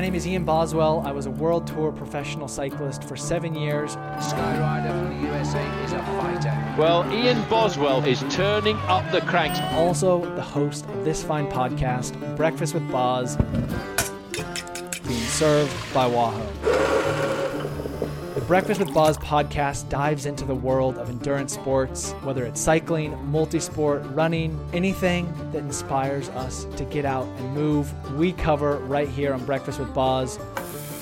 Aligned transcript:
My 0.00 0.06
name 0.06 0.14
is 0.14 0.26
Ian 0.26 0.44
Boswell. 0.44 1.02
I 1.04 1.12
was 1.12 1.26
a 1.26 1.30
world 1.30 1.66
tour 1.66 1.92
professional 1.92 2.48
cyclist 2.48 3.04
for 3.04 3.16
seven 3.16 3.54
years. 3.54 3.96
Skyrider 3.96 4.88
from 4.88 5.20
the 5.20 5.28
USA 5.28 5.62
is 5.84 5.92
a 5.92 5.98
fighter. 5.98 6.74
Well, 6.78 7.04
Ian 7.12 7.46
Boswell 7.50 8.02
is 8.06 8.24
turning 8.30 8.78
up 8.88 9.12
the 9.12 9.20
cranks. 9.20 9.60
Also, 9.74 10.24
the 10.36 10.40
host 10.40 10.86
of 10.86 11.04
this 11.04 11.22
fine 11.22 11.48
podcast, 11.48 12.14
Breakfast 12.34 12.72
with 12.72 12.90
Boz, 12.90 13.36
being 15.06 15.20
served 15.20 15.92
by 15.92 16.06
Wahoo. 16.06 16.69
Breakfast 18.50 18.80
with 18.80 18.92
Boz 18.92 19.16
podcast 19.16 19.88
dives 19.90 20.26
into 20.26 20.44
the 20.44 20.56
world 20.56 20.98
of 20.98 21.08
endurance 21.08 21.54
sports, 21.54 22.10
whether 22.24 22.44
it's 22.44 22.60
cycling, 22.60 23.12
multisport, 23.30 24.16
running, 24.16 24.58
anything 24.72 25.32
that 25.52 25.58
inspires 25.58 26.28
us 26.30 26.64
to 26.76 26.84
get 26.86 27.04
out 27.04 27.28
and 27.38 27.54
move. 27.54 27.94
We 28.16 28.32
cover 28.32 28.78
right 28.78 29.08
here 29.08 29.32
on 29.32 29.46
Breakfast 29.46 29.78
with 29.78 29.94
Boz. 29.94 30.40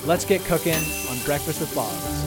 Let's 0.05 0.25
get 0.25 0.41
cooking 0.41 0.75
on 0.75 1.17
Breakfast 1.25 1.59
with 1.59 1.73
Boz. 1.73 2.23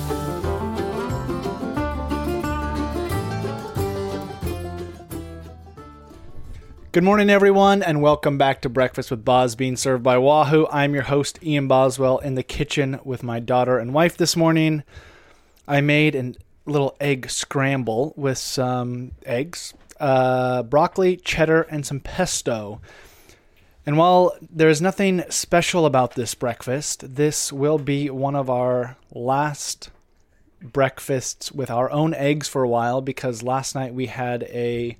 Good 6.90 7.04
morning, 7.04 7.30
everyone, 7.30 7.84
and 7.84 8.02
welcome 8.02 8.38
back 8.38 8.60
to 8.62 8.68
Breakfast 8.68 9.12
with 9.12 9.24
Boz, 9.24 9.54
being 9.54 9.76
served 9.76 10.02
by 10.02 10.18
Wahoo. 10.18 10.66
I'm 10.72 10.94
your 10.94 11.04
host, 11.04 11.38
Ian 11.44 11.68
Boswell, 11.68 12.18
in 12.18 12.34
the 12.34 12.42
kitchen 12.42 12.98
with 13.04 13.22
my 13.22 13.38
daughter 13.38 13.78
and 13.78 13.94
wife 13.94 14.16
this 14.16 14.36
morning. 14.36 14.82
I 15.66 15.80
made 15.80 16.14
a 16.14 16.34
little 16.66 16.96
egg 17.00 17.30
scramble 17.30 18.12
with 18.16 18.38
some 18.38 19.12
eggs, 19.24 19.74
uh, 20.00 20.62
broccoli, 20.64 21.16
cheddar, 21.16 21.62
and 21.62 21.86
some 21.86 22.00
pesto. 22.00 22.80
And 23.84 23.96
while 23.96 24.36
there 24.40 24.68
is 24.68 24.80
nothing 24.80 25.24
special 25.28 25.86
about 25.86 26.14
this 26.14 26.34
breakfast, 26.34 27.16
this 27.16 27.52
will 27.52 27.78
be 27.78 28.10
one 28.10 28.36
of 28.36 28.48
our 28.48 28.96
last 29.12 29.90
breakfasts 30.62 31.50
with 31.50 31.70
our 31.70 31.90
own 31.90 32.14
eggs 32.14 32.48
for 32.48 32.62
a 32.62 32.68
while 32.68 33.00
because 33.00 33.42
last 33.42 33.74
night 33.74 33.94
we 33.94 34.06
had 34.06 34.44
a 34.44 34.96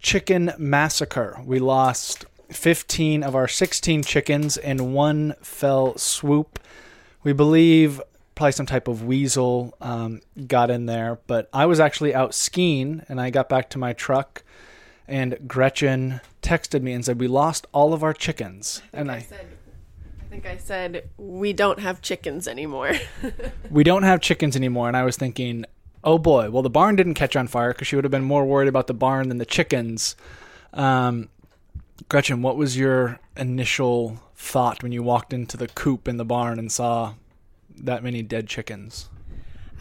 chicken 0.00 0.52
massacre. 0.58 1.40
We 1.44 1.58
lost 1.58 2.24
15 2.50 3.22
of 3.22 3.34
our 3.34 3.48
16 3.48 4.02
chickens 4.04 4.56
in 4.56 4.92
one 4.92 5.34
fell 5.42 5.98
swoop. 5.98 6.58
We 7.22 7.34
believe 7.34 8.00
probably 8.38 8.52
some 8.52 8.66
type 8.66 8.86
of 8.86 9.02
weasel 9.02 9.74
um, 9.80 10.20
got 10.46 10.70
in 10.70 10.86
there, 10.86 11.18
but 11.26 11.48
I 11.52 11.66
was 11.66 11.80
actually 11.80 12.14
out 12.14 12.32
skiing 12.34 13.02
and 13.08 13.20
I 13.20 13.30
got 13.30 13.48
back 13.48 13.68
to 13.70 13.78
my 13.78 13.92
truck 13.92 14.44
and 15.08 15.36
Gretchen 15.48 16.20
texted 16.40 16.82
me 16.82 16.92
and 16.92 17.04
said, 17.04 17.18
We 17.18 17.26
lost 17.26 17.66
all 17.72 17.92
of 17.92 18.04
our 18.04 18.14
chickens. 18.14 18.80
and 18.92 19.10
I, 19.10 19.22
said, 19.22 19.44
I 20.20 20.24
think 20.30 20.46
I 20.46 20.56
said 20.56 21.08
we 21.18 21.52
don't 21.52 21.80
have 21.80 22.00
chickens 22.00 22.46
anymore. 22.46 22.92
we 23.70 23.82
don't 23.82 24.04
have 24.04 24.20
chickens 24.20 24.54
anymore. 24.54 24.86
And 24.86 24.96
I 24.96 25.02
was 25.02 25.16
thinking, 25.16 25.64
oh 26.04 26.18
boy, 26.18 26.48
well, 26.48 26.62
the 26.62 26.70
barn 26.70 26.94
didn't 26.94 27.14
catch 27.14 27.34
on 27.34 27.48
fire 27.48 27.72
because 27.72 27.88
she 27.88 27.96
would 27.96 28.04
have 28.04 28.12
been 28.12 28.22
more 28.22 28.46
worried 28.46 28.68
about 28.68 28.86
the 28.86 28.94
barn 28.94 29.30
than 29.30 29.38
the 29.38 29.46
chickens. 29.46 30.14
Um, 30.74 31.28
Gretchen, 32.08 32.40
what 32.42 32.56
was 32.56 32.78
your 32.78 33.18
initial 33.36 34.20
thought 34.36 34.84
when 34.84 34.92
you 34.92 35.02
walked 35.02 35.32
into 35.32 35.56
the 35.56 35.66
coop 35.66 36.06
in 36.06 36.18
the 36.18 36.24
barn 36.24 36.60
and 36.60 36.70
saw 36.70 37.14
that 37.84 38.02
many 38.02 38.22
dead 38.22 38.46
chickens? 38.46 39.08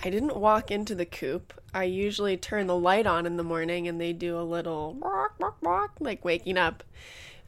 I 0.03 0.09
didn't 0.09 0.35
walk 0.35 0.71
into 0.71 0.95
the 0.95 1.05
coop. 1.05 1.53
I 1.73 1.83
usually 1.85 2.37
turn 2.37 2.67
the 2.67 2.75
light 2.75 3.07
on 3.07 3.25
in 3.25 3.37
the 3.37 3.43
morning 3.43 3.87
and 3.87 3.99
they 3.99 4.13
do 4.13 4.39
a 4.39 4.41
little 4.41 4.93
bark, 4.93 5.37
bark, 5.39 5.59
bark, 5.61 5.91
like 5.99 6.23
waking 6.23 6.57
up. 6.57 6.83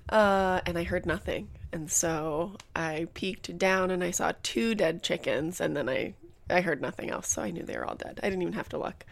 Uh, 0.10 0.62
and 0.66 0.78
I 0.78 0.84
heard 0.84 1.06
nothing. 1.06 1.50
And 1.72 1.92
so 1.92 2.54
I 2.76 3.08
peeked 3.14 3.58
down 3.58 3.92
and 3.92 4.04
I 4.04 4.12
saw 4.12 4.34
two 4.42 4.74
dead 4.74 5.04
chickens 5.04 5.62
and 5.62 5.78
then 5.78 5.88
I 5.88 6.16
I 6.50 6.62
heard 6.62 6.82
nothing 6.82 7.10
else, 7.10 7.28
so 7.28 7.42
I 7.42 7.52
knew 7.52 7.64
they 7.64 7.78
were 7.78 7.86
all 7.86 7.96
dead. 7.96 8.20
I 8.24 8.30
didn't 8.30 8.42
even 8.42 8.56
have 8.56 8.70
to 8.70 8.78
look. 8.78 9.06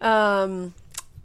Um, 0.00 0.74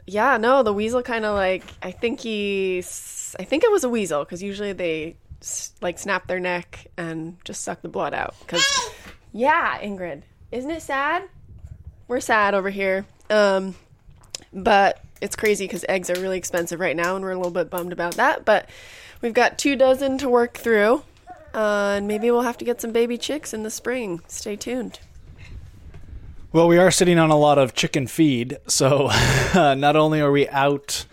yeah, 0.06 0.36
no, 0.36 0.62
the 0.62 0.72
weasel 0.72 1.02
kind 1.02 1.24
of 1.24 1.34
like 1.34 1.64
I 1.82 1.92
think 1.92 2.20
he, 2.20 2.78
I 2.78 3.44
think 3.44 3.64
it 3.64 3.70
was 3.70 3.84
a 3.84 3.88
weasel 3.88 4.24
because 4.24 4.42
usually 4.42 4.72
they 4.72 5.16
like 5.80 5.98
snap 5.98 6.26
their 6.26 6.40
neck 6.40 6.86
and 6.96 7.36
just 7.44 7.62
suck 7.62 7.82
the 7.82 7.88
blood 7.88 8.14
out. 8.14 8.34
Because 8.40 8.64
yeah, 9.34 9.78
Ingrid, 9.80 10.22
isn't 10.52 10.70
it 10.70 10.80
sad? 10.80 11.24
We're 12.06 12.20
sad 12.20 12.54
over 12.54 12.70
here. 12.70 13.04
Um, 13.28 13.74
but 14.52 15.02
it's 15.20 15.34
crazy 15.34 15.66
because 15.66 15.84
eggs 15.88 16.08
are 16.08 16.20
really 16.20 16.38
expensive 16.38 16.78
right 16.78 16.94
now, 16.94 17.16
and 17.16 17.24
we're 17.24 17.32
a 17.32 17.36
little 17.36 17.50
bit 17.50 17.68
bummed 17.68 17.92
about 17.92 18.14
that. 18.14 18.44
But 18.44 18.70
we've 19.20 19.34
got 19.34 19.58
two 19.58 19.74
dozen 19.74 20.18
to 20.18 20.28
work 20.28 20.56
through, 20.56 21.02
uh, 21.52 21.94
and 21.96 22.06
maybe 22.06 22.30
we'll 22.30 22.42
have 22.42 22.58
to 22.58 22.64
get 22.64 22.80
some 22.80 22.92
baby 22.92 23.18
chicks 23.18 23.52
in 23.52 23.64
the 23.64 23.70
spring. 23.70 24.20
Stay 24.28 24.54
tuned. 24.54 25.00
Well, 26.52 26.68
we 26.68 26.78
are 26.78 26.92
sitting 26.92 27.18
on 27.18 27.30
a 27.30 27.36
lot 27.36 27.58
of 27.58 27.74
chicken 27.74 28.06
feed, 28.06 28.58
so 28.68 29.08
uh, 29.10 29.74
not 29.76 29.96
only 29.96 30.20
are 30.20 30.30
we 30.30 30.48
out 30.50 31.06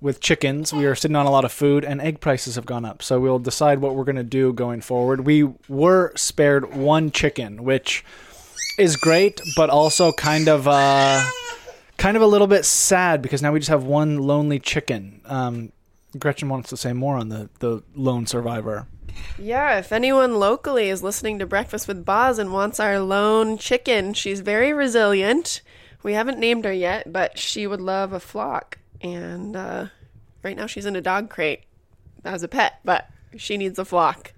with 0.00 0.20
chickens, 0.20 0.72
we 0.72 0.86
are 0.86 0.94
sitting 0.94 1.16
on 1.16 1.26
a 1.26 1.30
lot 1.30 1.44
of 1.44 1.52
food, 1.52 1.84
and 1.84 2.00
egg 2.00 2.20
prices 2.20 2.54
have 2.54 2.66
gone 2.66 2.84
up. 2.84 3.02
So 3.02 3.18
we'll 3.18 3.38
decide 3.38 3.80
what 3.80 3.94
we're 3.94 4.04
going 4.04 4.16
to 4.16 4.22
do 4.22 4.52
going 4.52 4.80
forward. 4.80 5.26
We 5.26 5.44
were 5.68 6.12
spared 6.16 6.74
one 6.74 7.10
chicken, 7.10 7.64
which 7.64 8.04
is 8.78 8.96
great, 8.96 9.40
but 9.56 9.70
also 9.70 10.12
kind 10.12 10.48
of 10.48 10.68
uh, 10.68 11.28
kind 11.96 12.16
of 12.16 12.22
a 12.22 12.26
little 12.26 12.46
bit 12.46 12.64
sad 12.64 13.22
because 13.22 13.42
now 13.42 13.52
we 13.52 13.58
just 13.58 13.70
have 13.70 13.84
one 13.84 14.18
lonely 14.18 14.60
chicken. 14.60 15.20
Um, 15.26 15.72
Gretchen 16.18 16.48
wants 16.48 16.70
to 16.70 16.76
say 16.76 16.92
more 16.92 17.16
on 17.16 17.28
the 17.28 17.50
the 17.58 17.82
lone 17.94 18.26
survivor. 18.26 18.86
Yeah, 19.36 19.78
if 19.78 19.90
anyone 19.90 20.36
locally 20.36 20.88
is 20.88 21.02
listening 21.02 21.40
to 21.40 21.46
Breakfast 21.46 21.88
with 21.88 22.04
Boz 22.04 22.38
and 22.38 22.52
wants 22.52 22.78
our 22.78 23.00
lone 23.00 23.58
chicken, 23.58 24.14
she's 24.14 24.40
very 24.40 24.72
resilient. 24.72 25.60
We 26.04 26.12
haven't 26.12 26.38
named 26.38 26.64
her 26.64 26.72
yet, 26.72 27.12
but 27.12 27.36
she 27.36 27.66
would 27.66 27.80
love 27.80 28.12
a 28.12 28.20
flock. 28.20 28.78
And 29.00 29.56
uh, 29.56 29.86
right 30.42 30.56
now 30.56 30.66
she's 30.66 30.86
in 30.86 30.96
a 30.96 31.00
dog 31.00 31.30
crate 31.30 31.62
as 32.24 32.42
a 32.42 32.48
pet, 32.48 32.80
but 32.84 33.08
she 33.36 33.56
needs 33.56 33.78
a 33.78 33.84
flock. 33.84 34.32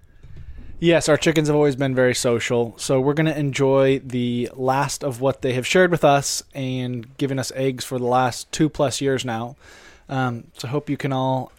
Yes, 0.82 1.10
our 1.10 1.18
chickens 1.18 1.48
have 1.48 1.54
always 1.54 1.76
been 1.76 1.94
very 1.94 2.14
social, 2.14 2.74
so 2.78 3.02
we're 3.02 3.12
going 3.12 3.26
to 3.26 3.38
enjoy 3.38 3.98
the 3.98 4.48
last 4.54 5.04
of 5.04 5.20
what 5.20 5.42
they 5.42 5.52
have 5.52 5.66
shared 5.66 5.90
with 5.90 6.04
us 6.04 6.42
and 6.54 7.16
given 7.18 7.38
us 7.38 7.52
eggs 7.54 7.84
for 7.84 7.98
the 7.98 8.06
last 8.06 8.50
two 8.50 8.70
plus 8.70 9.02
years 9.02 9.22
now. 9.22 9.56
Um, 10.08 10.44
so 10.56 10.68
I 10.68 10.70
hope 10.70 10.88
you 10.88 10.96
can 10.96 11.12
all 11.12 11.52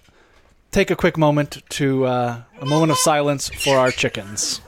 take 0.72 0.90
a 0.90 0.96
quick 0.96 1.20
moment 1.20 1.62
to 1.70 2.06
uh, 2.06 2.42
a 2.60 2.66
moment 2.66 2.92
of 2.92 2.98
silence 2.98 3.50
for 3.50 3.78
our 3.78 3.92
chickens. 3.92 4.60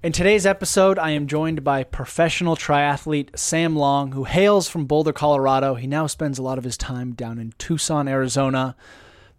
In 0.00 0.12
today's 0.12 0.46
episode, 0.46 0.96
I 0.96 1.10
am 1.10 1.26
joined 1.26 1.64
by 1.64 1.82
professional 1.82 2.54
triathlete 2.54 3.36
Sam 3.36 3.74
Long, 3.74 4.12
who 4.12 4.22
hails 4.22 4.68
from 4.68 4.86
Boulder, 4.86 5.12
Colorado. 5.12 5.74
He 5.74 5.88
now 5.88 6.06
spends 6.06 6.38
a 6.38 6.42
lot 6.44 6.56
of 6.56 6.62
his 6.62 6.76
time 6.76 7.14
down 7.14 7.40
in 7.40 7.52
Tucson, 7.58 8.06
Arizona. 8.06 8.76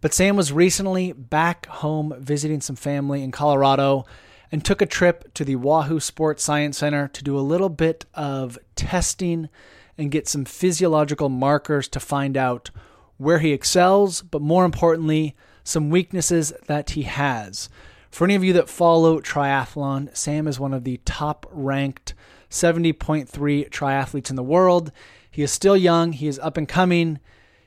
But 0.02 0.12
Sam 0.12 0.36
was 0.36 0.52
recently 0.52 1.12
back 1.14 1.64
home 1.64 2.12
visiting 2.18 2.60
some 2.60 2.76
family 2.76 3.22
in 3.22 3.30
Colorado 3.30 4.04
and 4.52 4.62
took 4.62 4.82
a 4.82 4.86
trip 4.86 5.32
to 5.32 5.46
the 5.46 5.56
Wahoo 5.56 5.98
Sports 5.98 6.44
Science 6.44 6.76
Center 6.76 7.08
to 7.08 7.24
do 7.24 7.38
a 7.38 7.40
little 7.40 7.70
bit 7.70 8.04
of 8.12 8.58
testing 8.76 9.48
and 9.96 10.10
get 10.10 10.28
some 10.28 10.44
physiological 10.44 11.30
markers 11.30 11.88
to 11.88 12.00
find 12.00 12.36
out 12.36 12.70
where 13.16 13.38
he 13.38 13.52
excels, 13.52 14.20
but 14.20 14.42
more 14.42 14.66
importantly, 14.66 15.34
some 15.64 15.88
weaknesses 15.88 16.52
that 16.66 16.90
he 16.90 17.04
has. 17.04 17.70
For 18.10 18.24
any 18.24 18.34
of 18.34 18.44
you 18.44 18.52
that 18.54 18.68
follow 18.68 19.20
triathlon, 19.20 20.14
Sam 20.16 20.46
is 20.46 20.58
one 20.58 20.74
of 20.74 20.84
the 20.84 21.00
top 21.04 21.46
ranked 21.50 22.14
70.3 22.50 23.70
triathletes 23.70 24.30
in 24.30 24.36
the 24.36 24.42
world. 24.42 24.90
He 25.30 25.42
is 25.42 25.52
still 25.52 25.76
young, 25.76 26.12
he 26.12 26.26
is 26.26 26.38
up 26.40 26.56
and 26.56 26.68
coming, 26.68 27.20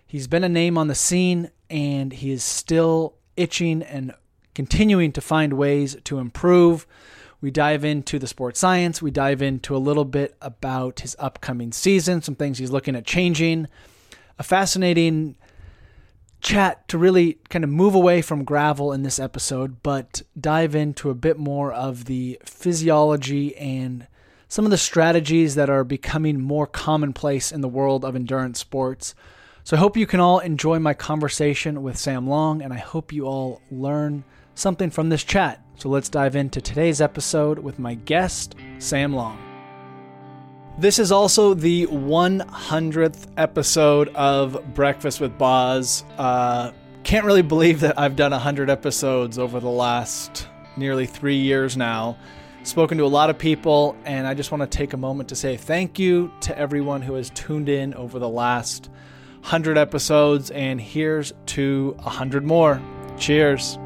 he's 0.05 0.27
been 0.27 0.43
a 0.43 0.49
name 0.49 0.77
on 0.77 0.87
the 0.87 0.95
scene, 0.95 1.49
and 1.69 2.11
he 2.11 2.31
is 2.31 2.43
still 2.43 3.15
itching 3.37 3.81
and 3.81 4.13
continuing 4.53 5.11
to 5.13 5.21
find 5.21 5.53
ways 5.53 5.95
to 6.03 6.19
improve. 6.19 6.85
We 7.41 7.51
dive 7.51 7.83
into 7.83 8.19
the 8.19 8.27
sports 8.27 8.59
science. 8.59 9.01
We 9.01 9.11
dive 9.11 9.41
into 9.41 9.75
a 9.75 9.77
little 9.77 10.05
bit 10.05 10.35
about 10.41 11.01
his 11.01 11.15
upcoming 11.19 11.73
season, 11.73 12.21
some 12.21 12.35
things 12.35 12.57
he's 12.57 12.71
looking 12.71 12.95
at 12.95 13.05
changing. 13.05 13.67
A 14.39 14.43
fascinating 14.43 15.35
chat 16.43 16.87
to 16.89 16.97
really 16.97 17.39
kind 17.49 17.63
of 17.63 17.69
move 17.69 17.95
away 17.95 18.21
from 18.21 18.43
gravel 18.43 18.91
in 18.93 19.01
this 19.01 19.17
episode, 19.17 19.81
but 19.81 20.21
dive 20.39 20.75
into 20.75 21.09
a 21.09 21.15
bit 21.15 21.39
more 21.39 21.71
of 21.73 22.05
the 22.05 22.39
physiology 22.45 23.55
and 23.55 24.07
some 24.47 24.65
of 24.65 24.71
the 24.71 24.77
strategies 24.77 25.55
that 25.55 25.69
are 25.69 25.83
becoming 25.83 26.39
more 26.39 26.67
commonplace 26.67 27.51
in 27.51 27.61
the 27.61 27.67
world 27.67 28.05
of 28.05 28.15
endurance 28.15 28.59
sports. 28.59 29.15
So 29.63 29.77
I 29.77 29.79
hope 29.79 29.97
you 29.97 30.05
can 30.05 30.19
all 30.19 30.39
enjoy 30.39 30.77
my 30.77 30.93
conversation 30.93 31.81
with 31.81 31.97
Sam 31.97 32.27
Long, 32.27 32.61
and 32.61 32.73
I 32.73 32.77
hope 32.77 33.13
you 33.13 33.25
all 33.25 33.61
learn 33.71 34.25
something 34.53 34.91
from 34.91 35.09
this 35.09 35.23
chat. 35.23 35.65
So 35.75 35.89
let's 35.89 36.09
dive 36.09 36.35
into 36.35 36.61
today's 36.61 37.01
episode 37.01 37.57
with 37.57 37.79
my 37.79 37.95
guest, 37.95 38.55
Sam 38.77 39.15
Long. 39.15 39.52
This 40.77 40.97
is 40.97 41.11
also 41.11 41.53
the 41.53 41.85
100th 41.85 43.27
episode 43.37 44.09
of 44.15 44.73
Breakfast 44.73 45.21
with 45.21 45.37
Boz. 45.37 46.03
Uh, 46.17 46.71
can't 47.03 47.25
really 47.25 47.43
believe 47.43 47.81
that 47.81 47.99
I've 47.99 48.15
done 48.15 48.31
100 48.31 48.71
episodes 48.71 49.37
over 49.37 49.59
the 49.59 49.69
last 49.69 50.47
nearly 50.75 51.05
three 51.05 51.37
years 51.37 51.77
now. 51.77 52.17
Spoken 52.63 52.97
to 52.97 53.03
a 53.03 53.07
lot 53.07 53.29
of 53.29 53.37
people, 53.37 53.95
and 54.03 54.25
I 54.25 54.33
just 54.33 54.51
want 54.51 54.61
to 54.61 54.77
take 54.77 54.93
a 54.93 54.97
moment 54.97 55.29
to 55.29 55.35
say 55.35 55.57
thank 55.57 55.99
you 55.99 56.31
to 56.41 56.57
everyone 56.57 57.03
who 57.03 57.13
has 57.15 57.29
tuned 57.29 57.69
in 57.69 57.93
over 57.93 58.17
the 58.17 58.29
last 58.29 58.89
100 59.41 59.77
episodes. 59.77 60.49
And 60.49 60.81
here's 60.81 61.33
to 61.47 61.95
100 61.99 62.43
more. 62.43 62.81
Cheers. 63.19 63.77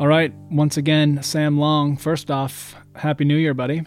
All 0.00 0.08
right. 0.08 0.32
Once 0.50 0.78
again, 0.78 1.22
Sam 1.22 1.58
Long. 1.58 1.94
First 1.94 2.30
off, 2.30 2.74
Happy 2.94 3.26
New 3.26 3.36
Year, 3.36 3.52
buddy. 3.52 3.82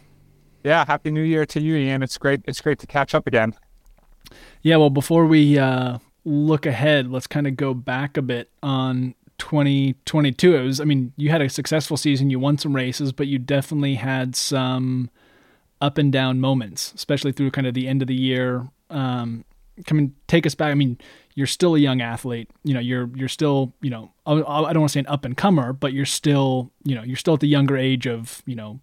Yeah, 0.63 0.85
Happy 0.85 1.09
New 1.09 1.23
Year 1.23 1.43
to 1.47 1.59
you, 1.59 1.75
Ian. 1.75 2.03
It's 2.03 2.19
great. 2.19 2.41
It's 2.45 2.61
great 2.61 2.77
to 2.79 2.87
catch 2.87 3.15
up 3.15 3.25
again. 3.25 3.55
Yeah, 4.61 4.75
well, 4.75 4.91
before 4.91 5.25
we 5.25 5.57
uh, 5.57 5.97
look 6.23 6.67
ahead, 6.67 7.11
let's 7.11 7.25
kind 7.25 7.47
of 7.47 7.55
go 7.55 7.73
back 7.73 8.15
a 8.15 8.21
bit 8.21 8.51
on 8.61 9.15
2022. 9.39 10.55
It 10.55 10.61
was, 10.61 10.79
I 10.79 10.83
mean, 10.83 11.13
you 11.17 11.31
had 11.31 11.41
a 11.41 11.49
successful 11.49 11.97
season, 11.97 12.29
you 12.29 12.37
won 12.37 12.59
some 12.59 12.75
races, 12.75 13.11
but 13.11 13.25
you 13.25 13.39
definitely 13.39 13.95
had 13.95 14.35
some 14.35 15.09
up 15.81 15.97
and 15.97 16.13
down 16.13 16.39
moments, 16.39 16.93
especially 16.93 17.31
through 17.31 17.49
kind 17.49 17.65
of 17.65 17.73
the 17.73 17.87
end 17.87 18.03
of 18.03 18.07
the 18.07 18.13
year. 18.13 18.67
Um, 18.91 19.45
come 19.85 19.97
and 19.97 20.13
take 20.27 20.45
us 20.45 20.55
back. 20.55 20.71
I 20.71 20.75
mean, 20.75 20.97
you're 21.35 21.47
still 21.47 21.75
a 21.75 21.79
young 21.79 22.01
athlete. 22.01 22.49
You 22.63 22.73
know, 22.73 22.79
you're 22.79 23.09
you're 23.15 23.27
still, 23.27 23.73
you 23.81 23.89
know, 23.89 24.11
I, 24.25 24.33
I 24.33 24.73
don't 24.73 24.81
want 24.81 24.89
to 24.89 24.93
say 24.93 24.99
an 24.99 25.07
up 25.07 25.25
and 25.25 25.35
comer, 25.35 25.73
but 25.73 25.93
you're 25.93 26.05
still, 26.05 26.71
you 26.83 26.95
know, 26.95 27.03
you're 27.03 27.17
still 27.17 27.35
at 27.35 27.39
the 27.39 27.47
younger 27.47 27.77
age 27.77 28.07
of, 28.07 28.41
you 28.45 28.55
know, 28.55 28.79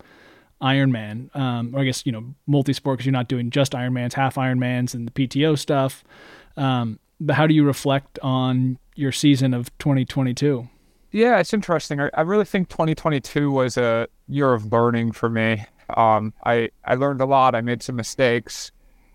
Ironman, 0.62 1.34
um, 1.34 1.74
or 1.74 1.80
I 1.80 1.84
guess 1.84 2.04
you 2.04 2.12
know 2.12 2.34
multi-sport 2.46 2.98
because 2.98 3.06
you're 3.06 3.12
not 3.12 3.28
doing 3.28 3.50
just 3.50 3.72
Ironmans, 3.72 4.12
half 4.12 4.34
Ironmans, 4.34 4.94
and 4.94 5.08
the 5.08 5.12
PTO 5.12 5.58
stuff. 5.58 6.04
Um, 6.56 6.98
but 7.18 7.36
how 7.36 7.46
do 7.46 7.54
you 7.54 7.64
reflect 7.64 8.18
on 8.20 8.78
your 8.94 9.12
season 9.12 9.54
of 9.54 9.76
2022? 9.78 10.68
Yeah, 11.12 11.38
it's 11.38 11.54
interesting. 11.54 12.00
I, 12.00 12.10
I 12.14 12.20
really 12.22 12.44
think 12.44 12.68
2022 12.68 13.50
was 13.50 13.76
a 13.76 14.06
year 14.28 14.52
of 14.52 14.70
learning 14.70 15.12
for 15.12 15.28
me. 15.30 15.64
Um, 15.96 16.34
I 16.44 16.70
I 16.84 16.94
learned 16.94 17.22
a 17.22 17.26
lot. 17.26 17.54
I 17.54 17.62
made 17.62 17.82
some 17.82 17.96
mistakes 17.96 18.70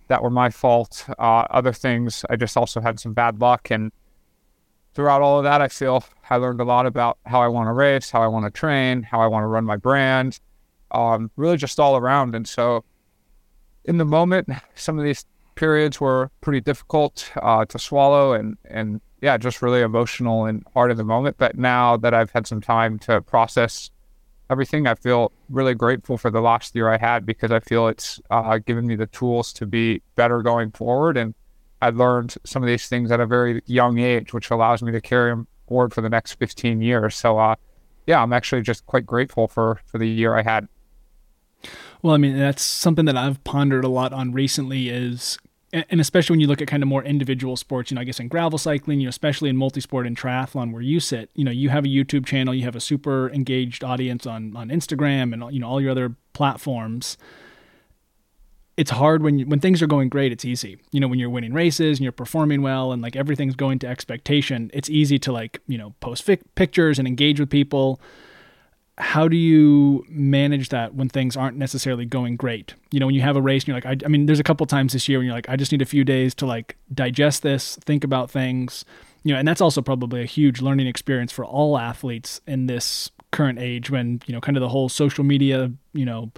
that 0.08 0.22
were 0.22 0.30
my 0.30 0.50
fault. 0.50 1.06
Uh, 1.18 1.46
other 1.50 1.74
things, 1.74 2.26
I 2.30 2.36
just 2.36 2.58
also 2.58 2.82
had 2.82 3.00
some 3.00 3.14
bad 3.14 3.40
luck. 3.40 3.72
And 3.72 3.92
throughout 4.94 5.22
all 5.22 5.38
of 5.38 5.44
that, 5.44 5.62
I 5.62 5.68
feel 5.68 6.04
I 6.30 6.38
learned 6.38 6.62
a 6.62 6.64
lot 6.64 6.86
about 6.86 7.18
how 7.26 7.42
I 7.42 7.48
want 7.48 7.68
to 7.68 7.74
race, 7.74 8.10
how 8.10 8.22
I 8.22 8.28
want 8.28 8.46
to 8.46 8.52
train, 8.52 9.04
how 9.04 9.22
I 9.22 9.28
want 9.28 9.44
to 9.44 9.48
run 9.48 9.66
my 9.66 9.78
brand, 9.78 10.40
um, 10.92 11.32
really 11.36 11.58
just 11.58 11.80
all 11.80 11.98
around. 11.98 12.36
And 12.36 12.48
so, 12.48 12.84
in 13.84 13.98
the 13.98 14.06
moment, 14.06 14.50
some 14.76 14.98
of 14.98 15.06
these 15.06 15.26
periods 15.56 16.00
were 16.00 16.30
pretty 16.42 16.62
difficult 16.62 17.32
uh, 17.42 17.66
to 17.66 17.80
swallow, 17.80 18.34
and 18.34 18.58
and 18.66 19.02
yeah, 19.22 19.38
just 19.38 19.62
really 19.62 19.82
emotional 19.82 20.46
and 20.46 20.64
hard 20.74 20.92
in 20.92 20.98
the 20.98 21.04
moment. 21.04 21.38
But 21.38 21.58
now 21.58 21.98
that 21.98 22.14
I've 22.14 22.32
had 22.32 22.48
some 22.48 22.62
time 22.62 23.00
to 23.00 23.22
process 23.22 23.90
everything, 24.50 24.88
I 24.88 24.96
feel 24.96 25.32
really 25.50 25.74
grateful 25.74 26.18
for 26.18 26.30
the 26.30 26.42
last 26.42 26.76
year 26.76 26.90
I 26.90 26.98
had 26.98 27.26
because 27.26 27.52
I 27.52 27.60
feel 27.60 27.88
it's 27.88 28.20
uh, 28.30 28.58
given 28.60 28.86
me 28.88 28.96
the 28.96 29.08
tools 29.08 29.54
to 29.54 29.66
be 29.66 30.02
better 30.16 30.42
going 30.42 30.72
forward. 30.72 31.18
And 31.18 31.34
I 31.82 31.90
learned 31.90 32.36
some 32.44 32.64
of 32.64 32.68
these 32.68 32.88
things 32.88 33.12
at 33.12 33.20
a 33.20 33.26
very 33.26 33.62
young 33.66 34.00
age, 34.00 34.34
which 34.34 34.52
allows 34.52 34.82
me 34.82 34.92
to 34.92 35.02
carry 35.02 35.32
them 35.32 35.48
forward 35.68 35.94
for 35.94 36.02
the 36.02 36.10
next 36.10 36.34
15 36.34 36.82
years. 36.82 37.16
So, 37.16 37.38
uh, 37.38 37.56
yeah, 38.08 38.22
I'm 38.22 38.34
actually 38.34 38.62
just 38.62 38.86
quite 38.86 39.06
grateful 39.06 39.48
for 39.48 39.82
for 39.86 39.98
the 39.98 40.08
year 40.08 40.36
I 40.36 40.44
had. 40.44 40.68
Well, 42.02 42.14
I 42.14 42.18
mean, 42.18 42.38
that's 42.38 42.62
something 42.62 43.06
that 43.06 43.18
I've 43.18 43.44
pondered 43.44 43.84
a 43.84 43.90
lot 43.90 44.14
on 44.14 44.32
recently 44.32 44.90
is 44.90 45.40
and 45.90 46.00
especially 46.00 46.34
when 46.34 46.40
you 46.40 46.48
look 46.48 46.62
at 46.62 46.68
kind 46.68 46.82
of 46.82 46.88
more 46.88 47.04
individual 47.04 47.58
sports, 47.58 47.92
you 47.92 47.96
know, 47.96 48.02
I 48.02 48.06
guess 48.06 48.20
in 48.20 48.30
gravel 48.30 48.58
cycling, 48.58 49.00
you 49.00 49.06
know, 49.06 49.10
especially 49.10 49.50
in 49.50 49.58
multisport 49.58 50.08
and 50.08 50.18
triathlon 50.18 50.72
where 50.72 50.82
you 50.82 51.00
sit, 51.00 51.30
you 51.34 51.44
know, 51.44 51.52
you 51.52 51.70
have 51.70 51.84
a 51.84 51.88
YouTube 51.88 52.26
channel, 52.26 52.54
you 52.54 52.64
have 52.64 52.76
a 52.76 52.80
super 52.80 53.30
engaged 53.32 53.84
audience 53.84 54.26
on 54.26 54.56
on 54.56 54.70
Instagram 54.70 55.34
and 55.34 55.54
you 55.54 55.60
know 55.60 55.68
all 55.68 55.82
your 55.82 55.92
other 55.92 56.16
platforms. 56.34 57.18
It's 58.78 58.92
hard 58.92 59.24
when 59.24 59.40
you, 59.40 59.46
when 59.46 59.62
things 59.62 59.82
are 59.82 59.88
going 59.88 60.10
great, 60.10 60.32
it's 60.34 60.44
easy. 60.44 60.78
You 60.92 61.00
know, 61.00 61.08
when 61.08 61.18
you're 61.18 61.30
winning 61.30 61.54
races 61.54 61.98
and 61.98 62.04
you're 62.04 62.12
performing 62.12 62.62
well 62.62 62.92
and 62.92 63.02
like 63.02 63.16
everything's 63.16 63.56
going 63.56 63.80
to 63.80 63.88
expectation, 63.88 64.70
it's 64.74 64.90
easy 64.90 65.18
to 65.20 65.32
like, 65.32 65.62
you 65.66 65.78
know, 65.78 65.94
post 66.02 66.30
pictures 66.56 67.00
and 67.00 67.08
engage 67.08 67.40
with 67.40 67.50
people 67.50 68.02
how 68.98 69.28
do 69.28 69.36
you 69.36 70.06
manage 70.08 70.70
that 70.70 70.96
when 70.96 71.10
things 71.10 71.36
aren't 71.36 71.58
necessarily 71.58 72.06
going 72.06 72.38
great? 72.38 72.76
You 72.92 73.00
know, 73.00 73.08
when 73.08 73.16
you 73.16 73.22
have 73.22 73.36
a 73.36 73.42
race 73.42 73.64
and 73.64 73.68
you're 73.68 73.76
like, 73.76 73.86
I, 73.86 74.06
I, 74.06 74.08
mean, 74.08 74.26
there's 74.26 74.40
a 74.40 74.44
couple 74.44 74.66
times 74.66 74.94
this 74.94 75.10
year 75.10 75.20
when 75.20 75.26
you're 75.26 75.36
like, 75.36 75.50
I 75.50 75.58
just 75.58 75.72
need 75.72 75.82
a 75.82 75.86
few 75.86 76.06
days 76.06 76.34
to 76.36 76.46
like 76.46 76.78
digest 76.94 77.44
this, 77.44 77.76
think 77.78 78.04
about 78.06 78.32
things, 78.32 78.86
you 79.24 79.34
know, 79.34 79.40
and 79.40 79.48
that's 79.48 79.60
also 79.60 79.82
probably 79.82 80.22
a 80.22 80.26
huge 80.26 80.62
learning 80.62 80.88
experience 80.88 81.32
for 81.32 81.44
all 81.44 81.78
athletes 81.78 82.40
in 82.48 82.68
this 82.68 83.12
current 83.32 83.60
age 83.60 83.90
when, 83.90 84.22
you 84.28 84.34
know, 84.34 84.40
kind 84.40 84.56
of 84.56 84.62
the 84.62 84.70
whole 84.70 84.88
social 84.88 85.26
media, 85.26 85.72
you 85.94 86.06
know, 86.06 86.32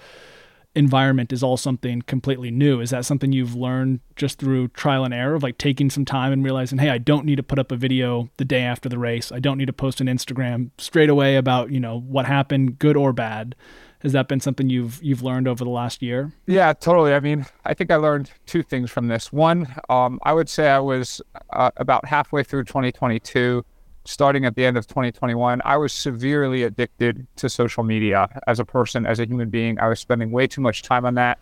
environment 0.77 1.33
is 1.33 1.43
all 1.43 1.57
something 1.57 2.01
completely 2.03 2.51
new. 2.51 2.79
Is 2.79 2.91
that 2.91 3.05
something 3.05 3.31
you've 3.33 3.55
learned 3.55 3.99
just 4.15 4.39
through 4.39 4.69
trial 4.69 5.03
and 5.03 5.13
error 5.13 5.35
of 5.35 5.43
like 5.43 5.57
taking 5.57 5.89
some 5.89 6.05
time 6.05 6.31
and 6.31 6.43
realizing, 6.43 6.77
hey, 6.77 6.89
I 6.89 6.99
don't 6.99 7.25
need 7.25 7.37
to 7.37 7.43
put 7.43 7.59
up 7.59 7.71
a 7.71 7.75
video 7.75 8.29
the 8.37 8.45
day 8.45 8.61
after 8.61 8.87
the 8.87 8.99
race. 8.99 9.31
I 9.31 9.39
don't 9.39 9.57
need 9.57 9.65
to 9.65 9.73
post 9.73 9.99
an 9.99 10.07
Instagram 10.07 10.69
straight 10.77 11.09
away 11.09 11.35
about, 11.35 11.71
you 11.71 11.79
know, 11.79 11.99
what 11.99 12.25
happened, 12.25 12.79
good 12.79 12.95
or 12.95 13.11
bad. 13.11 13.55
Has 14.01 14.13
that 14.13 14.27
been 14.27 14.39
something 14.39 14.69
you've 14.69 15.01
you've 15.01 15.23
learned 15.23 15.47
over 15.47 15.63
the 15.63 15.71
last 15.71 16.03
year? 16.03 16.31
Yeah, 16.45 16.71
totally. 16.73 17.13
I 17.15 17.19
mean, 17.19 17.47
I 17.65 17.73
think 17.73 17.89
I 17.89 17.95
learned 17.95 18.29
two 18.45 18.61
things 18.61 18.91
from 18.91 19.07
this. 19.07 19.33
One, 19.33 19.73
um, 19.89 20.19
I 20.21 20.33
would 20.33 20.49
say 20.49 20.69
I 20.69 20.79
was 20.79 21.19
uh, 21.51 21.71
about 21.77 22.05
halfway 22.05 22.43
through 22.43 22.65
2022 22.65 23.65
starting 24.07 24.45
at 24.45 24.55
the 24.55 24.65
end 24.65 24.77
of 24.77 24.87
2021, 24.87 25.61
I 25.65 25.75
was 25.75 25.91
severely 25.91 26.63
addicted 26.63 27.27
to 27.35 27.49
social 27.49 27.83
media 27.83 28.29
as 28.47 28.59
a 28.59 28.65
person, 28.65 29.05
as 29.05 29.19
a 29.19 29.25
human 29.25 29.49
being. 29.49 29.77
I 29.79 29.89
was 29.89 29.99
spending 29.99 30.31
way 30.31 30.47
too 30.47 30.61
much 30.61 30.81
time 30.81 31.05
on 31.05 31.15
that. 31.15 31.39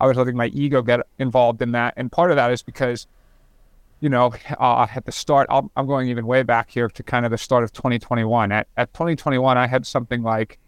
I 0.00 0.06
was 0.06 0.16
letting 0.16 0.36
my 0.36 0.46
ego 0.46 0.80
get 0.80 1.00
involved 1.18 1.60
in 1.60 1.72
that. 1.72 1.94
And 1.96 2.10
part 2.12 2.30
of 2.30 2.36
that 2.36 2.52
is 2.52 2.62
because, 2.62 3.08
you 4.00 4.08
know, 4.08 4.32
uh, 4.60 4.86
at 4.94 5.04
the 5.04 5.12
start, 5.12 5.48
i 5.50 5.60
am 5.76 5.86
going 5.86 6.08
even 6.08 6.24
way 6.26 6.44
back 6.44 6.70
here 6.70 6.88
to 6.88 7.02
kind 7.02 7.24
of 7.24 7.32
the 7.32 7.38
start 7.38 7.64
of 7.64 7.72
2021. 7.72 8.52
At, 8.52 8.68
at 8.76 8.94
2021, 8.94 9.58
I 9.58 9.66
had 9.66 9.84
something 9.84 10.22
like 10.22 10.58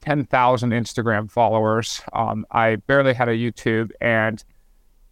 10,000 0.00 0.70
Instagram 0.70 1.30
followers. 1.30 2.02
Um, 2.12 2.46
I 2.50 2.76
barely 2.76 3.14
had 3.14 3.28
a 3.28 3.36
YouTube. 3.36 3.92
And 4.00 4.42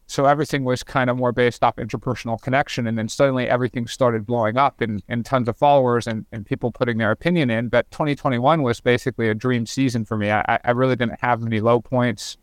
so 0.06 0.26
everything 0.26 0.64
was 0.64 0.82
kind 0.82 1.08
of 1.08 1.16
more 1.16 1.32
based 1.32 1.62
off 1.64 1.76
interpersonal 1.76 2.40
connection. 2.40 2.86
And 2.86 2.98
then 2.98 3.08
suddenly 3.08 3.48
everything 3.48 3.86
started 3.86 4.26
blowing 4.26 4.56
up 4.56 4.80
and, 4.80 5.02
and 5.08 5.24
tons 5.24 5.48
of 5.48 5.56
followers 5.56 6.06
and, 6.06 6.26
and 6.32 6.44
people 6.44 6.70
putting 6.70 6.98
their 6.98 7.10
opinion 7.10 7.50
in. 7.50 7.68
But 7.68 7.90
2021 7.90 8.62
was 8.62 8.80
basically 8.80 9.28
a 9.28 9.34
dream 9.34 9.64
season 9.64 10.04
for 10.04 10.16
me. 10.16 10.30
I, 10.30 10.58
I 10.64 10.72
really 10.72 10.96
didn't 10.96 11.20
have 11.20 11.40
many 11.40 11.60
low 11.60 11.80
points. 11.80 12.36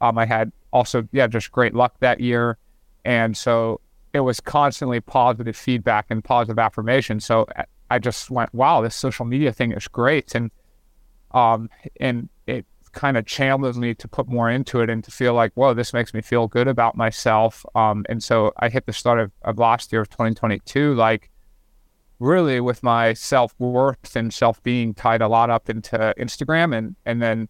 Um, 0.00 0.18
I 0.18 0.26
had 0.26 0.50
also, 0.72 1.06
yeah, 1.12 1.26
just 1.26 1.52
great 1.52 1.74
luck 1.74 1.94
that 2.00 2.20
year. 2.20 2.58
And 3.04 3.36
so 3.36 3.80
it 4.12 4.20
was 4.20 4.40
constantly 4.40 5.00
positive 5.00 5.56
feedback 5.56 6.06
and 6.10 6.24
positive 6.24 6.58
affirmation. 6.58 7.20
So 7.20 7.46
I 7.90 7.98
just 7.98 8.30
went, 8.30 8.52
wow, 8.52 8.80
this 8.80 8.96
social 8.96 9.24
media 9.24 9.52
thing 9.52 9.72
is 9.72 9.86
great. 9.86 10.34
And, 10.34 10.50
um, 11.32 11.70
and 12.00 12.28
it 12.46 12.66
kind 12.92 13.16
of 13.16 13.26
challenged 13.26 13.78
me 13.78 13.94
to 13.94 14.08
put 14.08 14.28
more 14.28 14.50
into 14.50 14.80
it 14.80 14.90
and 14.90 15.02
to 15.04 15.10
feel 15.10 15.34
like, 15.34 15.52
whoa, 15.54 15.74
this 15.74 15.92
makes 15.92 16.14
me 16.14 16.20
feel 16.20 16.46
good 16.46 16.68
about 16.68 16.96
myself. 16.96 17.64
Um, 17.74 18.04
and 18.08 18.22
so 18.22 18.52
I 18.58 18.68
hit 18.68 18.86
the 18.86 18.92
start 18.92 19.18
of, 19.18 19.32
of 19.42 19.58
last 19.58 19.92
year 19.92 20.02
of 20.02 20.10
2022, 20.10 20.94
like 20.94 21.30
really 22.18 22.60
with 22.60 22.82
my 22.82 23.12
self 23.12 23.54
worth 23.58 24.14
and 24.14 24.32
self 24.32 24.62
being 24.62 24.94
tied 24.94 25.22
a 25.22 25.28
lot 25.28 25.50
up 25.50 25.68
into 25.68 26.14
Instagram. 26.18 26.76
And, 26.76 26.96
and 27.04 27.20
then, 27.20 27.48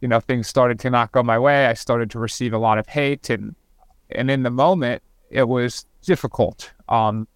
you 0.00 0.08
know, 0.08 0.20
things 0.20 0.46
started 0.46 0.78
to 0.80 0.90
not 0.90 1.12
go 1.12 1.22
my 1.22 1.38
way. 1.38 1.66
I 1.66 1.74
started 1.74 2.10
to 2.12 2.18
receive 2.18 2.52
a 2.52 2.58
lot 2.58 2.78
of 2.78 2.86
hate. 2.86 3.30
And, 3.30 3.54
and 4.10 4.30
in 4.30 4.42
the 4.42 4.50
moment, 4.50 5.02
it 5.30 5.48
was 5.48 5.86
difficult. 6.02 6.72
Um, 6.88 7.26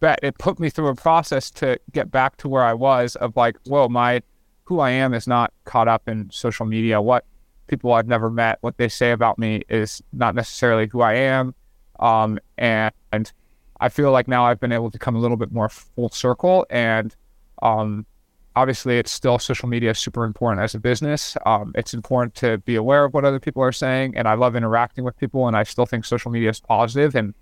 but 0.00 0.18
it 0.22 0.38
put 0.38 0.58
me 0.58 0.70
through 0.70 0.88
a 0.88 0.94
process 0.94 1.50
to 1.52 1.78
get 1.92 2.10
back 2.10 2.36
to 2.38 2.48
where 2.48 2.64
I 2.64 2.74
was 2.74 3.16
of 3.16 3.36
like, 3.36 3.56
whoa, 3.64 3.88
my 3.88 4.22
who 4.66 4.80
I 4.80 4.90
am 4.90 5.14
is 5.14 5.26
not 5.26 5.52
caught 5.64 5.88
up 5.88 6.08
in 6.08 6.28
social 6.30 6.66
media. 6.66 7.00
What 7.00 7.24
people 7.68 7.92
I've 7.92 8.08
never 8.08 8.30
met, 8.30 8.58
what 8.60 8.76
they 8.76 8.88
say 8.88 9.12
about 9.12 9.38
me 9.38 9.62
is 9.68 10.02
not 10.12 10.34
necessarily 10.34 10.86
who 10.86 11.00
I 11.00 11.14
am. 11.14 11.54
Um, 11.98 12.38
and, 12.58 12.92
I 13.78 13.90
feel 13.90 14.10
like 14.10 14.26
now 14.26 14.46
I've 14.46 14.58
been 14.58 14.72
able 14.72 14.90
to 14.90 14.98
come 14.98 15.16
a 15.16 15.18
little 15.18 15.36
bit 15.36 15.52
more 15.52 15.68
full 15.68 16.08
circle. 16.08 16.66
And 16.70 17.14
um, 17.62 18.06
obviously, 18.54 18.98
it's 18.98 19.12
still 19.12 19.38
social 19.38 19.68
media 19.68 19.90
is 19.90 19.98
super 19.98 20.24
important 20.24 20.62
as 20.62 20.74
a 20.74 20.78
business. 20.78 21.36
Um, 21.44 21.72
it's 21.74 21.92
important 21.92 22.34
to 22.36 22.56
be 22.58 22.76
aware 22.76 23.04
of 23.04 23.12
what 23.12 23.26
other 23.26 23.38
people 23.38 23.62
are 23.62 23.72
saying. 23.72 24.16
And 24.16 24.26
I 24.26 24.32
love 24.32 24.56
interacting 24.56 25.04
with 25.04 25.14
people. 25.18 25.46
And 25.46 25.54
I 25.54 25.62
still 25.62 25.84
think 25.84 26.06
social 26.06 26.30
media 26.30 26.48
is 26.48 26.60
positive 26.60 27.14
and 27.14 27.34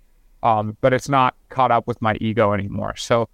um, 0.43 0.77
but 0.81 0.93
it's 0.93 1.09
not 1.09 1.35
caught 1.49 1.71
up 1.71 1.87
with 1.87 2.01
my 2.01 2.15
ego 2.19 2.53
anymore. 2.53 2.95
So 2.97 3.29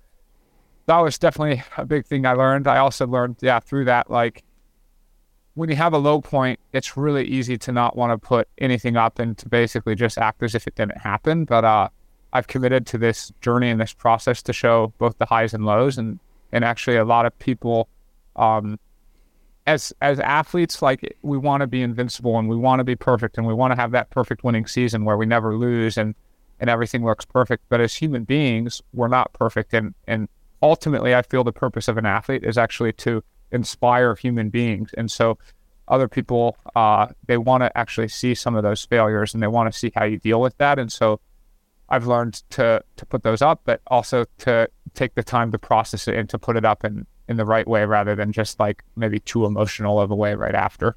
that 0.85 1.00
was 1.00 1.17
definitely 1.17 1.63
a 1.77 1.85
big 1.85 2.05
thing 2.05 2.25
I 2.25 2.33
learned. 2.33 2.67
I 2.67 2.77
also 2.77 3.07
learned, 3.07 3.38
yeah, 3.41 3.59
through 3.59 3.85
that, 3.85 4.09
like 4.09 4.43
when 5.53 5.69
you 5.69 5.75
have 5.75 5.93
a 5.93 5.97
low 5.97 6.21
point, 6.21 6.59
it's 6.73 6.95
really 6.95 7.25
easy 7.25 7.57
to 7.57 7.71
not 7.71 7.95
want 7.95 8.11
to 8.11 8.27
put 8.27 8.47
anything 8.57 8.95
up 8.95 9.19
and 9.19 9.38
to 9.38 9.50
basically 9.50 9.95
just 9.95 10.17
act 10.17 10.41
as 10.43 10.55
if 10.55 10.67
it 10.67 10.75
didn't 10.75 10.97
happen. 10.97 11.45
But 11.45 11.65
uh, 11.65 11.89
I've 12.33 12.47
committed 12.47 12.85
to 12.88 12.97
this 12.97 13.31
journey 13.41 13.69
and 13.69 13.79
this 13.79 13.93
process 13.93 14.41
to 14.43 14.53
show 14.53 14.93
both 14.97 15.17
the 15.17 15.25
highs 15.25 15.53
and 15.53 15.65
lows, 15.65 15.97
and 15.97 16.19
and 16.51 16.63
actually 16.63 16.97
a 16.97 17.05
lot 17.05 17.25
of 17.25 17.38
people, 17.39 17.88
um, 18.35 18.79
as 19.67 19.93
as 20.01 20.19
athletes, 20.19 20.81
like 20.81 21.17
we 21.21 21.38
want 21.38 21.61
to 21.61 21.67
be 21.67 21.81
invincible 21.81 22.39
and 22.39 22.47
we 22.47 22.55
want 22.55 22.79
to 22.79 22.83
be 22.83 22.95
perfect 22.95 23.38
and 23.38 23.45
we 23.45 23.53
want 23.53 23.71
to 23.71 23.75
have 23.75 23.91
that 23.91 24.09
perfect 24.09 24.43
winning 24.43 24.65
season 24.65 25.05
where 25.05 25.17
we 25.17 25.25
never 25.25 25.57
lose 25.57 25.97
and 25.97 26.15
and 26.59 26.69
everything 26.69 27.03
looks 27.03 27.25
perfect. 27.25 27.63
But 27.69 27.81
as 27.81 27.95
human 27.95 28.23
beings, 28.23 28.81
we're 28.93 29.09
not 29.09 29.33
perfect, 29.33 29.73
and 29.73 29.93
and 30.07 30.29
ultimately, 30.62 31.15
I 31.15 31.22
feel 31.22 31.44
the 31.44 31.51
purpose 31.51 31.88
of 31.88 31.98
an 31.98 32.06
athlete 32.06 32.44
is 32.44 32.58
actually 32.58 32.94
to 32.94 33.24
inspire 33.51 34.15
human 34.15 34.50
beings. 34.50 34.91
And 34.98 35.12
so 35.12 35.38
other 35.88 36.08
people, 36.08 36.58
uh, 36.75 37.08
they 37.27 37.38
want 37.38 37.63
to 37.63 37.77
actually 37.77 38.08
see 38.08 38.34
some 38.34 38.56
of 38.56 38.63
those 38.63 38.86
failures 38.86 39.34
and 39.34 39.44
they 39.44 39.48
want 39.48 39.72
to 39.72 39.77
see 39.77 39.91
how 39.96 40.06
you 40.06 40.18
deal 40.18 40.39
with 40.39 40.58
that. 40.58 40.80
And 40.80 40.91
so 40.91 41.20
I've 41.89 42.08
learned 42.08 42.44
to, 42.51 42.84
to 42.96 43.06
put 43.06 43.24
those 43.24 43.41
up, 43.41 43.62
but 43.65 43.82
also 43.88 44.25
to 44.39 44.70
take 44.94 45.15
the 45.15 45.24
time 45.24 45.51
to 45.51 45.60
process 45.60 46.08
it 46.08 46.15
and 46.15 46.30
to 46.30 46.39
put 46.39 46.56
it 46.56 46.63
up 46.63 46.86
in, 46.86 47.06
in 47.27 47.38
the 47.38 47.46
right 47.46 47.68
way 47.68 47.86
rather 47.86 48.15
than 48.15 48.32
just 48.32 48.60
like 48.60 48.84
maybe 48.96 49.20
too 49.20 49.46
emotional 49.46 50.00
of 50.00 50.12
a 50.12 50.15
way 50.15 50.34
right 50.34 50.56
after. 50.56 50.96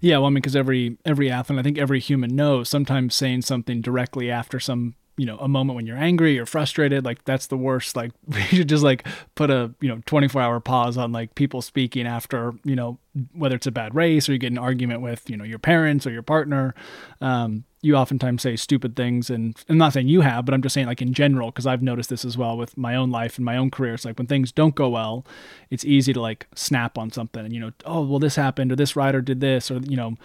Yeah, 0.00 0.18
well, 0.18 0.26
I 0.26 0.28
mean, 0.30 0.34
because 0.36 0.56
every 0.56 0.98
every 1.04 1.30
athlete, 1.30 1.58
I 1.58 1.62
think 1.62 1.78
every 1.78 1.98
human 1.98 2.36
knows 2.36 2.68
sometimes 2.68 3.14
saying 3.14 3.42
something 3.42 3.80
directly 3.80 4.30
after 4.30 4.60
some 4.60 4.96
you 5.16 5.26
know 5.26 5.36
a 5.38 5.48
moment 5.48 5.76
when 5.76 5.86
you're 5.86 5.96
angry 5.96 6.38
or 6.38 6.46
frustrated 6.46 7.04
like 7.04 7.24
that's 7.24 7.46
the 7.46 7.56
worst. 7.56 7.96
Like 7.96 8.12
we 8.26 8.40
should 8.42 8.68
just 8.68 8.84
like 8.84 9.06
put 9.34 9.50
a 9.50 9.74
you 9.80 9.88
know 9.88 10.00
24 10.06 10.40
hour 10.40 10.60
pause 10.60 10.96
on 10.96 11.12
like 11.12 11.34
people 11.34 11.62
speaking 11.62 12.06
after 12.06 12.54
you 12.64 12.76
know 12.76 12.98
whether 13.32 13.56
it's 13.56 13.66
a 13.66 13.72
bad 13.72 13.94
race 13.94 14.28
or 14.28 14.32
you 14.32 14.38
get 14.38 14.52
an 14.52 14.58
argument 14.58 15.02
with 15.02 15.28
you 15.28 15.36
know 15.36 15.44
your 15.44 15.58
parents 15.58 16.06
or 16.06 16.10
your 16.10 16.22
partner. 16.22 16.74
Um, 17.20 17.64
you 17.84 17.96
oftentimes 17.96 18.42
say 18.42 18.54
stupid 18.54 18.94
things 18.94 19.28
and 19.28 19.56
i'm 19.68 19.76
not 19.76 19.92
saying 19.92 20.06
you 20.06 20.20
have 20.20 20.44
but 20.44 20.54
i'm 20.54 20.62
just 20.62 20.72
saying 20.72 20.86
like 20.86 21.02
in 21.02 21.12
general 21.12 21.50
because 21.50 21.66
i've 21.66 21.82
noticed 21.82 22.10
this 22.10 22.24
as 22.24 22.38
well 22.38 22.56
with 22.56 22.78
my 22.78 22.94
own 22.94 23.10
life 23.10 23.38
and 23.38 23.44
my 23.44 23.56
own 23.56 23.72
career. 23.72 23.94
It's 23.94 24.04
like 24.04 24.18
when 24.18 24.28
things 24.28 24.52
don't 24.52 24.76
go 24.76 24.88
well 24.88 25.26
it's 25.68 25.84
easy 25.84 26.12
to 26.12 26.20
like 26.20 26.46
snap 26.54 26.96
on 26.96 27.10
something 27.10 27.44
and 27.44 27.52
you 27.52 27.58
know 27.58 27.72
oh 27.84 28.02
well 28.02 28.20
this 28.20 28.36
happened 28.36 28.70
or 28.70 28.76
this 28.76 28.94
rider 28.94 29.20
did 29.20 29.40
this 29.40 29.68
or 29.68 29.78
you 29.78 29.96
know 29.96 30.16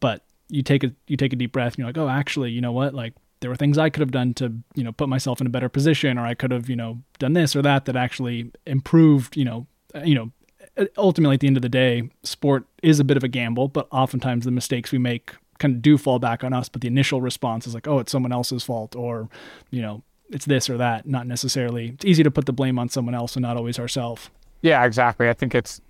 but 0.00 0.24
you 0.48 0.62
take 0.62 0.82
a 0.82 0.92
you 1.06 1.18
take 1.18 1.34
a 1.34 1.36
deep 1.36 1.52
breath 1.52 1.72
and 1.74 1.78
you're 1.78 1.88
like 1.88 1.98
oh 1.98 2.08
actually 2.08 2.50
you 2.50 2.62
know 2.62 2.72
what? 2.72 2.94
Like 2.94 3.12
there 3.40 3.50
were 3.50 3.56
things 3.56 3.78
I 3.78 3.90
could 3.90 4.00
have 4.00 4.10
done 4.10 4.34
to, 4.34 4.52
you 4.74 4.84
know, 4.84 4.92
put 4.92 5.08
myself 5.08 5.40
in 5.40 5.46
a 5.46 5.50
better 5.50 5.68
position, 5.68 6.18
or 6.18 6.26
I 6.26 6.34
could 6.34 6.50
have, 6.50 6.68
you 6.68 6.76
know, 6.76 7.02
done 7.18 7.32
this 7.32 7.54
or 7.54 7.62
that 7.62 7.84
that 7.84 7.96
actually 7.96 8.50
improved, 8.66 9.36
you 9.36 9.44
know, 9.44 9.66
uh, 9.94 10.00
you 10.00 10.14
know, 10.14 10.30
uh, 10.76 10.86
ultimately 10.96 11.34
at 11.34 11.40
the 11.40 11.46
end 11.46 11.56
of 11.56 11.62
the 11.62 11.68
day, 11.68 12.10
sport 12.22 12.64
is 12.82 13.00
a 13.00 13.04
bit 13.04 13.16
of 13.16 13.24
a 13.24 13.28
gamble, 13.28 13.68
but 13.68 13.86
oftentimes 13.90 14.44
the 14.44 14.50
mistakes 14.50 14.92
we 14.92 14.98
make 14.98 15.34
kind 15.58 15.76
of 15.76 15.82
do 15.82 15.98
fall 15.98 16.18
back 16.18 16.44
on 16.44 16.52
us. 16.52 16.68
But 16.68 16.82
the 16.82 16.88
initial 16.88 17.20
response 17.20 17.66
is 17.66 17.74
like, 17.74 17.88
oh, 17.88 17.98
it's 17.98 18.12
someone 18.12 18.32
else's 18.32 18.64
fault, 18.64 18.94
or, 18.94 19.28
you 19.70 19.82
know, 19.82 20.02
it's 20.30 20.44
this 20.44 20.68
or 20.68 20.76
that. 20.76 21.06
Not 21.06 21.26
necessarily. 21.26 21.88
It's 21.88 22.04
easy 22.04 22.22
to 22.22 22.30
put 22.30 22.46
the 22.46 22.52
blame 22.52 22.78
on 22.78 22.88
someone 22.88 23.14
else 23.14 23.34
and 23.34 23.42
not 23.42 23.56
always 23.56 23.78
ourselves. 23.78 24.30
Yeah, 24.62 24.84
exactly. 24.84 25.28
I 25.28 25.32
think 25.32 25.54
it's 25.54 25.80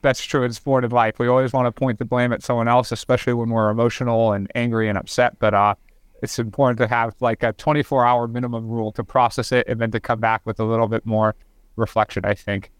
that's 0.00 0.24
true 0.24 0.42
in 0.42 0.52
sport 0.52 0.84
and 0.84 0.92
life. 0.92 1.18
We 1.18 1.28
always 1.28 1.52
want 1.52 1.66
to 1.66 1.72
point 1.72 1.98
the 1.98 2.04
blame 2.04 2.32
at 2.32 2.42
someone 2.42 2.68
else, 2.68 2.90
especially 2.90 3.34
when 3.34 3.50
we're 3.50 3.70
emotional 3.70 4.32
and 4.32 4.50
angry 4.54 4.88
and 4.88 4.98
upset. 4.98 5.38
But 5.38 5.54
uh, 5.54 5.74
it's 6.22 6.38
important 6.38 6.78
to 6.78 6.86
have 6.86 7.14
like 7.20 7.42
a 7.42 7.52
24 7.52 8.06
hour 8.06 8.28
minimum 8.28 8.68
rule 8.68 8.92
to 8.92 9.04
process 9.04 9.52
it 9.52 9.66
and 9.68 9.80
then 9.80 9.90
to 9.90 10.00
come 10.00 10.20
back 10.20 10.40
with 10.44 10.58
a 10.60 10.64
little 10.64 10.88
bit 10.88 11.04
more 11.04 11.34
reflection 11.76 12.24
i 12.24 12.34
think 12.34 12.70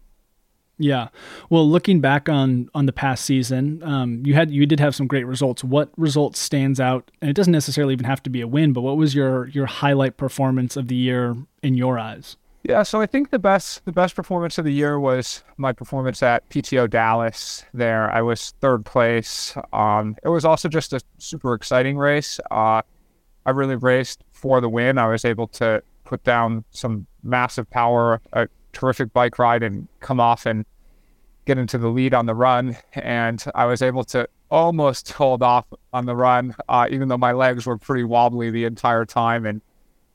yeah 0.79 1.09
well 1.49 1.67
looking 1.69 2.01
back 2.01 2.27
on 2.27 2.69
on 2.73 2.85
the 2.85 2.93
past 2.93 3.25
season 3.25 3.81
um, 3.83 4.23
you 4.25 4.33
had 4.33 4.49
you 4.49 4.65
did 4.65 4.79
have 4.79 4.95
some 4.95 5.05
great 5.05 5.25
results 5.25 5.63
what 5.63 5.91
result 5.97 6.35
stands 6.35 6.79
out 6.79 7.11
and 7.21 7.29
it 7.29 7.33
doesn't 7.33 7.53
necessarily 7.53 7.93
even 7.93 8.05
have 8.05 8.23
to 8.23 8.29
be 8.29 8.41
a 8.41 8.47
win 8.47 8.73
but 8.73 8.81
what 8.81 8.97
was 8.97 9.13
your 9.13 9.47
your 9.49 9.67
highlight 9.67 10.17
performance 10.17 10.75
of 10.75 10.87
the 10.87 10.95
year 10.95 11.35
in 11.61 11.75
your 11.75 11.99
eyes 11.99 12.37
yeah, 12.63 12.83
so 12.83 13.01
I 13.01 13.07
think 13.07 13.29
the 13.29 13.39
best 13.39 13.83
the 13.83 13.91
best 13.91 14.15
performance 14.15 14.57
of 14.57 14.63
the 14.63 14.71
year 14.71 14.97
was 14.97 15.43
my 15.57 15.73
performance 15.73 16.23
at 16.23 16.47
PTO 16.49 16.89
Dallas. 16.89 17.65
There, 17.73 18.09
I 18.09 18.21
was 18.21 18.53
third 18.61 18.85
place. 18.85 19.53
Um, 19.73 20.15
it 20.23 20.29
was 20.29 20.45
also 20.45 20.69
just 20.69 20.93
a 20.93 21.01
super 21.17 21.55
exciting 21.55 21.97
race. 21.97 22.39
Uh, 22.49 22.81
I 23.45 23.51
really 23.51 23.75
raced 23.75 24.23
for 24.31 24.61
the 24.61 24.69
win. 24.69 24.97
I 24.97 25.07
was 25.07 25.25
able 25.25 25.47
to 25.49 25.83
put 26.03 26.23
down 26.23 26.63
some 26.71 27.07
massive 27.23 27.69
power, 27.69 28.21
a 28.33 28.47
terrific 28.71 29.13
bike 29.13 29.39
ride, 29.39 29.63
and 29.63 29.87
come 29.99 30.19
off 30.19 30.45
and 30.45 30.65
get 31.45 31.57
into 31.57 31.77
the 31.77 31.89
lead 31.89 32.13
on 32.13 32.25
the 32.25 32.35
run. 32.35 32.77
And 32.93 33.43
I 33.55 33.65
was 33.65 33.81
able 33.81 34.03
to 34.05 34.27
almost 34.49 35.11
hold 35.11 35.41
off 35.41 35.65
on 35.91 36.05
the 36.05 36.15
run, 36.15 36.55
uh, 36.69 36.87
even 36.89 37.07
though 37.07 37.17
my 37.17 37.31
legs 37.31 37.65
were 37.65 37.77
pretty 37.77 38.03
wobbly 38.03 38.51
the 38.51 38.65
entire 38.65 39.05
time. 39.05 39.45
And 39.45 39.61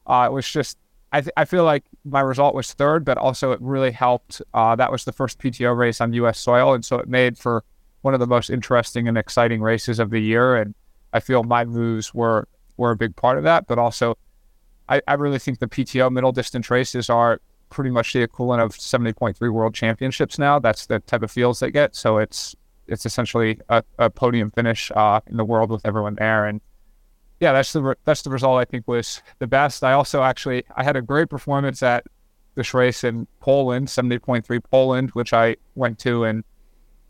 uh, 0.07 0.29
it 0.31 0.33
was 0.33 0.49
just, 0.49 0.79
I, 1.13 1.21
th- 1.21 1.33
I 1.37 1.45
feel 1.45 1.65
like 1.65 1.85
my 2.05 2.21
result 2.21 2.55
was 2.55 2.73
third, 2.73 3.05
but 3.05 3.19
also 3.19 3.53
it 3.53 3.61
really 3.61 3.91
helped. 3.91 4.41
Uh, 4.55 4.77
that 4.77 4.93
was 4.93 5.05
the 5.05 5.13
first 5.13 5.39
PTO 5.39 5.77
race 5.77 6.01
on 6.01 6.13
U.S. 6.15 6.39
soil. 6.39 6.73
And 6.73 6.85
so 6.85 6.99
it 6.99 7.09
made 7.09 7.37
for 7.37 7.65
one 8.03 8.15
of 8.15 8.21
the 8.21 8.27
most 8.27 8.49
interesting 8.49 9.09
and 9.09 9.19
exciting 9.19 9.61
races 9.61 9.99
of 9.99 10.11
the 10.11 10.21
year. 10.21 10.57
And 10.57 10.75
I 11.13 11.21
feel 11.21 11.43
my 11.43 11.65
moves 11.65 12.15
were 12.15 12.47
were 12.79 12.91
a 12.93 12.97
big 12.97 13.15
part 13.15 13.37
of 13.37 13.45
that. 13.45 13.67
But 13.67 13.79
also, 13.79 14.17
I, 14.89 15.03
I 15.07 15.15
really 15.15 15.39
think 15.39 15.59
the 15.59 15.69
PTO 15.69 16.11
middle 16.11 16.33
distance 16.33 16.71
races 16.71 17.11
are 17.11 17.41
pretty 17.69 17.91
much 17.91 18.15
the 18.15 18.23
equivalent 18.23 18.63
of 18.63 18.73
70.3 18.73 19.53
world 19.53 19.75
championships 19.75 20.39
now. 20.39 20.59
That's 20.59 20.87
the 20.87 21.01
type 21.01 21.23
of 21.23 21.31
fields 21.31 21.61
they 21.61 21.71
get. 21.71 21.95
So 21.95 22.19
it's 22.19 22.57
it's 22.87 23.05
essentially 23.05 23.61
a, 23.69 23.85
a 23.99 24.09
podium 24.09 24.51
finish 24.51 24.91
uh, 24.97 25.21
in 25.27 25.37
the 25.37 25.45
world 25.45 25.71
with 25.71 25.85
everyone 25.85 26.15
there. 26.15 26.47
And 26.47 26.63
yeah, 27.41 27.53
that's 27.53 27.73
the 27.73 27.97
that's 28.05 28.23
the 28.23 28.31
result 28.31 28.59
I 28.59 28.65
think 28.65 28.89
was 28.89 29.23
the 29.39 29.47
best. 29.47 29.85
I 29.85 29.93
also 29.93 30.23
actually 30.23 30.65
I 30.75 30.85
had 30.85 30.97
a 30.97 31.03
great 31.03 31.29
performance 31.29 31.83
at 31.83 32.05
this 32.55 32.75
race 32.75 33.05
in 33.05 33.27
Poland, 33.41 33.89
70.3 33.89 34.61
Poland, 34.71 35.11
which 35.11 35.33
I 35.33 35.57
went 35.75 35.99
to 36.01 36.25
and 36.25 36.43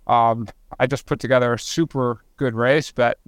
um, 0.07 0.49
I 0.79 0.87
just 0.87 1.07
put 1.07 1.21
together 1.21 1.53
a 1.53 1.59
super 1.59 2.25
good 2.37 2.55
race, 2.55 2.91
but 2.91 3.19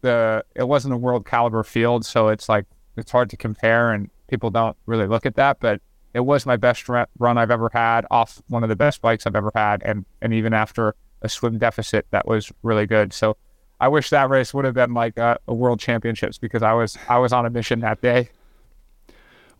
the 0.00 0.44
it 0.54 0.68
wasn't 0.68 0.94
a 0.94 0.96
world 0.96 1.26
caliber 1.26 1.62
field, 1.62 2.04
so 2.04 2.28
it's 2.28 2.48
like 2.48 2.66
it's 2.96 3.10
hard 3.10 3.30
to 3.30 3.36
compare, 3.36 3.92
and 3.92 4.10
people 4.28 4.50
don't 4.50 4.76
really 4.86 5.06
look 5.06 5.26
at 5.26 5.36
that. 5.36 5.58
But 5.60 5.80
it 6.14 6.20
was 6.20 6.46
my 6.46 6.56
best 6.56 6.88
run 6.88 7.38
I've 7.38 7.50
ever 7.50 7.70
had 7.72 8.06
off 8.10 8.42
one 8.48 8.62
of 8.62 8.68
the 8.68 8.76
best 8.76 9.00
bikes 9.00 9.26
I've 9.26 9.36
ever 9.36 9.52
had, 9.54 9.82
and 9.84 10.04
and 10.20 10.32
even 10.34 10.52
after 10.52 10.94
a 11.22 11.28
swim 11.28 11.58
deficit, 11.58 12.06
that 12.10 12.26
was 12.26 12.50
really 12.62 12.86
good. 12.86 13.12
So 13.12 13.36
I 13.80 13.88
wish 13.88 14.10
that 14.10 14.28
race 14.28 14.52
would 14.52 14.64
have 14.64 14.74
been 14.74 14.94
like 14.94 15.16
a, 15.18 15.38
a 15.48 15.54
world 15.54 15.80
championships 15.80 16.38
because 16.38 16.62
I 16.62 16.72
was 16.74 16.98
I 17.08 17.18
was 17.18 17.32
on 17.32 17.46
a 17.46 17.50
mission 17.50 17.80
that 17.80 18.02
day. 18.02 18.28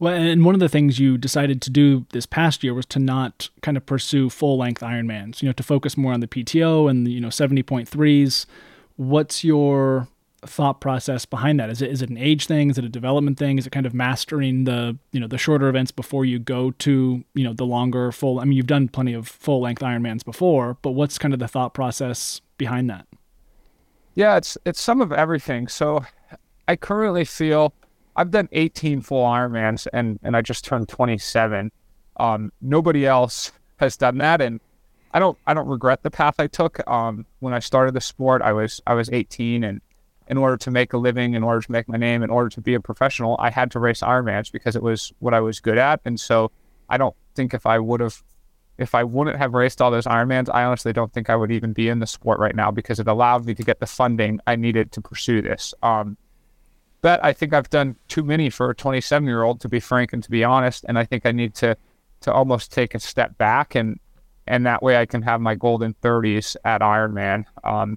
Well, 0.00 0.14
and 0.14 0.46
one 0.46 0.54
of 0.54 0.60
the 0.60 0.68
things 0.68 0.98
you 0.98 1.18
decided 1.18 1.60
to 1.62 1.70
do 1.70 2.06
this 2.12 2.24
past 2.24 2.64
year 2.64 2.72
was 2.72 2.86
to 2.86 2.98
not 2.98 3.50
kind 3.60 3.76
of 3.76 3.84
pursue 3.84 4.30
full 4.30 4.56
length 4.56 4.80
Ironmans, 4.80 5.42
you 5.42 5.48
know, 5.48 5.52
to 5.52 5.62
focus 5.62 5.98
more 5.98 6.14
on 6.14 6.20
the 6.20 6.26
PTO 6.26 6.90
and 6.90 7.06
the, 7.06 7.12
you 7.12 7.20
know, 7.20 7.28
70.3s. 7.28 8.46
What's 8.96 9.44
your 9.44 10.08
thought 10.46 10.80
process 10.80 11.24
behind 11.24 11.60
that? 11.60 11.70
Is 11.70 11.82
it 11.82 11.90
is 11.90 12.02
it 12.02 12.10
an 12.10 12.18
age 12.18 12.46
thing? 12.46 12.70
Is 12.70 12.78
it 12.78 12.84
a 12.84 12.88
development 12.88 13.38
thing? 13.38 13.58
Is 13.58 13.66
it 13.66 13.70
kind 13.70 13.86
of 13.86 13.94
mastering 13.94 14.64
the 14.64 14.96
you 15.12 15.20
know 15.20 15.26
the 15.26 15.38
shorter 15.38 15.68
events 15.68 15.90
before 15.90 16.24
you 16.24 16.38
go 16.38 16.70
to 16.72 17.24
you 17.34 17.44
know 17.44 17.52
the 17.52 17.66
longer 17.66 18.12
full? 18.12 18.40
I 18.40 18.44
mean, 18.44 18.56
you've 18.56 18.66
done 18.66 18.88
plenty 18.88 19.12
of 19.12 19.28
full 19.28 19.60
length 19.60 19.82
Ironmans 19.82 20.24
before, 20.24 20.76
but 20.82 20.92
what's 20.92 21.18
kind 21.18 21.34
of 21.34 21.40
the 21.40 21.48
thought 21.48 21.74
process 21.74 22.40
behind 22.58 22.88
that? 22.90 23.06
Yeah, 24.14 24.36
it's 24.36 24.56
it's 24.64 24.80
some 24.80 25.00
of 25.00 25.12
everything. 25.12 25.68
So 25.68 26.04
I 26.66 26.76
currently 26.76 27.24
feel 27.24 27.74
I've 28.16 28.30
done 28.30 28.48
18 28.52 29.02
full 29.02 29.24
Ironmans 29.24 29.86
and 29.92 30.18
and 30.22 30.36
I 30.36 30.42
just 30.42 30.64
turned 30.64 30.88
27. 30.88 31.70
Um, 32.16 32.52
nobody 32.60 33.06
else 33.06 33.52
has 33.78 33.96
done 33.96 34.18
that, 34.18 34.40
and 34.40 34.60
I 35.12 35.18
don't 35.18 35.38
I 35.46 35.54
don't 35.54 35.68
regret 35.68 36.02
the 36.02 36.10
path 36.10 36.34
I 36.38 36.46
took. 36.46 36.86
Um, 36.88 37.26
when 37.40 37.54
I 37.54 37.58
started 37.58 37.94
the 37.94 38.00
sport, 38.00 38.42
I 38.42 38.52
was 38.52 38.80
I 38.86 38.94
was 38.94 39.08
18 39.10 39.64
and 39.64 39.80
in 40.30 40.38
order 40.38 40.56
to 40.56 40.70
make 40.70 40.92
a 40.92 40.96
living, 40.96 41.34
in 41.34 41.42
order 41.42 41.60
to 41.60 41.72
make 41.72 41.88
my 41.88 41.96
name, 41.96 42.22
in 42.22 42.30
order 42.30 42.48
to 42.48 42.60
be 42.60 42.74
a 42.74 42.80
professional, 42.80 43.36
I 43.40 43.50
had 43.50 43.72
to 43.72 43.80
race 43.80 44.00
Ironmans 44.00 44.52
because 44.52 44.76
it 44.76 44.82
was 44.82 45.12
what 45.18 45.34
I 45.34 45.40
was 45.40 45.58
good 45.58 45.76
at. 45.76 46.00
And 46.04 46.18
so 46.20 46.52
I 46.88 46.96
don't 46.96 47.16
think 47.34 47.52
if 47.52 47.66
I 47.66 47.80
would 47.80 47.98
have, 47.98 48.22
if 48.78 48.94
I 48.94 49.02
wouldn't 49.02 49.36
have 49.38 49.54
raced 49.54 49.82
all 49.82 49.90
those 49.90 50.06
Ironmans, 50.06 50.48
I 50.54 50.62
honestly 50.62 50.92
don't 50.92 51.12
think 51.12 51.28
I 51.28 51.36
would 51.36 51.50
even 51.50 51.72
be 51.72 51.88
in 51.88 51.98
the 51.98 52.06
sport 52.06 52.38
right 52.38 52.54
now 52.54 52.70
because 52.70 53.00
it 53.00 53.08
allowed 53.08 53.44
me 53.44 53.54
to 53.56 53.64
get 53.64 53.80
the 53.80 53.86
funding 53.86 54.38
I 54.46 54.54
needed 54.54 54.92
to 54.92 55.00
pursue 55.00 55.42
this. 55.42 55.74
Um, 55.82 56.16
but 57.00 57.22
I 57.24 57.32
think 57.32 57.52
I've 57.52 57.70
done 57.70 57.96
too 58.06 58.22
many 58.22 58.50
for 58.50 58.70
a 58.70 58.74
27 58.74 59.26
year 59.26 59.42
old, 59.42 59.60
to 59.62 59.68
be 59.68 59.80
frank 59.80 60.12
and 60.12 60.22
to 60.22 60.30
be 60.30 60.44
honest. 60.44 60.84
And 60.88 60.96
I 60.96 61.04
think 61.04 61.26
I 61.26 61.32
need 61.32 61.54
to 61.56 61.76
to 62.20 62.32
almost 62.32 62.70
take 62.70 62.94
a 62.94 63.00
step 63.00 63.36
back 63.38 63.74
and 63.74 63.98
and 64.46 64.66
that 64.66 64.82
way 64.82 64.96
I 64.98 65.06
can 65.06 65.22
have 65.22 65.40
my 65.40 65.54
golden 65.54 65.94
30s 66.02 66.54
at 66.64 66.82
Ironman. 66.82 67.46
Um, 67.64 67.96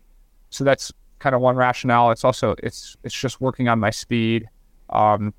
so 0.50 0.64
that's 0.64 0.94
kind 1.24 1.34
of 1.34 1.42
one 1.42 1.56
rationale. 1.56 2.12
It's 2.12 2.26
also 2.26 2.54
it's 2.62 2.98
it's 3.04 3.16
just 3.16 3.40
working 3.40 3.70
on 3.70 3.80
my 3.80 3.90
speed. 3.90 4.50
Um, 4.90 5.34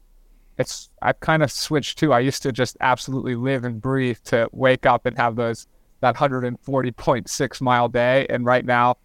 it's 0.56 0.88
I've 1.02 1.20
kind 1.20 1.42
of 1.42 1.52
switched 1.52 1.98
too. 1.98 2.12
I 2.12 2.20
used 2.20 2.42
to 2.44 2.52
just 2.52 2.78
absolutely 2.80 3.36
live 3.36 3.64
and 3.64 3.80
breathe 3.80 4.18
to 4.24 4.48
wake 4.52 4.86
up 4.86 5.04
and 5.04 5.16
have 5.18 5.36
those 5.36 5.66
that 6.00 6.16
140.6 6.16 7.60
mile 7.60 7.88
day, 7.88 8.26
and 8.30 8.46
right 8.46 8.64
now 8.64 8.96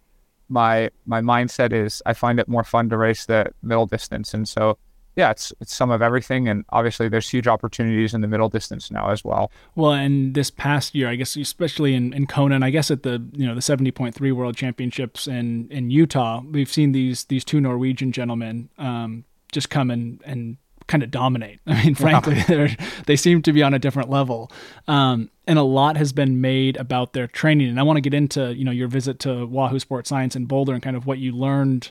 my 0.48 0.90
my 1.04 1.20
mindset 1.20 1.72
is 1.72 2.02
I 2.06 2.14
find 2.14 2.40
it 2.40 2.48
more 2.48 2.64
fun 2.64 2.88
to 2.88 2.96
race 2.96 3.26
the 3.26 3.52
middle 3.62 3.86
distance, 3.86 4.32
and 4.32 4.48
so 4.48 4.78
yeah, 5.20 5.30
it's 5.30 5.52
it's 5.60 5.74
some 5.74 5.90
of 5.90 6.00
everything, 6.00 6.48
and 6.48 6.64
obviously 6.70 7.06
there's 7.08 7.28
huge 7.28 7.46
opportunities 7.46 8.14
in 8.14 8.22
the 8.22 8.26
middle 8.26 8.48
distance 8.48 8.90
now 8.90 9.10
as 9.10 9.22
well. 9.22 9.52
Well, 9.74 9.92
and 9.92 10.32
this 10.32 10.50
past 10.50 10.94
year, 10.94 11.08
I 11.10 11.16
guess 11.16 11.36
especially 11.36 11.94
in, 11.94 12.14
in 12.14 12.26
Kona, 12.26 12.54
and 12.54 12.64
I 12.64 12.70
guess 12.70 12.90
at 12.90 13.02
the 13.02 13.22
you 13.32 13.46
know 13.46 13.54
the 13.54 13.60
seventy 13.60 13.90
point 13.90 14.14
three 14.14 14.32
World 14.32 14.56
Championships 14.56 15.28
in 15.28 15.68
in 15.70 15.90
Utah, 15.90 16.40
we've 16.50 16.72
seen 16.72 16.92
these 16.92 17.24
these 17.24 17.44
two 17.44 17.60
Norwegian 17.60 18.12
gentlemen 18.12 18.70
um, 18.78 19.24
just 19.52 19.68
come 19.68 19.90
and 19.90 20.22
and 20.24 20.56
kind 20.86 21.02
of 21.02 21.10
dominate. 21.10 21.60
I 21.66 21.84
mean, 21.84 21.94
frankly, 21.94 22.42
they 22.48 22.76
they 23.04 23.16
seem 23.16 23.42
to 23.42 23.52
be 23.52 23.62
on 23.62 23.74
a 23.74 23.78
different 23.78 24.08
level, 24.08 24.50
um, 24.88 25.28
and 25.46 25.58
a 25.58 25.62
lot 25.62 25.98
has 25.98 26.14
been 26.14 26.40
made 26.40 26.78
about 26.78 27.12
their 27.12 27.26
training. 27.26 27.68
And 27.68 27.78
I 27.78 27.82
want 27.82 27.98
to 27.98 28.00
get 28.00 28.14
into 28.14 28.54
you 28.54 28.64
know 28.64 28.72
your 28.72 28.88
visit 28.88 29.18
to 29.20 29.44
Wahoo 29.44 29.78
Sports 29.78 30.08
Science 30.08 30.34
in 30.34 30.46
Boulder 30.46 30.72
and 30.72 30.82
kind 30.82 30.96
of 30.96 31.04
what 31.04 31.18
you 31.18 31.32
learned 31.32 31.90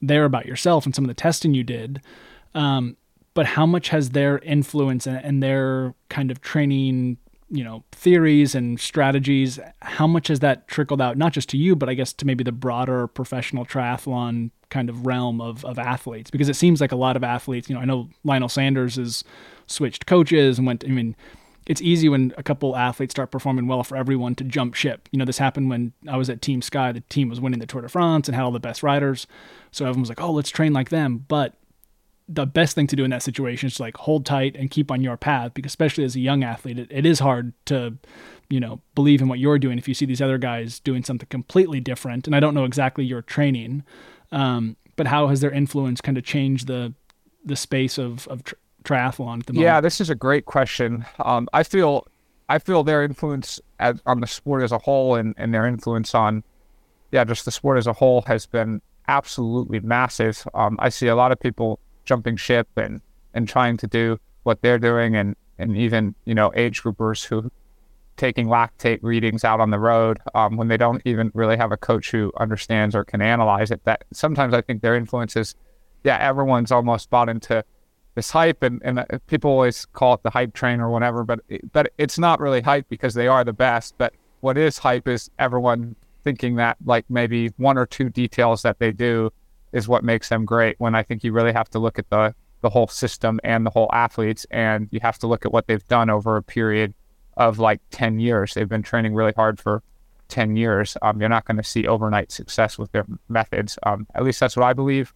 there 0.00 0.24
about 0.24 0.46
yourself 0.46 0.86
and 0.86 0.94
some 0.94 1.04
of 1.04 1.08
the 1.08 1.14
testing 1.14 1.54
you 1.54 1.64
did. 1.64 2.00
Um, 2.54 2.96
but 3.34 3.46
how 3.46 3.66
much 3.66 3.90
has 3.90 4.10
their 4.10 4.38
influence 4.38 5.06
and, 5.06 5.24
and 5.24 5.42
their 5.42 5.94
kind 6.08 6.30
of 6.30 6.40
training, 6.40 7.18
you 7.50 7.62
know, 7.62 7.84
theories 7.92 8.54
and 8.54 8.80
strategies, 8.80 9.60
how 9.82 10.06
much 10.06 10.28
has 10.28 10.40
that 10.40 10.66
trickled 10.66 11.00
out, 11.00 11.16
not 11.16 11.32
just 11.32 11.48
to 11.50 11.56
you, 11.56 11.76
but 11.76 11.88
I 11.88 11.94
guess 11.94 12.12
to 12.14 12.26
maybe 12.26 12.42
the 12.42 12.52
broader 12.52 13.06
professional 13.06 13.64
triathlon 13.64 14.50
kind 14.70 14.90
of 14.90 15.06
realm 15.06 15.40
of, 15.40 15.64
of 15.64 15.78
athletes? 15.78 16.30
Because 16.30 16.48
it 16.48 16.56
seems 16.56 16.80
like 16.80 16.92
a 16.92 16.96
lot 16.96 17.16
of 17.16 17.22
athletes, 17.22 17.68
you 17.68 17.74
know, 17.74 17.80
I 17.80 17.84
know 17.84 18.08
Lionel 18.24 18.48
Sanders 18.48 18.96
has 18.96 19.22
switched 19.66 20.06
coaches 20.06 20.58
and 20.58 20.66
went, 20.66 20.84
I 20.84 20.88
mean, 20.88 21.14
it's 21.68 21.82
easy 21.82 22.08
when 22.08 22.32
a 22.38 22.42
couple 22.42 22.74
athletes 22.74 23.12
start 23.12 23.30
performing 23.30 23.68
well 23.68 23.84
for 23.84 23.96
everyone 23.96 24.34
to 24.36 24.44
jump 24.44 24.74
ship. 24.74 25.08
You 25.12 25.18
know, 25.18 25.26
this 25.26 25.38
happened 25.38 25.68
when 25.68 25.92
I 26.08 26.16
was 26.16 26.30
at 26.30 26.40
Team 26.40 26.62
Sky. 26.62 26.92
The 26.92 27.02
team 27.02 27.28
was 27.28 27.40
winning 27.40 27.60
the 27.60 27.66
Tour 27.66 27.82
de 27.82 27.88
France 27.90 28.26
and 28.26 28.34
had 28.34 28.42
all 28.42 28.50
the 28.50 28.58
best 28.58 28.82
riders. 28.82 29.26
So 29.70 29.84
everyone 29.84 30.00
was 30.00 30.08
like, 30.08 30.20
oh, 30.20 30.32
let's 30.32 30.50
train 30.50 30.72
like 30.72 30.88
them. 30.88 31.26
But 31.28 31.54
the 32.28 32.44
best 32.44 32.74
thing 32.74 32.86
to 32.86 32.94
do 32.94 33.04
in 33.04 33.10
that 33.10 33.22
situation 33.22 33.68
is 33.68 33.76
to 33.76 33.82
like 33.82 33.96
hold 33.96 34.26
tight 34.26 34.54
and 34.54 34.70
keep 34.70 34.90
on 34.90 35.00
your 35.00 35.16
path 35.16 35.54
because 35.54 35.70
especially 35.70 36.04
as 36.04 36.14
a 36.14 36.20
young 36.20 36.44
athlete 36.44 36.78
it, 36.78 36.88
it 36.90 37.06
is 37.06 37.20
hard 37.20 37.52
to 37.64 37.96
you 38.50 38.60
know 38.60 38.80
believe 38.94 39.22
in 39.22 39.28
what 39.28 39.38
you're 39.38 39.58
doing 39.58 39.78
if 39.78 39.88
you 39.88 39.94
see 39.94 40.04
these 40.04 40.20
other 40.20 40.36
guys 40.36 40.78
doing 40.80 41.02
something 41.02 41.26
completely 41.30 41.80
different 41.80 42.26
and 42.26 42.36
i 42.36 42.40
don't 42.40 42.54
know 42.54 42.64
exactly 42.64 43.04
your 43.04 43.22
training 43.22 43.82
um, 44.30 44.76
but 44.96 45.06
how 45.06 45.28
has 45.28 45.40
their 45.40 45.50
influence 45.50 46.02
kind 46.02 46.18
of 46.18 46.24
changed 46.24 46.66
the 46.66 46.92
the 47.44 47.56
space 47.56 47.98
of, 47.98 48.28
of 48.28 48.44
tri- 48.44 48.58
triathlon 48.84 49.40
at 49.40 49.46
the 49.46 49.52
moment 49.52 49.64
Yeah, 49.64 49.80
this 49.80 50.00
is 50.00 50.10
a 50.10 50.14
great 50.14 50.46
question. 50.46 51.04
Um, 51.18 51.48
I 51.52 51.62
feel 51.62 52.06
I 52.48 52.58
feel 52.58 52.82
their 52.84 53.02
influence 53.02 53.60
as, 53.78 54.00
on 54.06 54.20
the 54.20 54.26
sport 54.26 54.62
as 54.62 54.72
a 54.72 54.78
whole 54.78 55.14
and, 55.14 55.34
and 55.36 55.52
their 55.52 55.66
influence 55.66 56.14
on 56.14 56.44
yeah 57.12 57.24
just 57.24 57.44
the 57.44 57.50
sport 57.50 57.78
as 57.78 57.86
a 57.86 57.92
whole 57.92 58.22
has 58.22 58.46
been 58.46 58.80
absolutely 59.08 59.80
massive. 59.80 60.46
Um, 60.54 60.76
I 60.80 60.90
see 60.90 61.08
a 61.08 61.16
lot 61.16 61.32
of 61.32 61.40
people 61.40 61.80
jumping 62.08 62.36
ship 62.36 62.66
and 62.76 63.00
and 63.34 63.46
trying 63.46 63.76
to 63.76 63.86
do 63.86 64.18
what 64.42 64.62
they're 64.62 64.78
doing 64.78 65.14
and 65.14 65.36
and 65.58 65.76
even 65.76 66.14
you 66.24 66.34
know 66.34 66.50
age 66.56 66.82
groupers 66.82 67.24
who 67.24 67.50
taking 68.16 68.46
lactate 68.46 68.98
readings 69.02 69.44
out 69.44 69.60
on 69.60 69.70
the 69.70 69.78
road 69.78 70.18
um, 70.34 70.56
when 70.56 70.66
they 70.66 70.76
don't 70.76 71.02
even 71.04 71.30
really 71.34 71.56
have 71.56 71.70
a 71.70 71.76
coach 71.76 72.10
who 72.10 72.32
understands 72.38 72.96
or 72.96 73.04
can 73.04 73.20
analyze 73.20 73.70
it 73.70 73.84
that 73.84 74.02
sometimes 74.12 74.54
i 74.54 74.60
think 74.62 74.80
their 74.80 74.96
influence 74.96 75.36
is 75.36 75.54
yeah 76.02 76.16
everyone's 76.18 76.72
almost 76.72 77.10
bought 77.10 77.28
into 77.28 77.62
this 78.14 78.30
hype 78.30 78.62
and, 78.62 78.80
and 78.82 78.98
uh, 78.98 79.04
people 79.26 79.50
always 79.50 79.84
call 79.86 80.14
it 80.14 80.22
the 80.22 80.30
hype 80.30 80.54
train 80.54 80.80
or 80.80 80.90
whatever 80.90 81.22
but 81.24 81.40
but 81.72 81.92
it's 81.98 82.18
not 82.18 82.40
really 82.40 82.62
hype 82.62 82.88
because 82.88 83.12
they 83.12 83.28
are 83.28 83.44
the 83.44 83.52
best 83.52 83.94
but 83.98 84.14
what 84.40 84.56
is 84.56 84.78
hype 84.78 85.06
is 85.06 85.30
everyone 85.38 85.94
thinking 86.24 86.56
that 86.56 86.78
like 86.86 87.04
maybe 87.08 87.48
one 87.58 87.76
or 87.76 87.86
two 87.86 88.08
details 88.08 88.62
that 88.62 88.78
they 88.78 88.92
do 88.92 89.30
is 89.72 89.88
what 89.88 90.04
makes 90.04 90.28
them 90.28 90.44
great. 90.44 90.76
When 90.78 90.94
I 90.94 91.02
think 91.02 91.24
you 91.24 91.32
really 91.32 91.52
have 91.52 91.68
to 91.70 91.78
look 91.78 91.98
at 91.98 92.08
the 92.10 92.34
the 92.60 92.70
whole 92.70 92.88
system 92.88 93.38
and 93.44 93.64
the 93.64 93.70
whole 93.70 93.88
athletes, 93.92 94.44
and 94.50 94.88
you 94.90 94.98
have 95.00 95.18
to 95.18 95.26
look 95.28 95.46
at 95.46 95.52
what 95.52 95.66
they've 95.66 95.86
done 95.86 96.10
over 96.10 96.36
a 96.36 96.42
period 96.42 96.92
of 97.36 97.58
like 97.58 97.80
ten 97.90 98.18
years. 98.18 98.54
They've 98.54 98.68
been 98.68 98.82
training 98.82 99.14
really 99.14 99.32
hard 99.36 99.60
for 99.60 99.82
ten 100.28 100.56
years. 100.56 100.96
Um, 101.02 101.20
you're 101.20 101.28
not 101.28 101.44
going 101.44 101.56
to 101.58 101.62
see 101.62 101.86
overnight 101.86 102.32
success 102.32 102.76
with 102.76 102.90
their 102.92 103.06
methods. 103.28 103.78
Um, 103.84 104.06
at 104.14 104.24
least 104.24 104.40
that's 104.40 104.56
what 104.56 104.66
I 104.66 104.72
believe. 104.72 105.14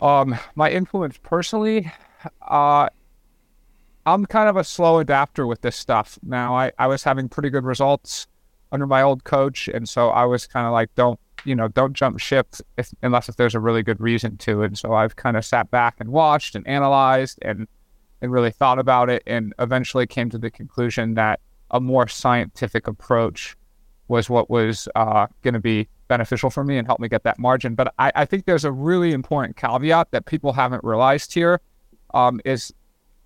Um, 0.00 0.36
my 0.54 0.70
influence 0.70 1.18
personally, 1.22 1.92
uh, 2.48 2.88
I'm 4.04 4.26
kind 4.26 4.48
of 4.48 4.56
a 4.56 4.64
slow 4.64 4.98
adapter 4.98 5.46
with 5.46 5.60
this 5.60 5.76
stuff. 5.76 6.18
Now, 6.22 6.56
I, 6.56 6.72
I 6.78 6.88
was 6.88 7.04
having 7.04 7.28
pretty 7.28 7.50
good 7.50 7.64
results 7.64 8.26
under 8.72 8.86
my 8.86 9.02
old 9.02 9.22
coach, 9.22 9.68
and 9.68 9.88
so 9.88 10.08
I 10.08 10.24
was 10.24 10.46
kind 10.46 10.66
of 10.66 10.72
like, 10.72 10.92
don't 10.96 11.20
you 11.44 11.54
know, 11.54 11.68
don't 11.68 11.92
jump 11.92 12.18
ship 12.18 12.54
if, 12.76 12.92
unless 13.02 13.28
if 13.28 13.36
there's 13.36 13.54
a 13.54 13.60
really 13.60 13.82
good 13.82 14.00
reason 14.00 14.36
to. 14.38 14.62
And 14.62 14.78
so 14.78 14.94
I've 14.94 15.16
kind 15.16 15.36
of 15.36 15.44
sat 15.44 15.70
back 15.70 15.96
and 15.98 16.10
watched 16.10 16.54
and 16.54 16.66
analyzed 16.66 17.38
and 17.42 17.66
and 18.20 18.30
really 18.30 18.52
thought 18.52 18.78
about 18.78 19.10
it, 19.10 19.20
and 19.26 19.52
eventually 19.58 20.06
came 20.06 20.30
to 20.30 20.38
the 20.38 20.48
conclusion 20.48 21.14
that 21.14 21.40
a 21.72 21.80
more 21.80 22.06
scientific 22.06 22.86
approach 22.86 23.56
was 24.06 24.30
what 24.30 24.48
was 24.48 24.88
uh, 24.94 25.26
going 25.42 25.54
to 25.54 25.60
be 25.60 25.88
beneficial 26.06 26.48
for 26.48 26.62
me 26.62 26.78
and 26.78 26.86
help 26.86 27.00
me 27.00 27.08
get 27.08 27.24
that 27.24 27.38
margin. 27.38 27.74
But 27.74 27.92
I, 27.98 28.12
I, 28.14 28.24
think 28.26 28.44
there's 28.44 28.64
a 28.64 28.70
really 28.70 29.12
important 29.12 29.56
caveat 29.56 30.10
that 30.10 30.26
people 30.26 30.52
haven't 30.52 30.84
realized 30.84 31.32
here 31.32 31.60
um, 32.12 32.40
is 32.44 32.72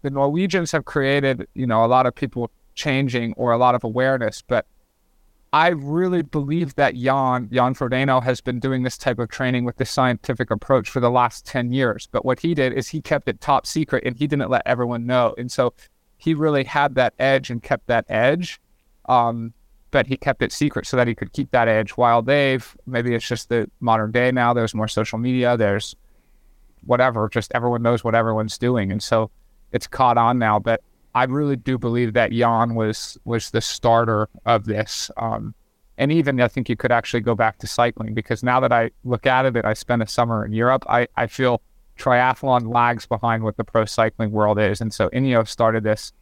the 0.02 0.10
Norwegians 0.10 0.70
have 0.72 0.84
created, 0.84 1.48
you 1.54 1.66
know, 1.66 1.84
a 1.84 1.88
lot 1.88 2.06
of 2.06 2.14
people 2.14 2.50
changing 2.74 3.34
or 3.36 3.52
a 3.52 3.58
lot 3.58 3.74
of 3.74 3.82
awareness, 3.82 4.42
but 4.46 4.66
I 5.52 5.68
really 5.68 6.22
believe 6.22 6.74
that 6.74 6.94
Jan, 6.94 7.48
Jan 7.52 7.74
Frodeno, 7.74 8.22
has 8.22 8.40
been 8.40 8.58
doing 8.58 8.82
this 8.82 8.98
type 8.98 9.18
of 9.18 9.28
training 9.28 9.64
with 9.64 9.76
this 9.76 9.90
scientific 9.90 10.50
approach 10.50 10.90
for 10.90 11.00
the 11.00 11.10
last 11.10 11.46
10 11.46 11.72
years. 11.72 12.08
But 12.10 12.24
what 12.24 12.40
he 12.40 12.54
did 12.54 12.72
is 12.72 12.88
he 12.88 13.00
kept 13.00 13.28
it 13.28 13.40
top 13.40 13.66
secret 13.66 14.04
and 14.04 14.16
he 14.16 14.26
didn't 14.26 14.50
let 14.50 14.62
everyone 14.66 15.06
know. 15.06 15.34
And 15.38 15.50
so 15.50 15.72
he 16.18 16.34
really 16.34 16.64
had 16.64 16.94
that 16.96 17.14
edge 17.18 17.50
and 17.50 17.62
kept 17.62 17.86
that 17.86 18.04
edge. 18.08 18.60
Um, 19.08 19.54
but 19.90 20.06
he 20.06 20.16
kept 20.16 20.42
it 20.42 20.52
secret 20.52 20.86
so 20.86 20.96
that 20.96 21.06
he 21.06 21.14
could 21.14 21.32
keep 21.32 21.50
that 21.52 21.68
edge 21.68 21.92
while 21.92 22.20
they've 22.20 22.76
maybe 22.86 23.14
it's 23.14 23.26
just 23.26 23.48
the 23.48 23.70
modern 23.80 24.10
day 24.10 24.32
now. 24.32 24.52
There's 24.52 24.74
more 24.74 24.88
social 24.88 25.18
media, 25.18 25.56
there's 25.56 25.94
whatever, 26.84 27.28
just 27.28 27.52
everyone 27.54 27.82
knows 27.82 28.04
what 28.04 28.14
everyone's 28.14 28.58
doing. 28.58 28.90
And 28.90 29.02
so 29.02 29.30
it's 29.72 29.86
caught 29.86 30.18
on 30.18 30.38
now. 30.38 30.58
But 30.58 30.82
I 31.16 31.24
really 31.24 31.56
do 31.56 31.78
believe 31.78 32.12
that 32.12 32.30
Jan 32.30 32.74
was 32.74 33.16
was 33.24 33.50
the 33.50 33.62
starter 33.62 34.28
of 34.44 34.66
this. 34.66 35.10
Um, 35.16 35.54
and 35.96 36.12
even 36.12 36.38
I 36.42 36.48
think 36.48 36.68
you 36.68 36.76
could 36.76 36.92
actually 36.92 37.22
go 37.22 37.34
back 37.34 37.56
to 37.60 37.66
cycling 37.66 38.12
because 38.12 38.42
now 38.42 38.60
that 38.60 38.70
I 38.70 38.90
look 39.02 39.26
at 39.26 39.46
it 39.46 39.64
I 39.64 39.72
spent 39.72 40.02
a 40.02 40.06
summer 40.06 40.44
in 40.44 40.52
Europe, 40.52 40.84
I, 40.90 41.08
I 41.16 41.26
feel 41.26 41.62
triathlon 41.98 42.70
lags 42.70 43.06
behind 43.06 43.44
what 43.44 43.56
the 43.56 43.64
pro 43.64 43.86
cycling 43.86 44.30
world 44.30 44.58
is. 44.58 44.82
And 44.82 44.92
so 44.92 45.08
Ineos 45.08 45.48
started 45.48 45.84
this 45.84 46.12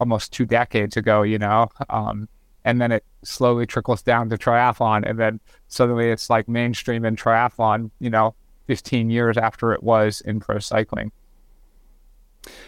almost 0.00 0.32
two 0.32 0.44
decades 0.44 0.96
ago, 0.96 1.22
you 1.22 1.38
know, 1.38 1.68
um, 1.88 2.28
and 2.64 2.80
then 2.80 2.90
it 2.90 3.04
slowly 3.22 3.64
trickles 3.64 4.02
down 4.02 4.28
to 4.30 4.36
triathlon. 4.36 5.08
And 5.08 5.20
then 5.20 5.38
suddenly 5.68 6.10
it's 6.10 6.28
like 6.28 6.48
mainstream 6.48 7.04
in 7.04 7.14
triathlon, 7.14 7.92
you 8.00 8.10
know, 8.10 8.34
15 8.66 9.08
years 9.08 9.36
after 9.36 9.72
it 9.72 9.84
was 9.84 10.20
in 10.22 10.40
pro 10.40 10.58
cycling. 10.58 11.12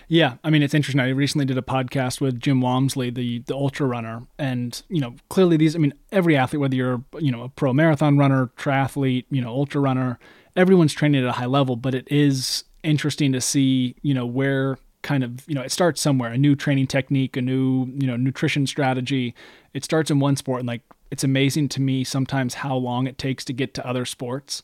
Yeah, 0.08 0.36
I 0.44 0.50
mean 0.50 0.62
it's 0.62 0.74
interesting. 0.74 1.00
I 1.00 1.08
recently 1.08 1.44
did 1.44 1.58
a 1.58 1.62
podcast 1.62 2.20
with 2.20 2.40
Jim 2.40 2.60
Walmsley, 2.60 3.10
the 3.10 3.40
the 3.40 3.54
ultra 3.54 3.86
runner, 3.86 4.26
and 4.38 4.80
you 4.88 5.00
know 5.00 5.16
clearly 5.28 5.56
these. 5.56 5.74
I 5.74 5.78
mean 5.78 5.94
every 6.12 6.36
athlete, 6.36 6.60
whether 6.60 6.76
you're 6.76 7.02
you 7.18 7.32
know 7.32 7.42
a 7.42 7.48
pro 7.48 7.72
marathon 7.72 8.16
runner, 8.16 8.50
triathlete, 8.56 9.24
you 9.30 9.40
know 9.40 9.48
ultra 9.48 9.80
runner, 9.80 10.18
everyone's 10.56 10.94
training 10.94 11.22
at 11.22 11.28
a 11.28 11.32
high 11.32 11.46
level. 11.46 11.76
But 11.76 11.94
it 11.94 12.06
is 12.10 12.64
interesting 12.82 13.32
to 13.32 13.40
see 13.40 13.96
you 14.02 14.14
know 14.14 14.26
where 14.26 14.78
kind 15.02 15.22
of 15.22 15.46
you 15.48 15.54
know 15.54 15.62
it 15.62 15.70
starts 15.70 16.00
somewhere 16.00 16.32
a 16.32 16.38
new 16.38 16.56
training 16.56 16.86
technique 16.86 17.36
a 17.36 17.42
new 17.42 17.86
you 17.98 18.06
know 18.06 18.16
nutrition 18.16 18.66
strategy 18.66 19.34
it 19.74 19.84
starts 19.84 20.10
in 20.10 20.18
one 20.18 20.34
sport 20.34 20.60
and 20.60 20.66
like 20.66 20.80
it's 21.10 21.22
amazing 21.22 21.68
to 21.68 21.80
me 21.80 22.02
sometimes 22.02 22.54
how 22.54 22.74
long 22.74 23.06
it 23.06 23.18
takes 23.18 23.44
to 23.44 23.52
get 23.52 23.74
to 23.74 23.86
other 23.86 24.06
sports 24.06 24.62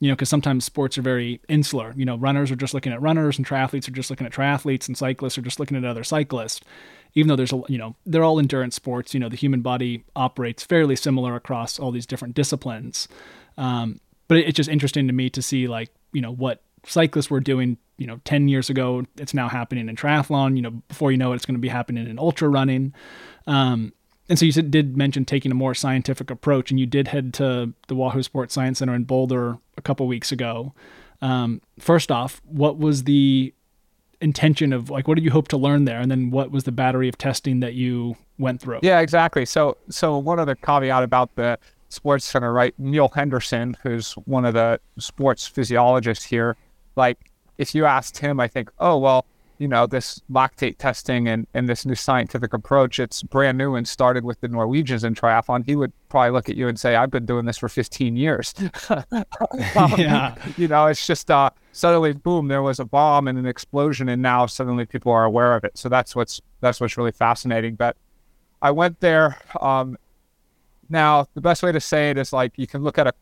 you 0.00 0.08
know, 0.08 0.14
because 0.14 0.30
sometimes 0.30 0.64
sports 0.64 0.96
are 0.96 1.02
very 1.02 1.40
insular. 1.48 1.92
You 1.94 2.06
know, 2.06 2.16
runners 2.16 2.50
are 2.50 2.56
just 2.56 2.72
looking 2.72 2.92
at 2.92 3.02
runners, 3.02 3.36
and 3.36 3.46
triathletes 3.46 3.86
are 3.86 3.92
just 3.92 4.08
looking 4.08 4.26
at 4.26 4.32
triathletes, 4.32 4.88
and 4.88 4.96
cyclists 4.96 5.36
are 5.36 5.42
just 5.42 5.60
looking 5.60 5.76
at 5.76 5.84
other 5.84 6.04
cyclists. 6.04 6.60
Even 7.14 7.28
though 7.28 7.36
there's 7.36 7.52
a, 7.52 7.60
you 7.68 7.76
know, 7.76 7.96
they're 8.06 8.24
all 8.24 8.38
endurance 8.38 8.74
sports. 8.74 9.12
You 9.12 9.20
know, 9.20 9.28
the 9.28 9.36
human 9.36 9.60
body 9.60 10.04
operates 10.16 10.64
fairly 10.64 10.96
similar 10.96 11.36
across 11.36 11.78
all 11.78 11.90
these 11.90 12.06
different 12.06 12.34
disciplines. 12.34 13.08
Um, 13.58 14.00
but 14.26 14.38
it's 14.38 14.56
just 14.56 14.70
interesting 14.70 15.06
to 15.06 15.12
me 15.12 15.28
to 15.30 15.42
see, 15.42 15.68
like, 15.68 15.90
you 16.12 16.22
know, 16.22 16.32
what 16.32 16.62
cyclists 16.86 17.30
were 17.30 17.40
doing, 17.40 17.76
you 17.98 18.06
know, 18.06 18.20
10 18.24 18.48
years 18.48 18.70
ago. 18.70 19.04
It's 19.18 19.34
now 19.34 19.48
happening 19.48 19.88
in 19.88 19.96
triathlon. 19.96 20.56
You 20.56 20.62
know, 20.62 20.70
before 20.70 21.12
you 21.12 21.18
know 21.18 21.32
it, 21.32 21.36
it's 21.36 21.46
going 21.46 21.56
to 21.56 21.60
be 21.60 21.68
happening 21.68 22.08
in 22.08 22.18
ultra 22.18 22.48
running. 22.48 22.94
Um, 23.46 23.92
and 24.30 24.38
so 24.38 24.46
you 24.46 24.52
said, 24.52 24.70
did 24.70 24.96
mention 24.96 25.24
taking 25.24 25.50
a 25.50 25.56
more 25.56 25.74
scientific 25.74 26.30
approach, 26.30 26.70
and 26.70 26.78
you 26.78 26.86
did 26.86 27.08
head 27.08 27.34
to 27.34 27.74
the 27.88 27.96
Wahoo 27.96 28.22
Sports 28.22 28.54
Science 28.54 28.78
Center 28.78 28.94
in 28.94 29.02
Boulder 29.02 29.58
a 29.76 29.82
couple 29.82 30.06
weeks 30.06 30.30
ago. 30.30 30.72
Um, 31.20 31.60
first 31.80 32.12
off, 32.12 32.40
what 32.44 32.78
was 32.78 33.04
the 33.04 33.52
intention 34.20 34.72
of 34.72 34.88
like 34.88 35.08
what 35.08 35.16
did 35.16 35.24
you 35.24 35.32
hope 35.32 35.48
to 35.48 35.56
learn 35.56 35.84
there, 35.84 35.98
and 35.98 36.08
then 36.08 36.30
what 36.30 36.52
was 36.52 36.62
the 36.62 36.70
battery 36.70 37.08
of 37.08 37.18
testing 37.18 37.58
that 37.58 37.74
you 37.74 38.16
went 38.38 38.60
through? 38.60 38.78
Yeah, 38.82 39.00
exactly. 39.00 39.44
So, 39.44 39.76
so 39.88 40.16
one 40.16 40.38
other 40.38 40.54
caveat 40.54 41.02
about 41.02 41.34
the 41.34 41.58
Sports 41.88 42.24
Center, 42.24 42.52
right? 42.52 42.72
Neal 42.78 43.08
Henderson, 43.08 43.76
who's 43.82 44.12
one 44.12 44.44
of 44.44 44.54
the 44.54 44.78
sports 44.96 45.44
physiologists 45.44 46.24
here, 46.24 46.56
like 46.94 47.18
if 47.58 47.74
you 47.74 47.84
asked 47.84 48.18
him, 48.18 48.38
I 48.38 48.46
think, 48.46 48.70
oh 48.78 48.96
well, 48.96 49.26
you 49.60 49.68
know, 49.68 49.86
this 49.86 50.22
lactate 50.32 50.78
testing 50.78 51.28
and, 51.28 51.46
and 51.52 51.68
this 51.68 51.84
new 51.84 51.94
scientific 51.94 52.54
approach, 52.54 52.98
it's 52.98 53.22
brand 53.22 53.58
new 53.58 53.74
and 53.74 53.86
started 53.86 54.24
with 54.24 54.40
the 54.40 54.48
Norwegians 54.48 55.04
in 55.04 55.14
triathlon. 55.14 55.66
He 55.66 55.76
would 55.76 55.92
probably 56.08 56.30
look 56.30 56.48
at 56.48 56.56
you 56.56 56.66
and 56.66 56.80
say, 56.80 56.96
I've 56.96 57.10
been 57.10 57.26
doing 57.26 57.44
this 57.44 57.58
for 57.58 57.68
15 57.68 58.16
years. 58.16 58.54
um, 58.88 59.04
Yeah. 59.98 60.34
You 60.56 60.66
know, 60.66 60.86
it's 60.86 61.06
just 61.06 61.30
uh, 61.30 61.50
suddenly, 61.72 62.14
boom, 62.14 62.48
there 62.48 62.62
was 62.62 62.80
a 62.80 62.86
bomb 62.86 63.28
and 63.28 63.38
an 63.38 63.44
explosion, 63.44 64.08
and 64.08 64.22
now 64.22 64.46
suddenly 64.46 64.86
people 64.86 65.12
are 65.12 65.24
aware 65.24 65.54
of 65.54 65.62
it. 65.64 65.76
So 65.76 65.90
that's 65.90 66.16
what's 66.16 66.40
that's 66.62 66.80
what's 66.80 66.96
really 66.96 67.12
fascinating. 67.12 67.74
But 67.74 67.98
I 68.62 68.70
went 68.70 68.98
there. 69.00 69.36
Um, 69.60 69.98
now, 70.88 71.26
the 71.34 71.42
best 71.42 71.62
way 71.62 71.70
to 71.70 71.80
say 71.80 72.08
it 72.08 72.16
is 72.16 72.32
like 72.32 72.54
you 72.56 72.66
can 72.66 72.82
look 72.82 72.96
at 72.96 73.06
a, 73.06 73.12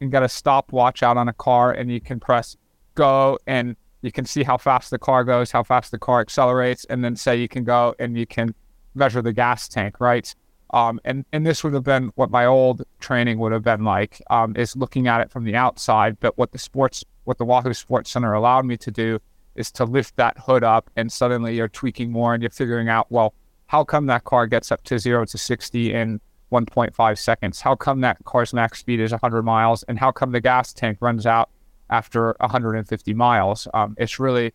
you 0.00 0.06
can 0.06 0.10
get 0.10 0.22
a 0.22 0.28
stopwatch 0.28 1.02
out 1.02 1.18
on 1.18 1.28
a 1.28 1.34
car, 1.34 1.70
and 1.70 1.92
you 1.92 2.00
can 2.00 2.18
press 2.18 2.56
go, 2.94 3.38
and 3.46 3.76
you 4.02 4.12
can 4.12 4.24
see 4.24 4.42
how 4.42 4.56
fast 4.56 4.90
the 4.90 4.98
car 4.98 5.24
goes, 5.24 5.50
how 5.50 5.62
fast 5.62 5.90
the 5.90 5.98
car 5.98 6.20
accelerates, 6.20 6.84
and 6.86 7.04
then 7.04 7.16
say 7.16 7.36
you 7.36 7.48
can 7.48 7.64
go 7.64 7.94
and 7.98 8.16
you 8.16 8.26
can 8.26 8.54
measure 8.94 9.22
the 9.22 9.32
gas 9.32 9.68
tank, 9.68 10.00
right? 10.00 10.34
Um, 10.72 11.00
and 11.04 11.24
and 11.32 11.44
this 11.44 11.64
would 11.64 11.74
have 11.74 11.84
been 11.84 12.12
what 12.14 12.30
my 12.30 12.46
old 12.46 12.82
training 13.00 13.38
would 13.38 13.52
have 13.52 13.62
been 13.62 13.84
like, 13.84 14.22
um, 14.30 14.56
is 14.56 14.76
looking 14.76 15.08
at 15.08 15.20
it 15.20 15.30
from 15.30 15.44
the 15.44 15.56
outside. 15.56 16.18
But 16.20 16.38
what 16.38 16.52
the 16.52 16.58
sports, 16.58 17.04
what 17.24 17.38
the 17.38 17.44
Wahoo 17.44 17.74
Sports 17.74 18.10
Center 18.10 18.32
allowed 18.32 18.64
me 18.64 18.76
to 18.78 18.90
do 18.90 19.18
is 19.56 19.72
to 19.72 19.84
lift 19.84 20.16
that 20.16 20.38
hood 20.38 20.62
up, 20.62 20.88
and 20.96 21.10
suddenly 21.10 21.56
you're 21.56 21.68
tweaking 21.68 22.12
more, 22.12 22.34
and 22.34 22.42
you're 22.42 22.50
figuring 22.50 22.88
out, 22.88 23.10
well, 23.10 23.34
how 23.66 23.84
come 23.84 24.06
that 24.06 24.24
car 24.24 24.46
gets 24.46 24.70
up 24.70 24.82
to 24.84 24.98
zero 24.98 25.24
to 25.24 25.38
sixty 25.38 25.92
in 25.92 26.20
1.5 26.52 27.18
seconds? 27.18 27.60
How 27.60 27.74
come 27.74 28.00
that 28.00 28.18
car's 28.24 28.52
max 28.52 28.80
speed 28.80 29.00
is 29.00 29.10
100 29.10 29.42
miles, 29.42 29.82
and 29.84 29.98
how 29.98 30.12
come 30.12 30.30
the 30.30 30.40
gas 30.40 30.72
tank 30.72 30.98
runs 31.00 31.26
out 31.26 31.50
after 31.90 32.34
150 32.40 33.14
miles? 33.14 33.68
Um, 33.74 33.94
it's 33.98 34.18
really 34.18 34.52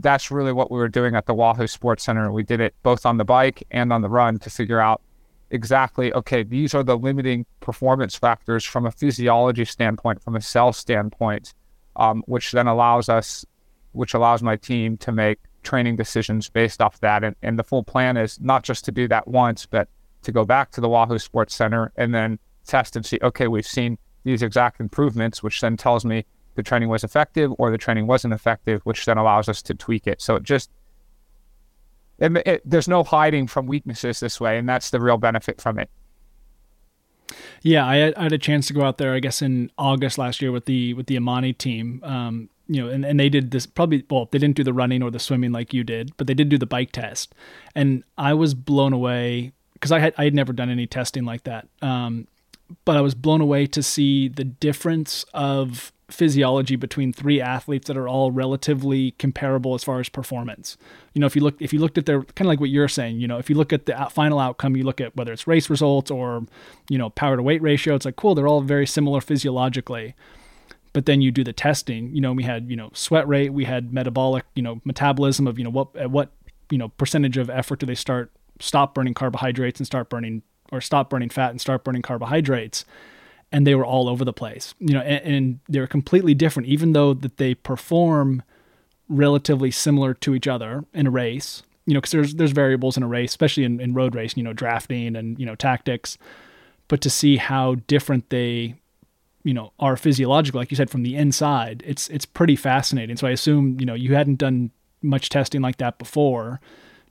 that's 0.00 0.30
really 0.30 0.52
what 0.52 0.70
we 0.70 0.78
were 0.78 0.88
doing 0.88 1.14
at 1.14 1.26
the 1.26 1.34
Wahoo 1.34 1.66
Sports 1.66 2.04
Center. 2.04 2.32
We 2.32 2.42
did 2.42 2.60
it 2.60 2.74
both 2.82 3.06
on 3.06 3.16
the 3.16 3.24
bike 3.24 3.62
and 3.70 3.92
on 3.92 4.02
the 4.02 4.08
run 4.08 4.38
to 4.40 4.50
figure 4.50 4.80
out 4.80 5.00
exactly 5.50 6.12
okay 6.14 6.42
these 6.42 6.74
are 6.74 6.82
the 6.82 6.96
limiting 6.96 7.46
performance 7.60 8.16
factors 8.16 8.64
from 8.64 8.86
a 8.86 8.90
physiology 8.90 9.64
standpoint 9.64 10.20
from 10.22 10.34
a 10.34 10.40
cell 10.40 10.72
standpoint 10.72 11.54
um, 11.96 12.24
which 12.26 12.50
then 12.52 12.66
allows 12.66 13.08
us 13.08 13.44
which 13.92 14.14
allows 14.14 14.42
my 14.42 14.56
team 14.56 14.96
to 14.96 15.12
make 15.12 15.38
training 15.62 15.96
decisions 15.96 16.48
based 16.48 16.80
off 16.80 16.98
that 17.00 17.22
and, 17.22 17.36
and 17.42 17.58
the 17.58 17.62
full 17.62 17.84
plan 17.84 18.16
is 18.16 18.40
not 18.40 18.64
just 18.64 18.84
to 18.84 18.90
do 18.90 19.06
that 19.06 19.28
once 19.28 19.66
but 19.66 19.88
to 20.22 20.32
go 20.32 20.44
back 20.44 20.70
to 20.70 20.80
the 20.80 20.88
wahoo 20.88 21.18
sports 21.18 21.54
center 21.54 21.92
and 21.96 22.14
then 22.14 22.38
test 22.66 22.96
and 22.96 23.04
see 23.04 23.18
okay 23.22 23.46
we've 23.46 23.66
seen 23.66 23.96
these 24.24 24.42
exact 24.42 24.80
improvements 24.80 25.42
which 25.42 25.60
then 25.60 25.76
tells 25.76 26.04
me 26.04 26.24
the 26.54 26.62
training 26.62 26.88
was 26.88 27.04
effective 27.04 27.52
or 27.58 27.70
the 27.70 27.78
training 27.78 28.06
wasn't 28.06 28.32
effective 28.32 28.80
which 28.84 29.04
then 29.04 29.18
allows 29.18 29.48
us 29.48 29.62
to 29.62 29.74
tweak 29.74 30.06
it 30.06 30.20
so 30.20 30.36
it 30.36 30.42
just 30.42 30.70
it, 32.18 32.46
it, 32.46 32.62
there's 32.64 32.88
no 32.88 33.02
hiding 33.02 33.46
from 33.46 33.66
weaknesses 33.66 34.20
this 34.20 34.40
way, 34.40 34.58
and 34.58 34.68
that's 34.68 34.90
the 34.90 35.00
real 35.00 35.18
benefit 35.18 35.60
from 35.60 35.78
it. 35.78 35.90
Yeah, 37.62 37.86
I 37.86 37.96
had, 37.96 38.14
I 38.14 38.22
had 38.24 38.32
a 38.32 38.38
chance 38.38 38.66
to 38.68 38.72
go 38.72 38.82
out 38.82 38.98
there, 38.98 39.14
I 39.14 39.20
guess, 39.20 39.42
in 39.42 39.70
August 39.78 40.18
last 40.18 40.40
year 40.40 40.52
with 40.52 40.66
the 40.66 40.94
with 40.94 41.06
the 41.06 41.16
Amani 41.16 41.52
team. 41.52 42.00
Um, 42.04 42.50
you 42.68 42.82
know, 42.82 42.88
and, 42.88 43.04
and 43.04 43.18
they 43.18 43.28
did 43.28 43.50
this 43.50 43.66
probably 43.66 44.04
well, 44.08 44.28
they 44.30 44.38
didn't 44.38 44.56
do 44.56 44.64
the 44.64 44.72
running 44.72 45.02
or 45.02 45.10
the 45.10 45.18
swimming 45.18 45.52
like 45.52 45.74
you 45.74 45.82
did, 45.82 46.16
but 46.16 46.26
they 46.26 46.34
did 46.34 46.48
do 46.48 46.58
the 46.58 46.66
bike 46.66 46.92
test, 46.92 47.34
and 47.74 48.04
I 48.16 48.34
was 48.34 48.54
blown 48.54 48.92
away 48.92 49.52
because 49.72 49.90
I 49.90 49.98
had 49.98 50.14
I 50.16 50.24
had 50.24 50.34
never 50.34 50.52
done 50.52 50.70
any 50.70 50.86
testing 50.86 51.24
like 51.24 51.44
that. 51.44 51.66
Um, 51.82 52.28
but 52.84 52.96
I 52.96 53.00
was 53.00 53.14
blown 53.14 53.40
away 53.40 53.66
to 53.66 53.82
see 53.82 54.28
the 54.28 54.44
difference 54.44 55.24
of 55.34 55.92
physiology 56.14 56.76
between 56.76 57.12
three 57.12 57.40
athletes 57.40 57.88
that 57.88 57.96
are 57.96 58.08
all 58.08 58.30
relatively 58.30 59.10
comparable 59.12 59.74
as 59.74 59.84
far 59.84 60.00
as 60.00 60.08
performance. 60.08 60.76
You 61.12 61.20
know, 61.20 61.26
if 61.26 61.36
you 61.36 61.42
look 61.42 61.60
if 61.60 61.72
you 61.72 61.78
looked 61.78 61.98
at 61.98 62.06
their 62.06 62.22
kind 62.22 62.42
of 62.42 62.46
like 62.46 62.60
what 62.60 62.70
you're 62.70 62.88
saying, 62.88 63.20
you 63.20 63.28
know, 63.28 63.38
if 63.38 63.50
you 63.50 63.56
look 63.56 63.72
at 63.72 63.86
the 63.86 64.08
final 64.10 64.38
outcome, 64.38 64.76
you 64.76 64.84
look 64.84 65.00
at 65.00 65.14
whether 65.16 65.32
it's 65.32 65.46
race 65.46 65.68
results 65.68 66.10
or 66.10 66.46
you 66.88 66.96
know 66.96 67.10
power 67.10 67.36
to 67.36 67.42
weight 67.42 67.62
ratio, 67.62 67.94
it's 67.94 68.04
like 68.04 68.16
cool, 68.16 68.34
they're 68.34 68.48
all 68.48 68.62
very 68.62 68.86
similar 68.86 69.20
physiologically. 69.20 70.14
But 70.92 71.06
then 71.06 71.20
you 71.20 71.32
do 71.32 71.42
the 71.42 71.52
testing, 71.52 72.14
you 72.14 72.20
know, 72.20 72.32
we 72.32 72.44
had, 72.44 72.70
you 72.70 72.76
know, 72.76 72.90
sweat 72.94 73.26
rate, 73.26 73.52
we 73.52 73.64
had 73.64 73.92
metabolic, 73.92 74.44
you 74.54 74.62
know, 74.62 74.80
metabolism 74.84 75.48
of, 75.48 75.58
you 75.58 75.64
know, 75.64 75.70
what 75.70 75.94
at 75.96 76.10
what, 76.10 76.30
you 76.70 76.78
know, 76.78 76.88
percentage 76.90 77.36
of 77.36 77.50
effort 77.50 77.80
do 77.80 77.86
they 77.86 77.96
start 77.96 78.30
stop 78.60 78.94
burning 78.94 79.14
carbohydrates 79.14 79.80
and 79.80 79.86
start 79.86 80.08
burning 80.08 80.42
or 80.70 80.80
stop 80.80 81.10
burning 81.10 81.28
fat 81.28 81.50
and 81.50 81.60
start 81.60 81.82
burning 81.82 82.02
carbohydrates 82.02 82.84
and 83.52 83.66
they 83.66 83.74
were 83.74 83.86
all 83.86 84.08
over 84.08 84.24
the 84.24 84.32
place 84.32 84.74
you 84.78 84.94
know 84.94 85.00
and, 85.00 85.34
and 85.34 85.60
they're 85.68 85.86
completely 85.86 86.34
different 86.34 86.68
even 86.68 86.92
though 86.92 87.14
that 87.14 87.36
they 87.36 87.54
perform 87.54 88.42
relatively 89.08 89.70
similar 89.70 90.14
to 90.14 90.34
each 90.34 90.48
other 90.48 90.84
in 90.92 91.06
a 91.06 91.10
race 91.10 91.62
you 91.86 91.94
know 91.94 92.00
because 92.00 92.12
there's 92.12 92.34
there's 92.34 92.52
variables 92.52 92.96
in 92.96 93.02
a 93.02 93.08
race 93.08 93.30
especially 93.30 93.64
in, 93.64 93.80
in 93.80 93.94
road 93.94 94.14
race 94.14 94.36
you 94.36 94.42
know 94.42 94.52
drafting 94.52 95.16
and 95.16 95.38
you 95.38 95.46
know 95.46 95.54
tactics. 95.54 96.18
But 96.86 97.00
to 97.00 97.10
see 97.10 97.38
how 97.38 97.76
different 97.86 98.30
they 98.30 98.74
you 99.42 99.54
know 99.54 99.72
are 99.78 99.96
physiological 99.96 100.60
like 100.60 100.70
you 100.70 100.76
said 100.76 100.90
from 100.90 101.02
the 101.02 101.16
inside 101.16 101.82
it's 101.86 102.08
it's 102.08 102.26
pretty 102.26 102.56
fascinating. 102.56 103.16
So 103.16 103.26
i 103.26 103.30
assume 103.30 103.78
you 103.80 103.86
know 103.86 103.94
you 103.94 104.14
hadn't 104.14 104.36
done 104.36 104.70
much 105.02 105.28
testing 105.28 105.60
like 105.60 105.76
that 105.78 105.98
before. 105.98 106.60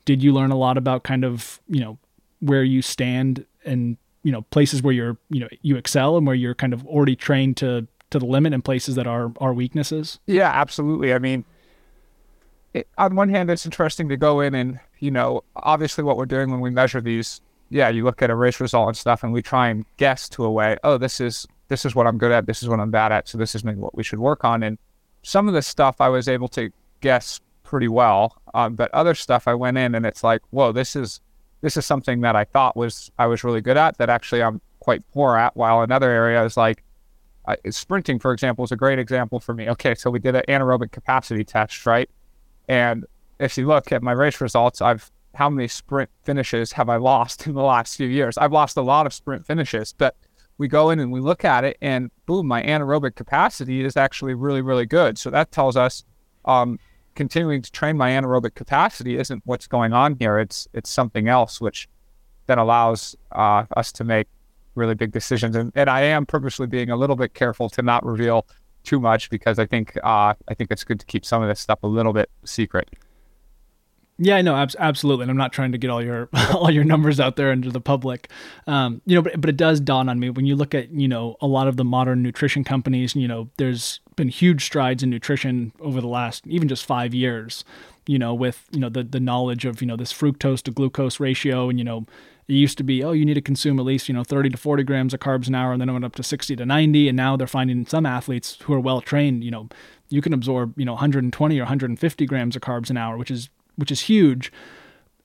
Did 0.05 0.23
you 0.23 0.33
learn 0.33 0.51
a 0.51 0.57
lot 0.57 0.77
about 0.77 1.03
kind 1.03 1.23
of 1.23 1.59
you 1.67 1.79
know 1.79 1.97
where 2.39 2.63
you 2.63 2.81
stand 2.81 3.45
and 3.65 3.97
you 4.23 4.31
know 4.31 4.41
places 4.43 4.81
where 4.81 4.93
you're 4.93 5.17
you 5.29 5.39
know 5.39 5.47
you 5.61 5.75
excel 5.75 6.17
and 6.17 6.25
where 6.25 6.35
you're 6.35 6.55
kind 6.55 6.73
of 6.73 6.85
already 6.87 7.15
trained 7.15 7.57
to 7.57 7.87
to 8.09 8.19
the 8.19 8.25
limit 8.25 8.53
and 8.53 8.63
places 8.63 8.95
that 8.95 9.07
are 9.07 9.31
are 9.39 9.53
weaknesses 9.53 10.19
Yeah, 10.27 10.49
absolutely. 10.49 11.13
I 11.13 11.19
mean, 11.19 11.45
it, 12.73 12.87
on 12.97 13.15
one 13.15 13.29
hand, 13.29 13.49
it's 13.49 13.65
interesting 13.65 14.09
to 14.09 14.17
go 14.17 14.39
in 14.39 14.55
and, 14.55 14.79
you 14.99 15.11
know, 15.11 15.43
obviously 15.55 16.03
what 16.03 16.17
we're 16.17 16.25
doing 16.25 16.51
when 16.51 16.59
we 16.59 16.69
measure 16.69 17.01
these, 17.01 17.41
yeah, 17.69 17.89
you 17.89 18.03
look 18.03 18.21
at 18.21 18.29
a 18.29 18.35
race 18.35 18.59
result 18.59 18.87
and 18.87 18.97
stuff 18.97 19.23
and 19.23 19.33
we 19.33 19.41
try 19.41 19.69
and 19.69 19.85
guess 19.97 20.29
to 20.29 20.43
a 20.43 20.51
way, 20.51 20.77
oh, 20.83 20.97
this 20.97 21.19
is 21.19 21.47
this 21.69 21.85
is 21.85 21.95
what 21.95 22.05
I'm 22.05 22.17
good 22.17 22.31
at, 22.31 22.45
this 22.45 22.61
is 22.61 22.69
what 22.69 22.79
I'm 22.79 22.91
bad 22.91 23.11
at, 23.11 23.27
so 23.27 23.37
this 23.37 23.55
is 23.55 23.63
maybe 23.63 23.79
what 23.79 23.95
we 23.95 24.03
should 24.03 24.19
work 24.19 24.43
on. 24.43 24.61
And 24.61 24.77
some 25.23 25.47
of 25.47 25.53
the 25.53 25.61
stuff 25.61 25.99
I 25.99 26.09
was 26.09 26.27
able 26.27 26.49
to 26.49 26.71
guess 27.01 27.39
pretty 27.63 27.87
well, 27.87 28.37
um, 28.53 28.75
but 28.75 28.93
other 28.93 29.15
stuff 29.15 29.47
I 29.47 29.55
went 29.55 29.77
in 29.77 29.95
and 29.95 30.05
it's 30.05 30.23
like, 30.23 30.41
whoa, 30.51 30.71
this 30.71 30.95
is 30.95 31.19
this 31.63 31.77
is 31.77 31.85
something 31.85 32.19
that 32.21 32.35
I 32.35 32.43
thought 32.43 32.75
was 32.75 33.09
I 33.17 33.25
was 33.25 33.43
really 33.43 33.61
good 33.61 33.77
at 33.77 33.97
that 33.97 34.09
actually 34.09 34.43
I'm 34.43 34.61
quite 34.81 35.01
poor 35.13 35.37
at. 35.37 35.55
While 35.55 35.81
another 35.81 36.11
area 36.11 36.43
is 36.43 36.57
like 36.57 36.83
uh, 37.45 37.55
sprinting, 37.71 38.19
for 38.19 38.33
example, 38.33 38.65
is 38.65 38.73
a 38.73 38.75
great 38.75 38.99
example 38.99 39.39
for 39.39 39.53
me. 39.53 39.69
Okay, 39.69 39.95
so 39.95 40.11
we 40.11 40.19
did 40.19 40.35
an 40.35 40.43
anaerobic 40.49 40.91
capacity 40.91 41.45
test, 41.45 41.85
right? 41.85 42.09
And 42.67 43.05
if 43.39 43.57
you 43.57 43.65
look 43.65 43.93
at 43.93 44.03
my 44.03 44.11
race 44.11 44.41
results, 44.41 44.81
I've 44.81 45.09
how 45.35 45.49
many 45.49 45.67
sprint 45.67 46.09
finishes 46.23 46.73
have 46.73 46.89
I 46.89 46.97
lost 46.97 47.47
in 47.47 47.53
the 47.53 47.63
last 47.63 47.95
few 47.95 48.09
years? 48.09 48.37
I've 48.37 48.51
lost 48.51 48.75
a 48.75 48.81
lot 48.81 49.05
of 49.05 49.13
sprint 49.13 49.47
finishes, 49.47 49.95
but 49.97 50.17
we 50.57 50.67
go 50.67 50.89
in 50.89 50.99
and 50.99 51.13
we 51.13 51.21
look 51.21 51.45
at 51.45 51.63
it, 51.63 51.77
and 51.81 52.11
boom, 52.25 52.45
my 52.45 52.61
anaerobic 52.61 53.15
capacity 53.15 53.85
is 53.85 53.95
actually 53.95 54.33
really, 54.33 54.61
really 54.61 54.85
good. 54.85 55.17
So 55.17 55.29
that 55.29 55.51
tells 55.51 55.77
us 55.77 56.03
um, 56.43 56.77
continuing 57.15 57.61
to 57.61 57.71
train 57.71 57.97
my 57.97 58.11
anaerobic 58.11 58.55
capacity 58.55 59.17
isn't 59.17 59.41
what's 59.45 59.67
going 59.67 59.93
on 59.93 60.15
here. 60.19 60.39
It's 60.39 60.67
it's 60.73 60.89
something 60.89 61.27
else, 61.27 61.61
which 61.61 61.87
then 62.47 62.57
allows 62.57 63.15
uh, 63.31 63.65
us 63.75 63.91
to 63.93 64.03
make 64.03 64.27
really 64.75 64.95
big 64.95 65.11
decisions. 65.11 65.55
And, 65.55 65.71
and 65.75 65.89
I 65.89 66.01
am 66.01 66.25
purposely 66.25 66.67
being 66.67 66.89
a 66.89 66.95
little 66.95 67.15
bit 67.15 67.33
careful 67.33 67.69
to 67.71 67.81
not 67.81 68.05
reveal 68.05 68.45
too 68.83 68.99
much 68.99 69.29
because 69.29 69.59
I 69.59 69.65
think 69.65 69.97
uh, 70.03 70.33
I 70.47 70.53
think 70.53 70.71
it's 70.71 70.83
good 70.83 70.99
to 70.99 71.05
keep 71.05 71.25
some 71.25 71.41
of 71.41 71.47
this 71.47 71.59
stuff 71.59 71.79
a 71.83 71.87
little 71.87 72.13
bit 72.13 72.29
secret. 72.43 72.89
Yeah, 74.19 74.39
no, 74.41 74.55
abs- 74.55 74.75
absolutely. 74.77 75.23
And 75.23 75.31
I'm 75.31 75.37
not 75.37 75.51
trying 75.53 75.71
to 75.71 75.77
get 75.77 75.89
all 75.89 76.01
your 76.01 76.29
all 76.53 76.69
your 76.69 76.83
numbers 76.83 77.19
out 77.19 77.35
there 77.35 77.51
into 77.51 77.71
the 77.71 77.81
public, 77.81 78.29
um, 78.67 79.01
you 79.05 79.15
know. 79.15 79.21
But 79.21 79.41
but 79.41 79.49
it 79.49 79.57
does 79.57 79.79
dawn 79.79 80.07
on 80.07 80.19
me 80.19 80.29
when 80.29 80.45
you 80.45 80.55
look 80.55 80.75
at 80.75 80.91
you 80.91 81.07
know 81.07 81.35
a 81.41 81.47
lot 81.47 81.67
of 81.67 81.77
the 81.77 81.83
modern 81.83 82.21
nutrition 82.21 82.63
companies. 82.63 83.15
You 83.15 83.27
know, 83.27 83.49
there's 83.57 83.99
been 84.15 84.29
huge 84.29 84.63
strides 84.63 85.01
in 85.01 85.09
nutrition 85.09 85.73
over 85.79 85.99
the 85.99 86.07
last 86.07 86.45
even 86.45 86.67
just 86.67 86.85
five 86.85 87.13
years. 87.13 87.65
You 88.05 88.19
know, 88.19 88.33
with 88.33 88.65
you 88.71 88.79
know 88.79 88.89
the 88.89 89.03
the 89.03 89.19
knowledge 89.19 89.65
of 89.65 89.81
you 89.81 89.87
know 89.87 89.95
this 89.97 90.13
fructose 90.13 90.61
to 90.63 90.71
glucose 90.71 91.19
ratio, 91.19 91.69
and 91.69 91.79
you 91.79 91.85
know 91.85 92.05
it 92.47 92.53
used 92.53 92.77
to 92.77 92.83
be 92.83 93.03
oh 93.03 93.13
you 93.13 93.25
need 93.25 93.33
to 93.35 93.41
consume 93.41 93.79
at 93.79 93.85
least 93.85 94.07
you 94.07 94.13
know 94.13 94.23
30 94.23 94.49
to 94.49 94.57
40 94.57 94.83
grams 94.83 95.13
of 95.15 95.21
carbs 95.21 95.47
an 95.47 95.55
hour, 95.55 95.71
and 95.71 95.81
then 95.81 95.89
it 95.89 95.93
went 95.93 96.05
up 96.05 96.15
to 96.15 96.23
60 96.23 96.55
to 96.55 96.65
90, 96.65 97.07
and 97.09 97.17
now 97.17 97.35
they're 97.35 97.47
finding 97.47 97.83
some 97.87 98.05
athletes 98.05 98.57
who 98.63 98.73
are 98.73 98.79
well 98.79 99.01
trained. 99.01 99.43
You 99.43 99.49
know, 99.51 99.69
you 100.09 100.21
can 100.21 100.33
absorb 100.33 100.77
you 100.77 100.85
know 100.85 100.93
120 100.93 101.57
or 101.57 101.63
150 101.63 102.25
grams 102.27 102.55
of 102.55 102.61
carbs 102.61 102.91
an 102.91 102.97
hour, 102.97 103.17
which 103.17 103.31
is 103.31 103.49
which 103.75 103.91
is 103.91 104.01
huge. 104.01 104.51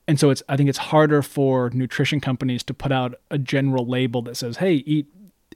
And 0.06 0.18
so 0.18 0.30
it's 0.30 0.42
I 0.48 0.56
think 0.56 0.68
it's 0.68 0.78
harder 0.78 1.22
for 1.22 1.70
nutrition 1.74 2.20
companies 2.20 2.62
to 2.64 2.74
put 2.74 2.92
out 2.92 3.14
a 3.30 3.38
general 3.38 3.86
label 3.86 4.22
that 4.22 4.36
says, 4.36 4.56
"Hey, 4.58 4.76
eat 4.86 5.06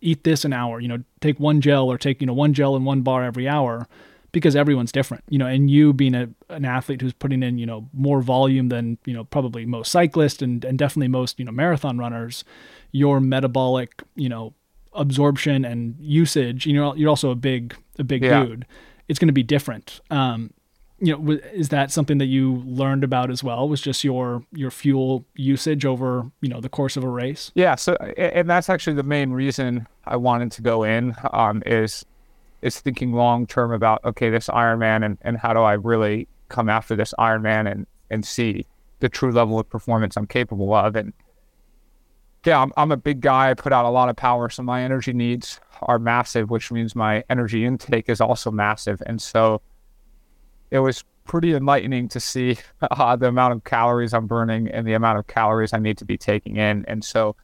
eat 0.00 0.24
this 0.24 0.44
an 0.44 0.52
hour, 0.52 0.80
you 0.80 0.88
know, 0.88 0.98
take 1.20 1.38
one 1.40 1.60
gel 1.60 1.90
or 1.90 1.96
take, 1.96 2.20
you 2.20 2.26
know, 2.26 2.32
one 2.34 2.52
gel 2.52 2.76
and 2.76 2.84
one 2.84 3.02
bar 3.02 3.24
every 3.24 3.48
hour." 3.48 3.86
because 4.32 4.56
everyone's 4.56 4.92
different, 4.92 5.22
you 5.28 5.36
know, 5.36 5.44
and 5.46 5.70
you 5.70 5.92
being 5.92 6.14
a, 6.14 6.26
an 6.48 6.64
athlete 6.64 7.02
who's 7.02 7.12
putting 7.12 7.42
in, 7.42 7.58
you 7.58 7.66
know, 7.66 7.86
more 7.92 8.22
volume 8.22 8.70
than, 8.70 8.96
you 9.04 9.12
know, 9.12 9.24
probably 9.24 9.66
most 9.66 9.92
cyclists 9.92 10.40
and, 10.40 10.64
and 10.64 10.78
definitely 10.78 11.06
most, 11.08 11.38
you 11.38 11.44
know, 11.44 11.52
marathon 11.52 11.98
runners, 11.98 12.42
your 12.92 13.20
metabolic, 13.20 14.02
you 14.14 14.30
know, 14.30 14.54
absorption 14.94 15.66
and 15.66 15.96
usage, 16.00 16.64
you 16.64 16.72
know, 16.72 16.94
you're 16.94 17.10
also 17.10 17.30
a 17.30 17.34
big, 17.34 17.76
a 17.98 18.04
big 18.04 18.22
Yeah. 18.24 18.46
dude. 18.46 18.64
It's 19.06 19.18
going 19.18 19.28
to 19.28 19.34
be 19.34 19.42
different. 19.42 20.00
Um, 20.10 20.54
you 21.02 21.16
know, 21.16 21.32
is 21.52 21.70
that 21.70 21.90
something 21.90 22.18
that 22.18 22.26
you 22.26 22.62
learned 22.64 23.02
about 23.02 23.28
as 23.28 23.42
well? 23.42 23.68
Was 23.68 23.80
just 23.80 24.04
your 24.04 24.44
your 24.52 24.70
fuel 24.70 25.26
usage 25.34 25.84
over 25.84 26.30
you 26.40 26.48
know 26.48 26.60
the 26.60 26.68
course 26.68 26.96
of 26.96 27.02
a 27.02 27.08
race? 27.08 27.50
Yeah, 27.56 27.74
so 27.74 27.94
and 27.96 28.48
that's 28.48 28.70
actually 28.70 28.94
the 28.94 29.02
main 29.02 29.32
reason 29.32 29.88
I 30.04 30.16
wanted 30.16 30.52
to 30.52 30.62
go 30.62 30.84
in 30.84 31.16
um, 31.32 31.60
is 31.66 32.06
is 32.62 32.78
thinking 32.78 33.12
long 33.12 33.46
term 33.46 33.72
about 33.72 34.04
okay 34.04 34.30
this 34.30 34.46
Ironman 34.46 35.04
and, 35.04 35.18
and 35.22 35.36
how 35.36 35.52
do 35.52 35.58
I 35.58 35.72
really 35.72 36.28
come 36.48 36.68
after 36.68 36.94
this 36.94 37.12
Ironman 37.18 37.70
and 37.70 37.84
and 38.08 38.24
see 38.24 38.64
the 39.00 39.08
true 39.08 39.32
level 39.32 39.58
of 39.58 39.68
performance 39.68 40.16
I'm 40.16 40.28
capable 40.28 40.72
of 40.72 40.94
and 40.94 41.12
yeah 42.46 42.62
I'm, 42.62 42.72
I'm 42.76 42.92
a 42.92 42.96
big 42.96 43.20
guy 43.20 43.50
I 43.50 43.54
put 43.54 43.72
out 43.72 43.84
a 43.84 43.88
lot 43.88 44.08
of 44.08 44.14
power 44.14 44.48
so 44.48 44.62
my 44.62 44.84
energy 44.84 45.12
needs 45.12 45.58
are 45.82 45.98
massive 45.98 46.50
which 46.50 46.70
means 46.70 46.94
my 46.94 47.24
energy 47.28 47.64
intake 47.64 48.08
is 48.08 48.20
also 48.20 48.52
massive 48.52 49.02
and 49.06 49.20
so 49.20 49.60
it 50.72 50.78
was 50.78 51.04
pretty 51.24 51.54
enlightening 51.54 52.08
to 52.08 52.18
see 52.18 52.56
uh, 52.82 53.14
the 53.14 53.28
amount 53.28 53.52
of 53.52 53.62
calories 53.62 54.14
I'm 54.14 54.26
burning 54.26 54.68
and 54.68 54.86
the 54.86 54.94
amount 54.94 55.18
of 55.18 55.26
calories 55.26 55.74
I 55.74 55.78
need 55.78 55.98
to 55.98 56.06
be 56.06 56.16
taking 56.16 56.56
in. 56.56 56.84
And 56.88 57.04
so 57.04 57.36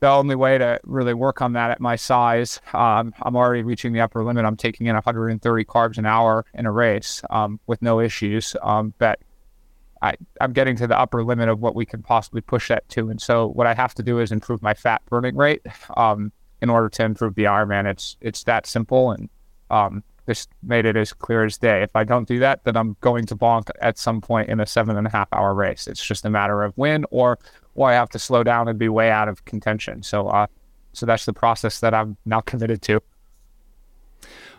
the 0.00 0.08
only 0.08 0.34
way 0.34 0.56
to 0.56 0.80
really 0.84 1.12
work 1.12 1.42
on 1.42 1.52
that 1.52 1.70
at 1.70 1.78
my 1.78 1.94
size, 1.94 2.60
um, 2.72 3.12
I'm 3.20 3.36
already 3.36 3.62
reaching 3.62 3.92
the 3.92 4.00
upper 4.00 4.24
limit. 4.24 4.46
I'm 4.46 4.56
taking 4.56 4.86
in 4.86 4.94
130 4.94 5.64
carbs 5.66 5.98
an 5.98 6.06
hour 6.06 6.46
in 6.54 6.64
a 6.64 6.72
race 6.72 7.22
um, 7.28 7.60
with 7.66 7.82
no 7.82 8.00
issues. 8.00 8.56
Um, 8.62 8.94
but 8.98 9.20
I, 10.00 10.14
I'm 10.40 10.54
getting 10.54 10.76
to 10.76 10.86
the 10.86 10.98
upper 10.98 11.22
limit 11.22 11.50
of 11.50 11.60
what 11.60 11.74
we 11.74 11.84
can 11.84 12.02
possibly 12.02 12.40
push 12.40 12.68
that 12.68 12.88
to. 12.90 13.10
And 13.10 13.20
so 13.20 13.46
what 13.46 13.66
I 13.66 13.74
have 13.74 13.94
to 13.94 14.02
do 14.02 14.20
is 14.20 14.32
improve 14.32 14.62
my 14.62 14.72
fat 14.72 15.02
burning 15.10 15.36
rate 15.36 15.66
um, 15.98 16.32
in 16.62 16.70
order 16.70 16.88
to 16.88 17.04
improve 17.04 17.34
the 17.34 17.44
Ironman. 17.44 17.84
It's 17.90 18.16
it's 18.22 18.44
that 18.44 18.66
simple. 18.66 19.10
And 19.10 19.28
this 20.26 20.46
made 20.62 20.84
it 20.84 20.96
as 20.96 21.12
clear 21.12 21.44
as 21.44 21.56
day. 21.56 21.82
If 21.82 21.96
I 21.96 22.04
don't 22.04 22.28
do 22.28 22.38
that, 22.40 22.64
then 22.64 22.76
I'm 22.76 22.96
going 23.00 23.26
to 23.26 23.36
bonk 23.36 23.70
at 23.80 23.98
some 23.98 24.20
point 24.20 24.48
in 24.48 24.60
a 24.60 24.66
seven 24.66 24.96
and 24.96 25.06
a 25.06 25.10
half 25.10 25.28
hour 25.32 25.54
race. 25.54 25.86
It's 25.86 26.04
just 26.04 26.24
a 26.24 26.30
matter 26.30 26.62
of 26.62 26.76
when 26.76 27.04
or 27.10 27.38
or 27.74 27.90
I 27.90 27.94
have 27.94 28.08
to 28.10 28.18
slow 28.18 28.42
down 28.42 28.68
and 28.68 28.78
be 28.78 28.88
way 28.88 29.10
out 29.10 29.28
of 29.28 29.44
contention. 29.44 30.02
So 30.02 30.28
uh, 30.28 30.46
so 30.92 31.06
that's 31.06 31.26
the 31.26 31.32
process 31.32 31.80
that 31.80 31.94
I'm 31.94 32.16
now 32.24 32.40
committed 32.40 32.82
to. 32.82 33.00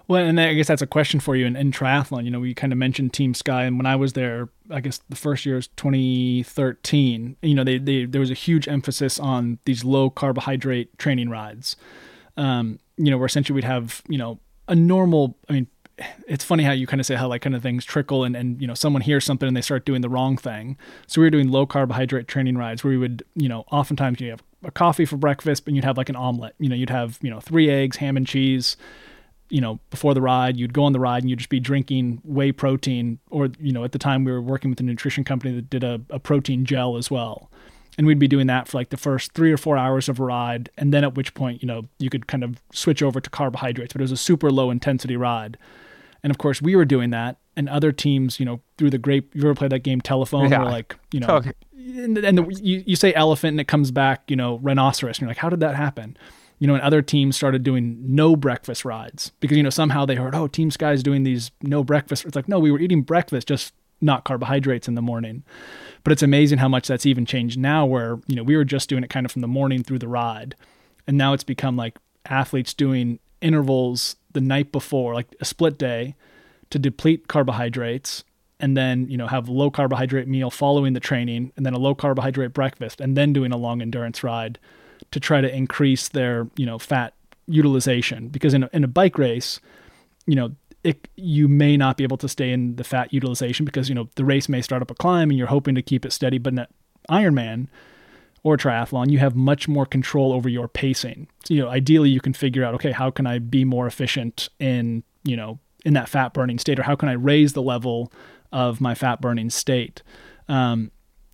Well, 0.07 0.23
and 0.23 0.39
I 0.39 0.53
guess 0.53 0.67
that's 0.67 0.81
a 0.81 0.87
question 0.87 1.19
for 1.19 1.35
you 1.35 1.45
in, 1.45 1.57
in 1.57 1.71
triathlon. 1.71 2.23
You 2.23 2.31
know, 2.31 2.39
we 2.39 2.53
kind 2.53 2.71
of 2.71 2.79
mentioned 2.79 3.13
Team 3.13 3.33
Sky, 3.33 3.63
and 3.63 3.77
when 3.77 3.85
I 3.85 3.97
was 3.97 4.13
there, 4.13 4.47
I 4.69 4.79
guess 4.79 5.01
the 5.09 5.17
first 5.17 5.45
year 5.45 5.55
was 5.55 5.67
2013. 5.69 7.35
You 7.41 7.55
know, 7.55 7.65
they, 7.65 7.77
they 7.77 8.05
there 8.05 8.21
was 8.21 8.31
a 8.31 8.35
huge 8.35 8.69
emphasis 8.69 9.19
on 9.19 9.59
these 9.65 9.83
low 9.83 10.09
carbohydrate 10.09 10.97
training 10.97 11.29
rides. 11.29 11.75
Um, 12.37 12.79
you 12.95 13.11
know, 13.11 13.17
where 13.17 13.25
essentially 13.25 13.55
we'd 13.55 13.63
have 13.65 14.01
you 14.07 14.17
know 14.17 14.39
a 14.67 14.75
normal. 14.75 15.37
I 15.49 15.53
mean, 15.53 15.67
it's 16.27 16.43
funny 16.43 16.63
how 16.63 16.71
you 16.71 16.85
kind 16.85 16.99
of 16.99 17.05
say 17.05 17.15
how 17.15 17.27
like 17.27 17.41
kind 17.41 17.55
of 17.55 17.63
things 17.63 17.85
trickle, 17.85 18.23
and 18.23 18.35
and 18.35 18.61
you 18.61 18.67
know 18.67 18.73
someone 18.73 19.01
hears 19.01 19.25
something 19.25 19.47
and 19.47 19.55
they 19.55 19.61
start 19.61 19.85
doing 19.85 20.01
the 20.01 20.09
wrong 20.09 20.37
thing. 20.37 20.77
So 21.07 21.21
we 21.21 21.27
were 21.27 21.31
doing 21.31 21.49
low 21.49 21.65
carbohydrate 21.65 22.27
training 22.27 22.57
rides 22.57 22.83
where 22.83 22.91
we 22.91 22.97
would 22.97 23.23
you 23.35 23.49
know 23.49 23.65
oftentimes 23.71 24.19
you 24.21 24.29
have 24.29 24.43
a 24.63 24.71
coffee 24.71 25.05
for 25.05 25.17
breakfast, 25.17 25.67
and 25.67 25.75
you'd 25.75 25.85
have 25.85 25.97
like 25.97 26.09
an 26.09 26.15
omelet. 26.15 26.55
You 26.59 26.69
know, 26.69 26.75
you'd 26.75 26.89
have 26.89 27.19
you 27.21 27.29
know 27.29 27.39
three 27.39 27.69
eggs, 27.69 27.97
ham 27.97 28.17
and 28.17 28.27
cheese 28.27 28.77
you 29.49 29.61
know, 29.61 29.79
before 29.89 30.13
the 30.13 30.21
ride, 30.21 30.57
you'd 30.57 30.73
go 30.73 30.83
on 30.83 30.93
the 30.93 30.99
ride 30.99 31.23
and 31.23 31.29
you'd 31.29 31.39
just 31.39 31.49
be 31.49 31.59
drinking 31.59 32.21
whey 32.23 32.51
protein, 32.51 33.19
or, 33.29 33.49
you 33.59 33.71
know, 33.71 33.83
at 33.83 33.91
the 33.91 33.99
time 33.99 34.23
we 34.23 34.31
were 34.31 34.41
working 34.41 34.69
with 34.69 34.79
a 34.79 34.83
nutrition 34.83 35.23
company 35.23 35.53
that 35.55 35.69
did 35.69 35.83
a, 35.83 36.01
a 36.09 36.19
protein 36.19 36.65
gel 36.65 36.97
as 36.97 37.09
well. 37.09 37.49
And 37.97 38.05
we'd 38.05 38.19
be 38.19 38.27
doing 38.27 38.45
that 38.47 38.67
for 38.67 38.77
like 38.77 38.89
the 38.89 38.97
first 38.97 39.31
three 39.33 39.51
or 39.51 39.57
four 39.57 39.75
hours 39.77 40.07
of 40.07 40.19
a 40.19 40.23
ride. 40.23 40.69
And 40.77 40.93
then 40.93 41.03
at 41.03 41.15
which 41.15 41.33
point, 41.33 41.63
you 41.63 41.67
know, 41.67 41.85
you 41.97 42.09
could 42.11 42.27
kind 42.27 42.43
of 42.43 42.61
switch 42.71 43.01
over 43.01 43.19
to 43.19 43.29
carbohydrates, 43.29 43.93
but 43.93 44.01
it 44.01 44.03
was 44.03 44.11
a 44.11 44.17
super 44.17 44.51
low 44.51 44.69
intensity 44.69 45.17
ride. 45.17 45.57
And 46.23 46.29
of 46.31 46.37
course, 46.37 46.61
we 46.61 46.75
were 46.75 46.85
doing 46.85 47.09
that. 47.09 47.37
And 47.55 47.67
other 47.67 47.91
teams, 47.91 48.39
you 48.39 48.45
know, 48.45 48.61
through 48.77 48.91
the 48.91 48.99
grape, 48.99 49.33
you 49.33 49.41
ever 49.41 49.55
played 49.55 49.71
that 49.71 49.79
game 49.79 49.99
Telephone? 49.99 50.51
Yeah. 50.51 50.61
Where 50.61 50.71
like, 50.71 50.95
you 51.11 51.19
know, 51.21 51.27
Okay. 51.37 51.53
and, 51.75 52.15
and 52.19 52.37
the, 52.37 52.59
you, 52.61 52.83
you 52.85 52.95
say 52.95 53.13
elephant 53.15 53.53
and 53.53 53.59
it 53.61 53.67
comes 53.67 53.89
back, 53.89 54.29
you 54.29 54.35
know, 54.35 54.59
rhinoceros. 54.59 55.17
And 55.17 55.21
you're 55.21 55.29
like, 55.29 55.37
how 55.37 55.49
did 55.49 55.61
that 55.61 55.75
happen? 55.75 56.15
You 56.59 56.67
know, 56.67 56.75
and 56.75 56.83
other 56.83 57.01
teams 57.01 57.35
started 57.35 57.63
doing 57.63 57.97
no 58.03 58.35
breakfast 58.35 58.85
rides 58.85 59.31
because, 59.39 59.57
you 59.57 59.63
know, 59.63 59.69
somehow 59.71 60.05
they 60.05 60.15
heard, 60.15 60.35
oh, 60.35 60.47
Team 60.47 60.69
Sky's 60.69 61.01
doing 61.01 61.23
these 61.23 61.49
no 61.63 61.83
breakfast. 61.83 62.25
It's 62.25 62.35
like, 62.35 62.47
no, 62.47 62.59
we 62.59 62.71
were 62.71 62.79
eating 62.79 63.01
breakfast, 63.01 63.47
just 63.47 63.73
not 64.01 64.23
carbohydrates 64.23 64.87
in 64.87 64.95
the 64.95 65.01
morning. 65.01 65.43
But 66.03 66.13
it's 66.13 66.23
amazing 66.23 66.59
how 66.59 66.69
much 66.69 66.87
that's 66.87 67.05
even 67.05 67.25
changed 67.25 67.59
now 67.59 67.85
where, 67.85 68.19
you 68.27 68.35
know, 68.35 68.43
we 68.43 68.55
were 68.55 68.63
just 68.63 68.89
doing 68.89 69.03
it 69.03 69.09
kind 69.09 69.25
of 69.25 69.31
from 69.31 69.41
the 69.41 69.47
morning 69.47 69.83
through 69.83 69.99
the 69.99 70.07
ride. 70.07 70.55
And 71.05 71.17
now 71.17 71.33
it's 71.33 71.43
become 71.43 71.75
like 71.75 71.97
athletes 72.25 72.73
doing 72.73 73.19
intervals 73.41 74.15
the 74.33 74.41
night 74.41 74.71
before, 74.71 75.13
like 75.13 75.35
a 75.39 75.45
split 75.45 75.77
day 75.77 76.15
to 76.69 76.79
deplete 76.79 77.27
carbohydrates 77.27 78.23
and 78.59 78.75
then, 78.75 79.07
you 79.09 79.17
know, 79.17 79.27
have 79.27 79.47
a 79.47 79.51
low 79.51 79.69
carbohydrate 79.69 80.27
meal 80.27 80.49
following 80.49 80.93
the 80.93 80.99
training 80.99 81.51
and 81.55 81.65
then 81.65 81.73
a 81.73 81.79
low 81.79 81.93
carbohydrate 81.93 82.53
breakfast 82.53 82.99
and 82.99 83.15
then 83.15 83.33
doing 83.33 83.51
a 83.51 83.57
long 83.57 83.81
endurance 83.81 84.23
ride 84.23 84.59
to 85.11 85.19
try 85.19 85.41
to 85.41 85.55
increase 85.55 86.09
their, 86.09 86.47
you 86.55 86.65
know, 86.65 86.79
fat 86.79 87.13
utilization 87.47 88.27
because 88.27 88.53
in 88.53 88.63
a, 88.63 88.69
in 88.73 88.83
a 88.83 88.87
bike 88.87 89.17
race, 89.17 89.59
you 90.25 90.35
know, 90.35 90.53
it, 90.83 91.07
you 91.15 91.47
may 91.47 91.77
not 91.77 91.97
be 91.97 92.03
able 92.03 92.17
to 92.17 92.29
stay 92.29 92.51
in 92.51 92.75
the 92.75 92.83
fat 92.83 93.13
utilization 93.13 93.65
because, 93.65 93.89
you 93.89 93.95
know, 93.95 94.09
the 94.15 94.25
race 94.25 94.47
may 94.47 94.61
start 94.61 94.81
up 94.81 94.91
a 94.91 94.95
climb 94.95 95.29
and 95.29 95.37
you're 95.37 95.47
hoping 95.47 95.75
to 95.75 95.81
keep 95.81 96.05
it 96.05 96.13
steady, 96.13 96.37
but 96.37 96.53
in 96.53 96.59
an 96.59 96.67
Ironman 97.09 97.67
or 98.43 98.57
triathlon, 98.57 99.09
you 99.09 99.19
have 99.19 99.35
much 99.35 99.67
more 99.67 99.85
control 99.85 100.31
over 100.31 100.47
your 100.47 100.67
pacing. 100.67 101.27
So, 101.45 101.53
you 101.53 101.61
know, 101.61 101.69
ideally 101.69 102.09
you 102.09 102.21
can 102.21 102.33
figure 102.33 102.63
out, 102.63 102.73
okay, 102.75 102.91
how 102.91 103.11
can 103.11 103.27
I 103.27 103.39
be 103.39 103.65
more 103.65 103.87
efficient 103.87 104.49
in, 104.59 105.03
you 105.23 105.35
know, 105.35 105.59
in 105.83 105.93
that 105.93 106.09
fat 106.09 106.33
burning 106.33 106.59
state 106.59 106.79
or 106.79 106.83
how 106.83 106.95
can 106.95 107.09
I 107.09 107.13
raise 107.13 107.53
the 107.53 107.61
level 107.61 108.11
of 108.51 108.79
my 108.79 108.95
fat 108.95 109.19
burning 109.19 109.49
state? 109.49 110.03
Um, 110.47 110.91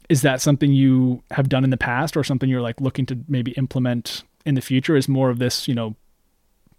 is 0.09 0.21
that 0.21 0.41
something 0.41 0.71
you 0.71 1.23
have 1.31 1.49
done 1.49 1.63
in 1.63 1.69
the 1.69 1.77
past 1.77 2.17
or 2.17 2.23
something 2.23 2.49
you're 2.49 2.61
like 2.61 2.81
looking 2.81 3.05
to 3.07 3.17
maybe 3.27 3.51
implement 3.51 4.23
in 4.45 4.55
the 4.55 4.61
future 4.61 4.95
is 4.95 5.07
more 5.07 5.29
of 5.29 5.39
this, 5.39 5.67
you 5.67 5.75
know, 5.75 5.95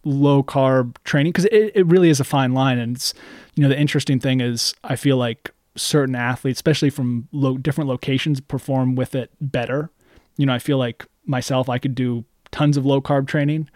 low 0.05 0.43
carb 0.43 0.97
training? 1.05 1.33
Cause 1.33 1.47
it, 1.47 1.73
it 1.75 1.87
really 1.87 2.11
is 2.11 2.21
a 2.21 2.25
fine 2.25 2.53
line. 2.53 2.79
And 2.79 2.97
it's, 2.97 3.15
you 3.55 3.63
know, 3.63 3.69
the 3.69 3.79
interesting 3.79 4.21
thing 4.21 4.41
is 4.41 4.75
I 4.85 4.97
feel 4.97 5.17
like 5.17 5.51
certain 5.77 6.15
athletes, 6.15 6.59
especially 6.59 6.91
from 6.91 7.29
low, 7.33 7.59
different 7.59 7.89
locations 7.89 8.41
perform 8.41 8.95
with 8.95 9.15
it 9.15 9.31
better. 9.41 9.91
You 10.37 10.47
know, 10.47 10.55
I 10.55 10.59
feel 10.59 10.79
like 10.79 11.05
myself, 11.27 11.69
I 11.69 11.79
could 11.79 11.95
do 11.95 12.25
tons 12.51 12.77
of 12.77 12.87
low 12.87 13.01
carb 13.01 13.27
training, 13.27 13.69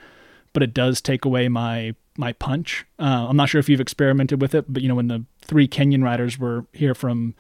but 0.53 0.62
it 0.62 0.75
does 0.75 1.01
take 1.01 1.25
away 1.25 1.49
my 1.49 1.95
my 2.17 2.33
punch. 2.33 2.85
Uh, 2.99 3.27
I'm 3.29 3.37
not 3.37 3.49
sure 3.49 3.61
if 3.61 3.69
you've 3.69 3.81
experimented 3.81 4.41
with 4.41 4.55
it, 4.55 4.64
but 4.69 4.83
you 4.83 4.88
know, 4.88 4.97
when 4.97 5.07
the 5.07 5.25
three 5.41 5.69
Kenyan 5.69 6.03
riders 6.03 6.38
were 6.38 6.67
here 6.73 6.95
from 6.95 7.35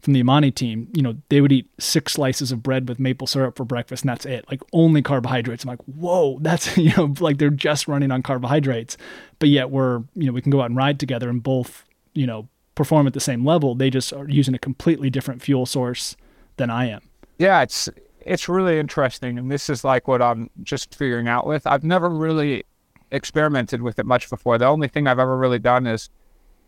from 0.00 0.14
the 0.14 0.20
Amani 0.20 0.50
team, 0.50 0.88
you 0.94 1.02
know, 1.02 1.14
they 1.28 1.40
would 1.40 1.52
eat 1.52 1.68
six 1.78 2.14
slices 2.14 2.52
of 2.52 2.62
bread 2.62 2.88
with 2.88 2.98
maple 2.98 3.26
syrup 3.26 3.56
for 3.56 3.64
breakfast, 3.64 4.02
and 4.02 4.08
that's 4.08 4.26
it. 4.26 4.44
Like 4.50 4.62
only 4.72 5.02
carbohydrates. 5.02 5.64
I'm 5.64 5.68
like, 5.68 5.82
whoa, 5.84 6.38
that's 6.42 6.76
you 6.76 6.92
know, 6.96 7.14
like 7.20 7.38
they're 7.38 7.50
just 7.50 7.88
running 7.88 8.10
on 8.10 8.22
carbohydrates, 8.22 8.96
but 9.38 9.48
yet 9.48 9.70
we're 9.70 10.02
you 10.14 10.26
know 10.26 10.32
we 10.32 10.42
can 10.42 10.50
go 10.50 10.60
out 10.62 10.66
and 10.66 10.76
ride 10.76 10.98
together 10.98 11.28
and 11.28 11.42
both 11.42 11.84
you 12.14 12.26
know 12.26 12.48
perform 12.74 13.06
at 13.06 13.12
the 13.12 13.20
same 13.20 13.44
level. 13.44 13.74
They 13.74 13.90
just 13.90 14.12
are 14.12 14.28
using 14.28 14.54
a 14.54 14.58
completely 14.58 15.10
different 15.10 15.42
fuel 15.42 15.66
source 15.66 16.16
than 16.56 16.70
I 16.70 16.86
am. 16.86 17.02
Yeah, 17.38 17.62
it's 17.62 17.88
it's 18.20 18.48
really 18.48 18.78
interesting, 18.78 19.38
and 19.38 19.50
this 19.50 19.68
is 19.68 19.84
like 19.84 20.08
what 20.08 20.22
I'm 20.22 20.50
just 20.62 20.94
figuring 20.94 21.28
out 21.28 21.46
with. 21.46 21.66
I've 21.66 21.84
never 21.84 22.08
really 22.08 22.64
experimented 23.10 23.82
with 23.82 23.98
it 23.98 24.06
much 24.06 24.30
before. 24.30 24.56
The 24.58 24.66
only 24.66 24.88
thing 24.88 25.06
I've 25.06 25.18
ever 25.18 25.36
really 25.36 25.58
done 25.58 25.86
is 25.86 26.10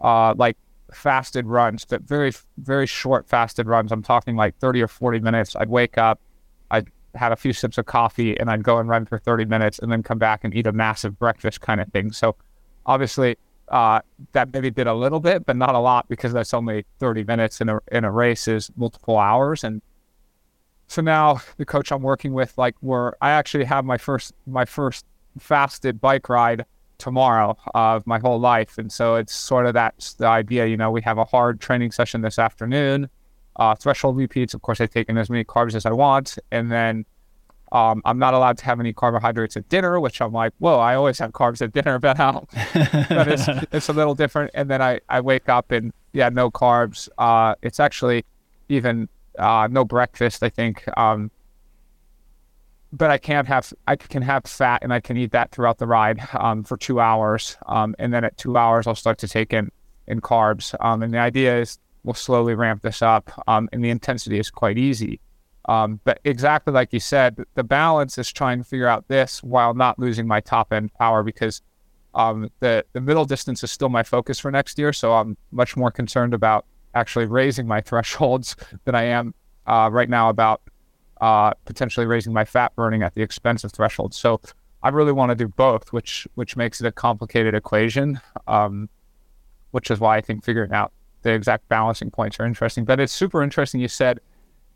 uh, 0.00 0.34
like 0.36 0.56
fasted 0.94 1.46
runs, 1.46 1.84
but 1.84 2.02
very 2.02 2.32
very 2.58 2.86
short 2.86 3.28
fasted 3.28 3.66
runs. 3.66 3.92
I'm 3.92 4.02
talking 4.02 4.36
like 4.36 4.56
30 4.58 4.82
or 4.82 4.88
40 4.88 5.20
minutes. 5.20 5.56
I'd 5.56 5.68
wake 5.68 5.98
up, 5.98 6.20
I'd 6.70 6.88
have 7.14 7.32
a 7.32 7.36
few 7.36 7.52
sips 7.52 7.78
of 7.78 7.86
coffee, 7.86 8.38
and 8.38 8.50
I'd 8.50 8.62
go 8.62 8.78
and 8.78 8.88
run 8.88 9.06
for 9.06 9.18
30 9.18 9.44
minutes, 9.46 9.78
and 9.78 9.90
then 9.90 10.02
come 10.02 10.18
back 10.18 10.44
and 10.44 10.54
eat 10.54 10.66
a 10.66 10.72
massive 10.72 11.18
breakfast 11.18 11.60
kind 11.60 11.80
of 11.80 11.88
thing. 11.88 12.12
So 12.12 12.36
obviously. 12.86 13.36
Uh, 13.68 14.00
that 14.32 14.52
maybe 14.52 14.70
did 14.70 14.86
a 14.86 14.92
little 14.92 15.20
bit, 15.20 15.46
but 15.46 15.56
not 15.56 15.74
a 15.74 15.78
lot 15.78 16.06
because 16.06 16.30
that's 16.30 16.52
only 16.52 16.84
30 16.98 17.24
minutes 17.24 17.58
in 17.58 17.70
a 17.70 17.80
in 17.90 18.04
a 18.04 18.10
race 18.10 18.46
is 18.46 18.70
multiple 18.76 19.16
hours, 19.16 19.64
and 19.64 19.80
so 20.92 21.00
now 21.00 21.40
the 21.56 21.64
coach 21.64 21.90
I'm 21.90 22.02
working 22.02 22.34
with, 22.34 22.58
like, 22.58 22.74
where 22.80 23.14
I 23.22 23.30
actually 23.30 23.64
have 23.64 23.86
my 23.86 23.96
first 23.96 24.34
my 24.46 24.66
first 24.66 25.06
fasted 25.38 26.02
bike 26.02 26.28
ride 26.28 26.66
tomorrow 27.06 27.56
of 27.74 28.06
my 28.06 28.18
whole 28.24 28.40
life, 28.52 28.78
and 28.80 28.90
so 28.98 29.04
it's 29.20 29.34
sort 29.34 29.64
of 29.66 29.72
that's 29.74 30.14
the 30.14 30.26
idea. 30.40 30.62
You 30.72 30.76
know, 30.82 30.90
we 30.98 31.02
have 31.02 31.18
a 31.18 31.24
hard 31.34 31.54
training 31.66 31.92
session 31.92 32.18
this 32.22 32.38
afternoon, 32.38 33.08
uh, 33.56 33.74
threshold 33.82 34.16
repeats. 34.16 34.54
Of 34.54 34.60
course, 34.66 34.80
I 34.84 34.86
take 34.86 35.08
in 35.10 35.16
as 35.18 35.28
many 35.30 35.44
carbs 35.44 35.74
as 35.74 35.84
I 35.86 35.92
want, 36.04 36.38
and 36.50 36.70
then 36.70 36.94
Um, 37.72 38.02
I'm 38.04 38.18
not 38.18 38.34
allowed 38.34 38.58
to 38.58 38.64
have 38.66 38.80
any 38.84 38.92
carbohydrates 38.92 39.56
at 39.56 39.64
dinner, 39.74 39.98
which 39.98 40.20
I'm 40.20 40.34
like, 40.42 40.52
whoa, 40.58 40.78
I 40.78 40.94
always 40.94 41.18
have 41.22 41.30
carbs 41.32 41.62
at 41.62 41.70
dinner, 41.72 41.98
but, 42.06 42.20
um, 42.20 42.44
but 43.08 43.26
it's, 43.34 43.46
it's 43.72 43.88
a 43.88 43.94
little 43.94 44.14
different. 44.14 44.50
And 44.52 44.68
then 44.68 44.82
I, 44.82 45.00
I 45.08 45.18
wake 45.22 45.48
up 45.48 45.72
and 45.72 45.90
yeah, 46.12 46.28
no 46.28 46.50
carbs. 46.50 47.08
Uh, 47.16 47.54
it's 47.62 47.80
actually 47.80 48.18
even 48.68 49.08
uh, 49.38 49.68
no 49.70 49.86
breakfast, 49.86 50.42
I 50.42 50.50
think. 50.50 50.84
Um, 50.98 51.30
but 52.92 53.10
I 53.10 53.18
can't 53.18 53.48
have 53.48 53.72
I 53.88 53.96
can 53.96 54.22
have 54.22 54.44
fat 54.44 54.80
and 54.82 54.92
I 54.92 55.00
can 55.00 55.16
eat 55.16 55.32
that 55.32 55.50
throughout 55.50 55.78
the 55.78 55.86
ride 55.86 56.20
um, 56.34 56.62
for 56.62 56.76
two 56.76 57.00
hours, 57.00 57.56
um, 57.66 57.94
and 57.98 58.12
then 58.12 58.24
at 58.24 58.36
two 58.36 58.56
hours 58.56 58.86
I'll 58.86 58.94
start 58.94 59.18
to 59.18 59.28
take 59.28 59.52
in 59.52 59.70
in 60.06 60.20
carbs. 60.20 60.74
Um, 60.84 61.02
and 61.02 61.12
the 61.12 61.18
idea 61.18 61.58
is 61.60 61.78
we'll 62.04 62.14
slowly 62.14 62.54
ramp 62.54 62.82
this 62.82 63.00
up, 63.00 63.30
um, 63.48 63.68
and 63.72 63.82
the 63.84 63.90
intensity 63.90 64.38
is 64.38 64.50
quite 64.50 64.76
easy. 64.76 65.20
Um, 65.66 66.00
but 66.04 66.20
exactly 66.24 66.72
like 66.72 66.92
you 66.92 67.00
said, 67.00 67.36
the 67.54 67.62
balance 67.62 68.18
is 68.18 68.30
trying 68.32 68.58
to 68.58 68.64
figure 68.64 68.88
out 68.88 69.08
this 69.08 69.42
while 69.42 69.74
not 69.74 69.98
losing 69.98 70.26
my 70.26 70.40
top 70.40 70.72
end 70.72 70.92
power 70.94 71.22
because 71.22 71.62
um, 72.14 72.50
the 72.60 72.84
the 72.92 73.00
middle 73.00 73.24
distance 73.24 73.64
is 73.64 73.72
still 73.72 73.88
my 73.88 74.02
focus 74.02 74.38
for 74.38 74.50
next 74.50 74.78
year. 74.78 74.92
So 74.92 75.14
I'm 75.14 75.36
much 75.50 75.76
more 75.76 75.90
concerned 75.90 76.34
about 76.34 76.66
actually 76.94 77.24
raising 77.24 77.66
my 77.66 77.80
thresholds 77.88 78.54
than 78.84 78.94
I 78.94 79.04
am 79.04 79.34
uh, 79.66 79.88
right 79.90 80.10
now 80.10 80.28
about 80.28 80.60
uh, 81.22 81.54
potentially 81.64 82.04
raising 82.04 82.32
my 82.32 82.44
fat 82.44 82.74
burning 82.76 83.02
at 83.02 83.14
the 83.14 83.22
expense 83.22 83.64
of 83.64 83.72
threshold. 83.72 84.12
So 84.12 84.40
I 84.82 84.90
really 84.90 85.12
want 85.12 85.30
to 85.30 85.36
do 85.36 85.48
both, 85.48 85.92
which 85.92 86.26
which 86.34 86.56
makes 86.56 86.80
it 86.80 86.86
a 86.86 86.92
complicated 86.92 87.54
equation. 87.54 88.20
Um, 88.46 88.90
which 89.70 89.90
is 89.90 89.98
why 89.98 90.16
I 90.16 90.20
think 90.20 90.44
figuring 90.44 90.72
out 90.72 90.92
the 91.22 91.32
exact 91.32 91.68
balancing 91.68 92.10
points 92.10 92.38
are 92.38 92.44
interesting. 92.44 92.84
But 92.84 93.00
it's 93.00 93.12
super 93.12 93.42
interesting. 93.42 93.80
You 93.80 93.88
said, 93.88 94.20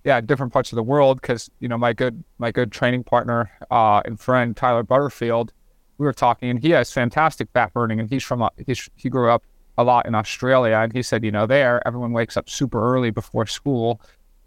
yeah, 0.05 0.21
different 0.21 0.53
parts 0.53 0.73
of 0.73 0.77
the 0.77 0.83
world 0.83 1.21
because 1.21 1.51
you 1.61 1.69
know 1.69 1.77
my 1.77 1.93
good 1.93 2.23
my 2.39 2.51
good 2.51 2.73
training 2.73 3.05
partner 3.05 3.51
uh, 3.71 4.03
and 4.05 4.19
friend 4.19 4.57
Tyler 4.57 4.85
Butterfield, 4.85 5.53
we 5.99 6.07
were 6.07 6.13
talking, 6.13 6.49
and 6.49 6.61
he 6.61 6.71
has 6.71 6.93
fantastic 6.93 7.49
fat 7.53 7.73
burning, 7.73 8.01
and 8.01 8.09
he's 8.09 8.23
from 8.23 8.43
a, 8.43 8.51
he's, 8.67 8.89
he 8.95 9.09
grew 9.09 9.31
up 9.31 9.43
a 9.79 9.85
lot 9.85 10.07
in 10.07 10.15
Australia, 10.15 10.77
and 10.77 10.93
he 10.93 11.03
said, 11.03 11.25
you 11.25 11.33
know, 11.33 11.47
there 11.47 11.87
everyone 11.87 12.13
wakes 12.13 12.37
up 12.37 12.49
super 12.49 12.81
early 12.95 13.11
before 13.11 13.47
school 13.47 14.01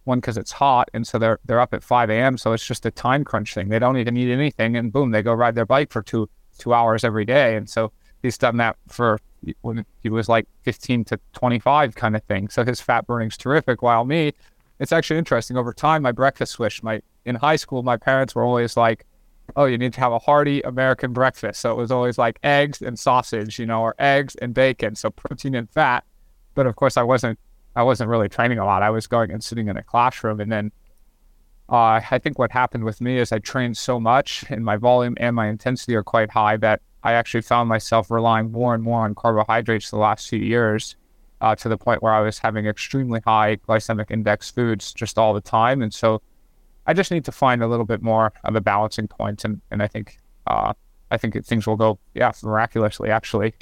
one 0.03 0.19
because 0.19 0.37
it's 0.37 0.51
hot, 0.51 0.89
and 0.93 1.05
so 1.05 1.19
they're 1.19 1.39
they're 1.45 1.59
up 1.59 1.73
at 1.73 1.83
5 1.83 2.09
a.m. 2.09 2.37
So 2.37 2.53
it's 2.53 2.65
just 2.65 2.85
a 2.85 2.91
time 2.91 3.23
crunch 3.23 3.53
thing. 3.53 3.69
They 3.69 3.79
don't 3.79 3.97
even 3.97 4.17
eat 4.17 4.31
anything, 4.31 4.75
and 4.75 4.91
boom, 4.91 5.11
they 5.11 5.21
go 5.21 5.33
ride 5.33 5.55
their 5.55 5.65
bike 5.65 5.91
for 5.91 6.01
two 6.01 6.29
two 6.57 6.73
hours 6.73 7.03
every 7.03 7.25
day. 7.25 7.55
And 7.55 7.69
so 7.69 7.91
he's 8.21 8.37
done 8.37 8.57
that 8.57 8.75
for 8.87 9.19
when 9.61 9.85
he 10.01 10.09
was 10.09 10.27
like 10.27 10.47
15 10.63 11.05
to 11.05 11.19
25 11.33 11.95
kind 11.95 12.15
of 12.15 12.23
thing. 12.23 12.49
So 12.49 12.65
his 12.65 12.81
fat 12.81 13.07
burning's 13.07 13.37
terrific. 13.37 13.81
While 13.81 14.05
me, 14.05 14.33
it's 14.79 14.91
actually 14.91 15.17
interesting. 15.17 15.57
Over 15.57 15.73
time, 15.73 16.01
my 16.01 16.11
breakfast 16.11 16.53
switched. 16.53 16.83
My 16.83 17.01
in 17.25 17.35
high 17.35 17.55
school, 17.55 17.83
my 17.83 17.97
parents 17.97 18.35
were 18.35 18.43
always 18.43 18.77
like, 18.77 19.05
"Oh, 19.55 19.65
you 19.65 19.77
need 19.77 19.93
to 19.93 19.99
have 19.99 20.11
a 20.11 20.19
hearty 20.19 20.61
American 20.61 21.13
breakfast." 21.13 21.61
So 21.61 21.71
it 21.71 21.77
was 21.77 21.91
always 21.91 22.17
like 22.17 22.39
eggs 22.43 22.81
and 22.81 22.97
sausage, 22.97 23.59
you 23.59 23.65
know, 23.65 23.81
or 23.81 23.95
eggs 23.99 24.35
and 24.35 24.53
bacon. 24.53 24.95
So 24.95 25.09
protein 25.09 25.55
and 25.55 25.69
fat. 25.69 26.03
But 26.55 26.65
of 26.67 26.75
course, 26.75 26.97
I 26.97 27.03
wasn't 27.03 27.39
I 27.79 27.83
wasn't 27.83 28.09
really 28.09 28.27
training 28.27 28.59
a 28.59 28.65
lot. 28.65 28.83
I 28.83 28.89
was 28.89 29.07
going 29.07 29.31
and 29.31 29.41
sitting 29.41 29.69
in 29.69 29.77
a 29.77 29.83
classroom. 29.83 30.41
And 30.41 30.51
then 30.51 30.69
uh, 31.69 32.01
I 32.11 32.19
think 32.21 32.37
what 32.37 32.51
happened 32.51 32.83
with 32.83 32.99
me 32.99 33.17
is 33.17 33.31
I 33.31 33.39
trained 33.39 33.77
so 33.77 34.01
much 34.01 34.43
and 34.49 34.65
my 34.65 34.75
volume 34.75 35.15
and 35.17 35.33
my 35.33 35.47
intensity 35.47 35.95
are 35.95 36.03
quite 36.03 36.29
high 36.29 36.57
that 36.57 36.81
I 37.03 37.13
actually 37.13 37.39
found 37.39 37.69
myself 37.69 38.11
relying 38.11 38.51
more 38.51 38.75
and 38.75 38.83
more 38.83 39.05
on 39.05 39.15
carbohydrates 39.15 39.91
the 39.91 39.97
last 39.97 40.27
few 40.27 40.39
years 40.39 40.97
uh, 41.39 41.55
to 41.55 41.69
the 41.69 41.77
point 41.77 42.03
where 42.03 42.11
I 42.11 42.19
was 42.19 42.37
having 42.37 42.65
extremely 42.65 43.21
high 43.25 43.55
glycemic 43.55 44.11
index 44.11 44.51
foods 44.51 44.91
just 44.91 45.17
all 45.17 45.33
the 45.33 45.39
time. 45.39 45.81
And 45.81 45.93
so 45.93 46.21
I 46.85 46.91
just 46.91 47.11
need 47.11 47.23
to 47.25 47.31
find 47.31 47.63
a 47.63 47.67
little 47.67 47.85
bit 47.85 48.01
more 48.01 48.33
of 48.43 48.57
a 48.57 48.61
balancing 48.61 49.07
point. 49.07 49.45
And, 49.45 49.61
and 49.71 49.81
I 49.81 49.87
think, 49.87 50.19
uh, 50.47 50.73
I 51.11 51.17
think 51.17 51.45
things 51.45 51.65
will 51.65 51.77
go, 51.77 51.97
yeah, 52.13 52.33
miraculously, 52.43 53.09
actually. 53.09 53.53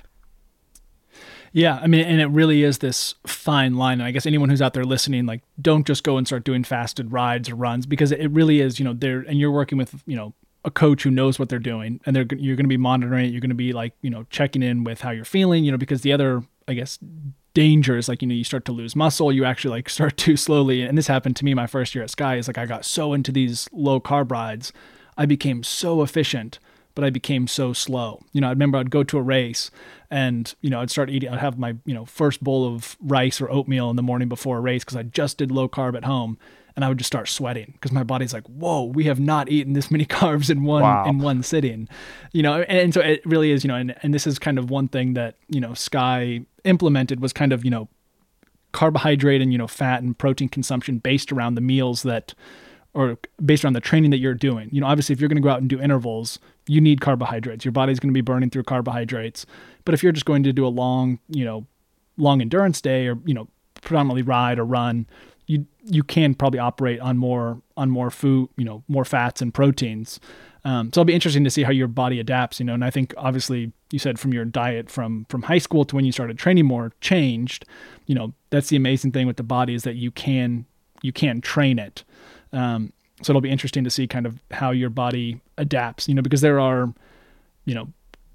Yeah, 1.54 1.80
I 1.82 1.88
mean, 1.88 2.02
and 2.02 2.22
it 2.22 2.28
really 2.28 2.64
is 2.64 2.80
this 2.80 3.16
fine 3.26 3.76
line. 3.76 4.00
And 4.00 4.04
I 4.04 4.12
guess 4.12 4.26
anyone 4.26 4.50
who's 4.50 4.62
out 4.62 4.74
there 4.74 4.84
listening, 4.84 5.26
like, 5.26 5.42
don't 5.62 5.88
just 5.88 6.04
go 6.04 6.18
and 6.18 6.28
start 6.28 6.44
doing 6.44 6.64
fasted 6.64 7.12
rides 7.12 7.50
or 7.50 7.56
runs 7.56 7.86
because 7.86 8.12
it 8.12 8.28
really 8.32 8.62
is, 8.62 8.80
you 8.80 8.86
know, 8.86 8.94
there, 8.94 9.20
and 9.22 9.40
you're 9.40 9.52
working 9.52 9.78
with, 9.78 10.04
you 10.06 10.16
know, 10.16 10.34
a 10.66 10.72
coach 10.72 11.04
who 11.04 11.12
knows 11.12 11.40
what 11.40 11.50
they're 11.50 11.60
doing, 11.60 12.00
and 12.06 12.16
they're 12.16 12.26
you're 12.38 12.56
going 12.56 12.66
to 12.66 12.70
be 12.70 12.78
monitoring 12.78 13.26
it. 13.26 13.32
You're 13.32 13.42
going 13.42 13.50
to 13.50 13.56
be 13.56 13.74
like, 13.74 13.94
you 14.02 14.10
know, 14.10 14.26
checking 14.30 14.62
in 14.62 14.84
with 14.84 15.02
how 15.02 15.12
you're 15.12 15.26
feeling, 15.26 15.64
you 15.64 15.72
know, 15.72 15.78
because 15.78 16.02
the 16.02 16.12
other, 16.12 16.44
I 16.68 16.74
guess, 16.74 17.00
danger 17.54 17.98
is 17.98 18.10
like, 18.10 18.22
you 18.22 18.28
know, 18.28 18.36
you 18.36 18.44
start 18.44 18.66
to 18.66 18.72
lose 18.72 18.96
muscle. 18.96 19.32
You 19.32 19.46
actually 19.46 19.72
like 19.72 19.90
start 19.98 20.18
to 20.18 20.36
slowly, 20.36 20.82
and 20.82 20.98
this 20.98 21.08
happened 21.08 21.38
to 21.38 21.46
me 21.46 21.54
my 21.54 21.68
first 21.68 21.96
year 21.96 22.04
at 22.04 22.10
Sky. 22.10 22.36
Is 22.36 22.48
like 22.48 22.58
I 22.58 22.66
got 22.66 22.86
so 22.86 23.14
into 23.14 23.32
these 23.32 23.70
low 23.72 24.00
carb 24.00 24.30
rides, 24.30 24.74
I 25.18 25.26
became 25.26 25.64
so 25.64 26.02
efficient 26.02 26.60
but 26.98 27.04
I 27.04 27.12
became 27.12 27.46
so 27.46 27.74
slow. 27.74 28.24
You 28.34 28.42
know, 28.42 28.48
I 28.48 28.50
remember 28.50 28.80
I'd 28.80 28.90
go 28.90 29.04
to 29.04 29.20
a 29.20 29.22
race 29.22 29.70
and, 30.10 30.52
you 30.62 30.72
know, 30.72 30.82
I'd 30.82 30.90
start 30.90 31.12
eating, 31.12 31.30
I'd 31.30 31.38
have 31.38 31.60
my, 31.60 31.76
you 31.86 31.94
know, 31.94 32.06
first 32.06 32.44
bowl 32.44 32.66
of 32.66 32.98
rice 33.00 33.40
or 33.40 33.52
oatmeal 33.52 33.92
in 33.92 33.98
the 33.98 34.02
morning 34.02 34.28
before 34.28 34.58
a 34.58 34.62
race 34.62 34.84
because 34.84 34.98
I 34.98 35.04
just 35.04 35.38
did 35.38 35.52
low 35.52 35.70
carb 35.70 35.96
at 35.96 36.06
home 36.06 36.40
and 36.76 36.84
I 36.84 36.90
would 36.90 36.98
just 36.98 37.08
start 37.08 37.30
sweating 37.30 37.74
because 37.74 37.92
my 37.92 38.02
body's 38.02 38.34
like, 38.34 38.48
whoa, 38.48 38.86
we 38.86 39.04
have 39.04 39.20
not 39.20 39.48
eaten 39.48 39.74
this 39.74 39.92
many 39.92 40.06
carbs 40.08 40.50
in 40.50 40.64
one, 40.64 40.82
wow. 40.82 41.06
in 41.06 41.20
one 41.20 41.44
sitting, 41.44 41.88
you 42.34 42.42
know? 42.42 42.62
And, 42.64 42.80
and 42.80 42.94
so 42.96 43.02
it 43.02 43.24
really 43.28 43.52
is, 43.52 43.64
you 43.64 43.68
know, 43.68 43.76
and, 43.76 43.94
and 44.02 44.12
this 44.12 44.26
is 44.26 44.40
kind 44.40 44.58
of 44.58 44.72
one 44.72 44.88
thing 44.88 45.14
that, 45.14 45.36
you 45.50 45.62
know, 45.62 45.76
Sky 45.76 46.48
implemented 46.64 47.20
was 47.20 47.32
kind 47.32 47.54
of, 47.54 47.64
you 47.64 47.70
know, 47.70 47.90
carbohydrate 48.72 49.40
and, 49.40 49.52
you 49.52 49.60
know, 49.60 49.68
fat 49.68 50.02
and 50.02 50.18
protein 50.18 50.50
consumption 50.50 50.98
based 50.98 51.32
around 51.32 51.54
the 51.54 51.62
meals 51.62 52.02
that, 52.02 52.34
or 52.98 53.16
based 53.46 53.64
on 53.64 53.74
the 53.74 53.80
training 53.80 54.10
that 54.10 54.18
you're 54.18 54.34
doing. 54.34 54.70
You 54.72 54.82
know, 54.82 54.88
obviously, 54.88 55.14
if 55.14 55.22
you're 55.22 55.28
going 55.28 55.38
to 55.38 55.44
go 55.44 55.50
out 55.50 55.62
and 55.62 55.70
do 55.70 55.80
intervals, 55.80 56.40
you 56.66 56.82
need 56.82 57.00
carbohydrates. 57.00 57.64
Your 57.64 57.72
body's 57.72 58.00
going 58.00 58.10
to 58.10 58.14
be 58.14 58.22
burning 58.22 58.50
through 58.50 58.64
carbohydrates. 58.64 59.46
But 59.86 59.94
if 59.94 60.02
you're 60.02 60.12
just 60.12 60.26
going 60.26 60.42
to 60.44 60.52
do 60.52 60.66
a 60.66 60.70
long, 60.70 61.20
you 61.30 61.46
know, 61.46 61.68
long 62.18 62.42
endurance 62.42 62.82
day 62.82 63.06
or 63.08 63.20
you 63.24 63.36
know, 63.36 63.48
predominantly 63.82 64.24
ride 64.24 64.58
or 64.58 64.66
run, 64.66 65.06
you 65.46 65.68
you 65.84 66.04
can 66.04 66.34
probably 66.34 66.60
operate 66.60 67.00
on 67.00 67.20
more 67.20 67.62
on 67.78 67.92
more 67.92 68.10
food, 68.10 68.50
you 68.58 68.66
know, 68.66 68.84
more 68.88 69.06
fats 69.06 69.44
and 69.44 69.54
proteins. 69.54 70.20
Um, 70.66 70.88
so 70.88 71.02
it'll 71.02 71.06
be 71.06 71.14
interesting 71.14 71.44
to 71.44 71.52
see 71.52 71.64
how 71.64 71.72
your 71.72 71.88
body 71.88 72.20
adapts. 72.20 72.60
You 72.60 72.66
know, 72.66 72.74
and 72.74 72.84
I 72.84 72.90
think 72.90 73.14
obviously 73.16 73.74
you 73.92 74.00
said 74.00 74.20
from 74.20 74.34
your 74.34 74.44
diet 74.44 74.90
from 74.90 75.28
from 75.30 75.44
high 75.44 75.60
school 75.60 75.86
to 75.86 75.96
when 75.96 76.04
you 76.04 76.12
started 76.12 76.40
training 76.40 76.66
more 76.66 76.94
changed. 77.00 77.64
You 78.08 78.16
know, 78.16 78.34
that's 78.50 78.70
the 78.70 78.76
amazing 78.76 79.12
thing 79.12 79.28
with 79.28 79.38
the 79.38 79.44
body 79.44 79.76
is 79.76 79.84
that 79.84 79.98
you 79.98 80.10
can 80.10 80.66
you 81.04 81.14
can 81.14 81.42
train 81.42 81.78
it. 81.78 82.04
Um, 82.54 82.94
so 83.22 83.32
it'll 83.32 83.42
be 83.42 83.50
interesting 83.50 83.84
to 83.84 83.90
see 83.90 84.08
kind 84.08 84.26
of 84.26 84.40
how 84.52 84.72
your 84.72 84.90
body 84.90 85.42
adapts, 85.58 86.08
you 86.08 86.14
know, 86.14 86.22
because 86.22 86.42
there 86.42 86.60
are, 86.60 86.94
you 87.66 87.74
know, 87.74 87.88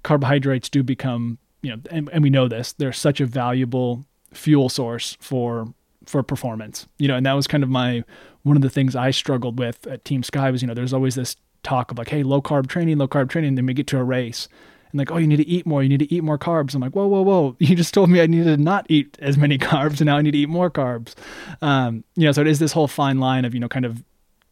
carbohydrates 0.03 0.69
do 0.69 0.83
become, 0.83 1.37
you 1.61 1.71
know, 1.71 1.81
and, 1.89 2.09
and 2.11 2.21
we 2.21 2.29
know 2.29 2.47
this, 2.47 2.73
they're 2.73 2.91
such 2.91 3.21
a 3.21 3.25
valuable 3.25 4.05
fuel 4.33 4.69
source 4.69 5.17
for 5.19 5.73
for 6.05 6.21
performance, 6.21 6.85
you 6.97 7.07
know, 7.07 7.15
and 7.15 7.25
that 7.25 7.33
was 7.33 7.47
kind 7.47 7.63
of 7.63 7.69
my 7.69 8.03
one 8.43 8.57
of 8.57 8.61
the 8.61 8.69
things 8.69 8.93
I 8.95 9.11
struggled 9.11 9.57
with 9.57 9.87
at 9.87 10.03
Team 10.03 10.21
Sky 10.21 10.51
was, 10.51 10.61
you 10.61 10.67
know, 10.67 10.73
there's 10.73 10.93
always 10.93 11.15
this 11.15 11.37
talk 11.63 11.91
of 11.91 11.97
like, 11.97 12.09
hey, 12.09 12.23
low 12.23 12.41
carb 12.41 12.67
training, 12.67 12.97
low 12.97 13.07
carb 13.07 13.29
training, 13.29 13.55
then 13.55 13.65
we 13.65 13.73
get 13.73 13.87
to 13.87 13.97
a 13.97 14.03
race. 14.03 14.49
And 14.93 14.99
like, 14.99 15.11
oh, 15.11 15.17
you 15.17 15.25
need 15.25 15.37
to 15.37 15.47
eat 15.47 15.65
more. 15.65 15.81
You 15.81 15.89
need 15.89 15.99
to 15.99 16.13
eat 16.13 16.23
more 16.23 16.37
carbs. 16.37 16.75
I'm 16.75 16.81
like, 16.81 16.95
whoa, 16.95 17.07
whoa, 17.07 17.21
whoa! 17.21 17.55
You 17.63 17.75
just 17.75 17.93
told 17.93 18.09
me 18.09 18.21
I 18.21 18.27
needed 18.27 18.45
to 18.45 18.57
not 18.57 18.85
eat 18.89 19.17
as 19.19 19.37
many 19.37 19.57
carbs, 19.71 19.99
and 19.99 20.05
now 20.05 20.17
I 20.17 20.21
need 20.21 20.31
to 20.31 20.37
eat 20.37 20.49
more 20.49 20.69
carbs. 20.69 21.15
Um, 21.61 22.03
you 22.15 22.25
know, 22.25 22.31
so 22.31 22.41
it 22.41 22.47
is 22.47 22.59
this 22.59 22.71
whole 22.71 22.87
fine 22.87 23.19
line 23.19 23.43
of 23.43 23.53
you 23.53 23.59
know, 23.59 23.67
kind 23.67 23.85
of 23.85 24.03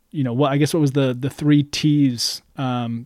you 0.09 0.23
know 0.23 0.33
what 0.33 0.51
I 0.51 0.57
guess 0.57 0.73
what 0.73 0.81
was 0.81 0.91
the 0.91 1.15
the 1.17 1.29
three 1.29 1.63
T's 1.63 2.41
um, 2.57 3.05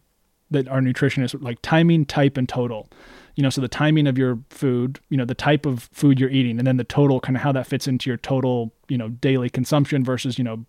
that 0.51 0.67
our 0.69 0.79
nutritionists 0.79 1.39
like 1.41 1.61
timing, 1.61 2.05
type, 2.05 2.37
and 2.37 2.47
total. 2.47 2.89
You 3.35 3.43
know, 3.43 3.49
so 3.49 3.59
the 3.59 3.67
timing 3.67 4.07
of 4.07 4.17
your 4.17 4.39
food, 4.49 5.01
you 5.09 5.17
know, 5.17 5.25
the 5.25 5.35
type 5.35 5.65
of 5.65 5.89
food 5.91 6.21
you're 6.21 6.29
eating, 6.29 6.57
and 6.57 6.65
then 6.65 6.77
the 6.77 6.85
total, 6.85 7.19
kind 7.19 7.35
of 7.35 7.41
how 7.41 7.51
that 7.51 7.67
fits 7.67 7.85
into 7.85 8.09
your 8.09 8.15
total, 8.15 8.73
you 8.87 8.97
know, 8.97 9.09
daily 9.09 9.49
consumption 9.49 10.05
versus 10.05 10.37
you 10.37 10.43
know 10.45 10.65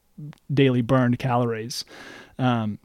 daily 0.53 0.83
burned 0.83 1.21
calories. 1.21 1.85
Um, 2.39 2.81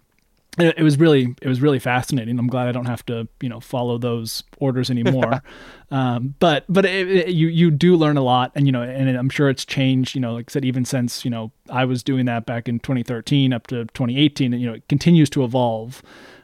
it, 0.60 0.78
it 0.78 0.84
was 0.84 1.00
really 1.00 1.34
it 1.42 1.48
was 1.48 1.62
really 1.62 1.80
fascinating. 1.80 2.38
I'm 2.38 2.48
glad 2.48 2.68
I 2.68 2.72
don't 2.72 2.86
have 2.86 3.06
to 3.06 3.28
you 3.42 3.50
know 3.50 3.60
follow 3.60 3.98
those 3.98 4.44
orders 4.58 4.90
anymore. 4.90 5.42
um, 5.92 6.36
but 6.40 6.66
but 6.68 6.86
it, 6.86 7.10
it, 7.10 7.28
you 7.30 7.48
you 7.48 7.72
do 7.72 7.96
learn 7.96 8.18
a 8.18 8.22
lot, 8.22 8.52
and 8.56 8.66
you 8.66 8.72
know, 8.72 8.82
and 8.82 9.10
I'm 9.16 9.30
sure 9.30 9.50
it's 9.50 9.66
changed. 9.66 10.14
You 10.14 10.22
know, 10.22 10.34
like 10.34 10.50
I 10.50 10.52
said, 10.52 10.66
even 10.66 10.84
since 10.84 11.24
you 11.24 11.32
know 11.32 11.52
I 11.70 11.86
was 11.86 12.04
doing 12.04 12.26
that 12.26 12.46
back 12.46 12.68
in 12.68 12.80
2013 12.80 13.54
up 13.54 13.68
to 13.68 13.86
2018, 13.86 14.54
and 14.54 14.62
you 14.62 14.68
know, 14.68 14.76
it 14.76 14.88
continues 14.90 15.30
to 15.32 15.44
evolve. 15.44 16.02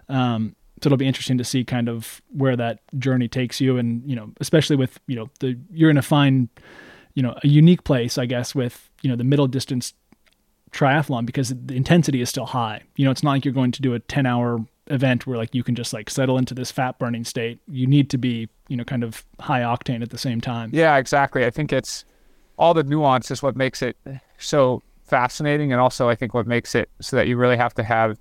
Um, 0.07 0.55
so 0.81 0.87
it'll 0.87 0.97
be 0.97 1.07
interesting 1.07 1.37
to 1.39 1.43
see 1.43 1.65
kind 1.65 1.89
of 1.89 2.21
where 2.29 2.55
that 2.55 2.79
journey 2.97 3.27
takes 3.27 3.59
you, 3.59 3.77
and 3.77 4.09
you 4.09 4.15
know, 4.15 4.31
especially 4.39 4.77
with 4.77 4.99
you 5.07 5.17
know 5.17 5.29
the 5.41 5.57
you're 5.71 5.89
in 5.89 5.97
a 5.97 6.01
fine, 6.01 6.47
you 7.13 7.23
know, 7.23 7.35
a 7.43 7.47
unique 7.47 7.83
place, 7.83 8.17
I 8.17 8.25
guess, 8.25 8.55
with 8.55 8.89
you 9.01 9.09
know 9.09 9.17
the 9.17 9.25
middle 9.25 9.47
distance 9.47 9.93
triathlon 10.71 11.25
because 11.25 11.49
the 11.49 11.75
intensity 11.75 12.21
is 12.21 12.29
still 12.29 12.45
high. 12.45 12.83
You 12.95 13.05
know, 13.05 13.11
it's 13.11 13.23
not 13.23 13.31
like 13.31 13.45
you're 13.45 13.53
going 13.53 13.71
to 13.71 13.81
do 13.81 13.93
a 13.93 13.99
10 13.99 14.25
hour 14.25 14.65
event 14.87 15.27
where 15.27 15.37
like 15.37 15.53
you 15.53 15.63
can 15.63 15.75
just 15.75 15.93
like 15.93 16.09
settle 16.09 16.37
into 16.37 16.53
this 16.53 16.71
fat 16.71 16.97
burning 16.99 17.23
state. 17.23 17.59
You 17.67 17.87
need 17.87 18.09
to 18.11 18.17
be, 18.17 18.49
you 18.67 18.77
know, 18.77 18.83
kind 18.83 19.03
of 19.03 19.25
high 19.39 19.61
octane 19.61 20.01
at 20.01 20.09
the 20.09 20.17
same 20.17 20.41
time. 20.41 20.69
Yeah, 20.73 20.97
exactly. 20.97 21.45
I 21.45 21.49
think 21.49 21.73
it's 21.73 22.05
all 22.57 22.73
the 22.73 22.83
nuance 22.83 23.31
is 23.31 23.43
what 23.43 23.55
makes 23.55 23.81
it 23.81 23.97
so 24.37 24.81
fascinating 25.03 25.71
and 25.71 25.79
also 25.79 26.09
I 26.09 26.15
think 26.15 26.33
what 26.33 26.47
makes 26.47 26.75
it 26.75 26.89
so 26.99 27.15
that 27.15 27.27
you 27.27 27.37
really 27.37 27.55
have 27.55 27.73
to 27.75 27.83
have 27.83 28.17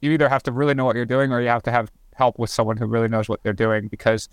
you 0.00 0.10
either 0.10 0.28
have 0.28 0.42
to 0.44 0.52
really 0.52 0.74
know 0.74 0.84
what 0.84 0.96
you're 0.96 1.04
doing 1.04 1.32
or 1.32 1.40
you 1.40 1.48
have 1.48 1.62
to 1.62 1.70
have 1.70 1.92
help 2.14 2.38
with 2.38 2.50
someone 2.50 2.76
who 2.76 2.86
really 2.86 3.08
knows 3.08 3.28
what 3.28 3.42
they're 3.42 3.52
doing 3.52 3.86
because 3.86 4.28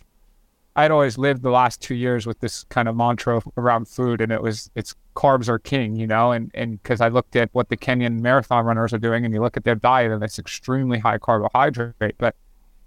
I'd 0.76 0.92
always 0.92 1.18
lived 1.18 1.42
the 1.42 1.50
last 1.50 1.82
two 1.82 1.96
years 1.96 2.26
with 2.26 2.40
this 2.40 2.64
kind 2.66 2.88
of 2.88 2.96
mantra 2.96 3.42
around 3.58 3.88
food, 3.88 4.22
and 4.22 4.32
it 4.32 4.42
was 4.42 4.70
it's 4.76 4.96
carbs 5.16 5.50
are 5.50 5.60
king, 5.60 5.96
you 5.96 6.08
know, 6.08 6.32
and 6.32 6.52
and 6.54 6.82
because 6.82 7.02
I 7.02 7.10
looked 7.10 7.36
at 7.36 7.50
what 7.54 7.70
the 7.70 7.78
Kenyan 7.78 8.22
marathon 8.22 8.66
runners 8.66 8.94
are 8.94 9.00
doing, 9.00 9.26
and 9.26 9.34
you 9.34 9.42
look 9.42 9.58
at 9.58 9.64
their 9.64 9.76
diet, 9.76 10.12
and 10.12 10.24
it's 10.24 10.40
extremely 10.40 11.00
high 11.00 11.18
carbohydrate. 11.18 12.16
But 12.18 12.36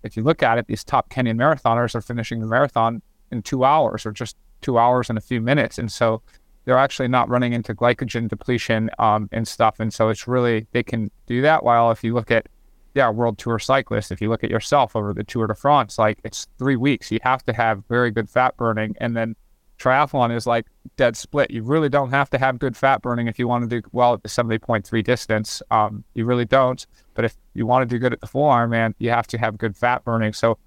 if 0.02 0.16
you 0.16 0.22
look 0.22 0.42
at 0.42 0.58
it, 0.58 0.66
these 0.66 0.84
top 0.84 1.10
Kenyan 1.10 1.36
marathoners 1.36 1.94
are 1.94 2.00
finishing 2.00 2.40
the 2.40 2.46
marathon 2.46 3.02
in 3.30 3.42
two 3.42 3.64
hours 3.64 4.06
or 4.06 4.12
just 4.12 4.36
two 4.60 4.78
hours 4.78 5.08
and 5.08 5.18
a 5.18 5.22
few 5.22 5.40
minutes, 5.40 5.78
and 5.78 5.90
so 5.90 6.22
they're 6.64 6.78
actually 6.78 7.08
not 7.08 7.28
running 7.28 7.52
into 7.52 7.74
glycogen 7.74 8.28
depletion 8.28 8.88
um, 9.00 9.28
and 9.32 9.46
stuff, 9.46 9.80
and 9.80 9.92
so 9.92 10.08
it's 10.08 10.28
really 10.28 10.66
they 10.72 10.82
can 10.82 11.10
do 11.26 11.42
that. 11.42 11.64
While 11.64 11.90
if 11.90 12.04
you 12.04 12.14
look 12.14 12.30
at 12.30 12.46
yeah, 12.94 13.10
world 13.10 13.38
tour 13.38 13.58
cyclist, 13.58 14.12
if 14.12 14.20
you 14.20 14.28
look 14.28 14.44
at 14.44 14.50
yourself 14.50 14.94
over 14.94 15.14
the 15.14 15.24
Tour 15.24 15.46
de 15.46 15.54
France, 15.54 15.98
like 15.98 16.18
it's 16.24 16.46
three 16.58 16.76
weeks. 16.76 17.10
You 17.10 17.18
have 17.22 17.42
to 17.44 17.52
have 17.52 17.84
very 17.88 18.10
good 18.10 18.28
fat 18.28 18.56
burning. 18.56 18.94
And 19.00 19.16
then 19.16 19.34
triathlon 19.78 20.34
is 20.34 20.46
like 20.46 20.66
dead 20.96 21.16
split. 21.16 21.50
You 21.50 21.62
really 21.62 21.88
don't 21.88 22.10
have 22.10 22.28
to 22.30 22.38
have 22.38 22.58
good 22.58 22.76
fat 22.76 23.02
burning 23.02 23.28
if 23.28 23.38
you 23.38 23.48
want 23.48 23.68
to 23.68 23.80
do 23.80 23.86
well 23.92 24.14
at 24.14 24.22
the 24.22 24.28
70.3 24.28 25.04
distance. 25.04 25.62
Um, 25.70 26.04
you 26.14 26.24
really 26.24 26.44
don't. 26.44 26.86
But 27.14 27.24
if 27.24 27.36
you 27.54 27.66
want 27.66 27.88
to 27.88 27.94
do 27.94 27.98
good 27.98 28.12
at 28.12 28.20
the 28.20 28.26
full 28.26 28.48
Ironman, 28.48 28.94
you 28.98 29.10
have 29.10 29.26
to 29.28 29.38
have 29.38 29.58
good 29.58 29.76
fat 29.76 30.04
burning. 30.04 30.32
So, 30.32 30.58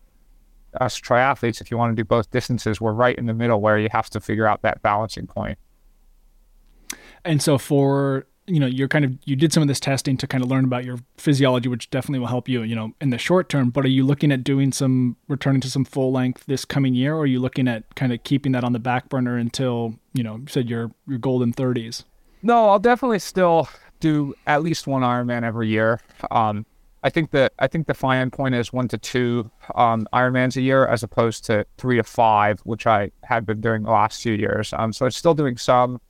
us 0.82 0.99
triathletes, 0.99 1.61
if 1.61 1.71
you 1.71 1.78
want 1.78 1.95
to 1.95 1.95
do 1.95 2.05
both 2.05 2.30
distances, 2.32 2.82
we're 2.82 2.91
right 2.91 3.17
in 3.17 3.28
the 3.28 3.34
middle 3.34 3.61
where 3.61 3.78
you 3.78 3.88
have 3.91 4.09
to 4.09 4.19
figure 4.19 4.45
out 4.45 4.61
that 4.63 4.82
balancing 4.82 5.26
point. 5.26 5.57
And 7.23 7.41
so 7.41 7.57
for 7.57 8.28
you 8.48 8.60
know 8.60 8.68
you're 8.68 8.88
kind 8.88 9.06
of 9.06 9.18
you 9.26 9.36
did 9.36 9.52
some 9.52 9.62
of 9.62 9.68
this 9.68 9.80
testing 9.80 10.18
to 10.18 10.28
kind 10.28 10.43
of 10.43 10.50
learn 10.50 10.66
about 10.66 10.86
your 10.86 11.00
physiology 11.18 11.68
which 11.68 11.89
definitely 11.89 12.20
will 12.20 12.28
help 12.28 12.48
you 12.48 12.62
you 12.62 12.76
know 12.76 12.91
in 13.02 13.10
the 13.10 13.18
short 13.18 13.50
term 13.50 13.70
but 13.70 13.86
are 13.86 13.89
you 13.89 14.06
looking 14.06 14.32
at 14.32 14.43
doing 14.43 14.72
some 14.72 15.16
returning 15.28 15.62
to 15.62 15.70
some 15.70 15.84
full 15.86 16.12
length 16.12 16.46
this 16.46 16.66
coming 16.66 16.93
year 16.93 17.16
or 17.16 17.22
are 17.22 17.26
you 17.26 17.39
looking 17.39 17.68
at 17.68 17.96
kind 17.96 18.14
of 18.14 18.24
keeping 18.24 18.52
that 18.52 18.64
on 18.64 18.74
the 18.74 18.80
back 18.80 19.10
burner 19.10 19.38
until 19.38 19.96
you 20.14 20.24
know 20.24 20.38
you 20.38 20.46
said 20.48 20.70
your 20.70 20.91
your 21.08 21.18
golden 21.18 21.52
30s 21.54 22.04
no 22.43 22.70
i'll 22.70 22.80
definitely 22.80 23.20
still 23.20 23.68
do 24.00 24.34
at 24.46 24.62
least 24.62 24.88
one 24.88 25.02
ironman 25.02 25.43
every 25.43 25.68
year. 25.68 26.00
Um 26.32 26.66
i 27.04 27.10
think 27.10 27.32
that 27.32 27.54
i 27.60 27.68
think 27.68 27.88
the 27.88 27.93
fine 27.93 28.30
point 28.30 28.56
is 28.56 28.74
one 28.74 28.88
to 28.88 28.98
two 28.98 29.50
um 29.76 30.08
ironmans 30.14 30.58
a 30.58 30.62
year 30.62 30.86
as 30.88 31.04
opposed 31.04 31.46
to 31.46 31.66
three 31.78 31.98
to 31.98 32.04
five 32.04 32.60
which 32.62 32.88
i 32.88 33.12
had 33.24 33.46
been 33.46 33.62
doing 33.62 33.84
the 33.84 33.91
last 33.91 34.22
few 34.22 34.34
years. 34.34 34.74
Um 34.74 34.93
so 34.93 35.06
it's 35.06 35.18
still 35.18 35.34
doing 35.34 35.58
some 35.58 36.02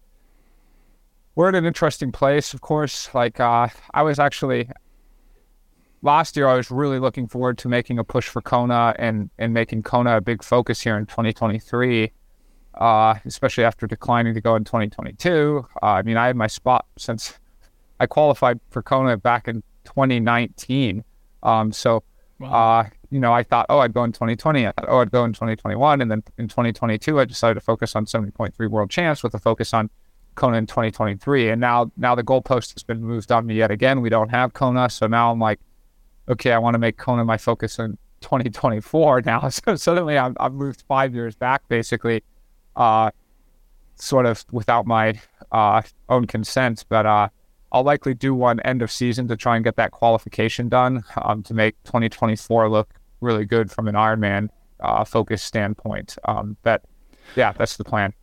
we're 1.35 1.49
at 1.49 1.55
an 1.55 1.65
interesting 1.65 2.11
place, 2.11 2.53
of 2.53 2.61
course. 2.61 3.13
Like 3.13 3.39
uh, 3.39 3.67
I 3.93 4.01
was 4.03 4.19
actually 4.19 4.69
last 6.01 6.37
year, 6.37 6.47
I 6.47 6.55
was 6.55 6.71
really 6.71 6.99
looking 6.99 7.27
forward 7.27 7.57
to 7.59 7.69
making 7.69 7.99
a 7.99 8.03
push 8.03 8.27
for 8.27 8.41
Kona 8.41 8.95
and 8.97 9.29
and 9.37 9.53
making 9.53 9.83
Kona 9.83 10.17
a 10.17 10.21
big 10.21 10.43
focus 10.43 10.81
here 10.81 10.97
in 10.97 11.05
2023. 11.05 12.11
Uh, 12.75 13.15
especially 13.23 13.63
after 13.63 13.87
declining 13.87 14.33
to 14.33 14.41
go 14.41 14.53
in 14.57 14.65
2022. 14.65 15.65
Uh, 15.81 15.85
I 15.85 16.01
mean, 16.01 16.17
I 16.17 16.27
had 16.27 16.35
my 16.35 16.47
spot 16.47 16.85
since 16.97 17.39
I 18.01 18.05
qualified 18.05 18.59
for 18.69 18.83
Kona 18.83 19.15
back 19.15 19.47
in 19.47 19.63
2019. 19.85 21.01
Um, 21.41 21.71
so, 21.71 22.03
wow. 22.37 22.81
uh, 22.81 22.89
you 23.11 23.21
know, 23.21 23.31
I 23.31 23.43
thought, 23.43 23.67
oh, 23.69 23.79
I'd 23.79 23.93
go 23.93 24.03
in 24.03 24.11
2020. 24.11 24.67
I 24.67 24.73
thought, 24.73 24.89
oh, 24.89 24.99
I'd 24.99 25.11
go 25.11 25.23
in 25.23 25.31
2021. 25.31 26.01
And 26.01 26.11
then 26.11 26.21
in 26.37 26.49
2022, 26.49 27.17
I 27.17 27.23
decided 27.23 27.53
to 27.53 27.61
focus 27.61 27.95
on 27.95 28.05
70.3 28.05 28.69
world 28.69 28.89
champs 28.89 29.23
with 29.23 29.33
a 29.33 29.39
focus 29.39 29.73
on 29.73 29.89
Kona 30.35 30.57
in 30.57 30.67
2023. 30.67 31.49
And 31.49 31.61
now 31.61 31.91
now 31.97 32.15
the 32.15 32.23
goalpost 32.23 32.73
has 32.73 32.83
been 32.83 33.01
moved 33.01 33.31
on 33.31 33.45
me 33.45 33.55
yet 33.55 33.71
again. 33.71 34.01
We 34.01 34.09
don't 34.09 34.29
have 34.29 34.53
Kona. 34.53 34.89
So 34.89 35.07
now 35.07 35.31
I'm 35.31 35.39
like, 35.39 35.59
okay, 36.29 36.51
I 36.51 36.57
want 36.57 36.75
to 36.75 36.79
make 36.79 36.97
Kona 36.97 37.25
my 37.25 37.37
focus 37.37 37.79
in 37.79 37.97
2024 38.21 39.21
now. 39.21 39.49
So 39.49 39.75
suddenly 39.75 40.17
I'm, 40.17 40.35
I've 40.39 40.53
moved 40.53 40.83
five 40.87 41.13
years 41.13 41.35
back 41.35 41.67
basically, 41.67 42.23
uh, 42.75 43.11
sort 43.95 44.25
of 44.25 44.45
without 44.51 44.85
my 44.85 45.19
uh, 45.51 45.81
own 46.09 46.27
consent. 46.27 46.85
But 46.89 47.05
uh, 47.05 47.29
I'll 47.71 47.83
likely 47.83 48.13
do 48.13 48.33
one 48.33 48.59
end 48.61 48.81
of 48.81 48.91
season 48.91 49.27
to 49.27 49.37
try 49.37 49.55
and 49.55 49.63
get 49.63 49.75
that 49.77 49.91
qualification 49.91 50.69
done 50.69 51.03
um, 51.21 51.43
to 51.43 51.53
make 51.53 51.75
2024 51.83 52.69
look 52.69 52.93
really 53.21 53.45
good 53.45 53.71
from 53.71 53.87
an 53.87 53.95
Ironman 53.95 54.49
uh, 54.79 55.03
focus 55.03 55.41
standpoint. 55.43 56.17
Um, 56.25 56.57
but 56.63 56.83
yeah, 57.35 57.53
that's 57.53 57.77
the 57.77 57.83
plan. 57.83 58.13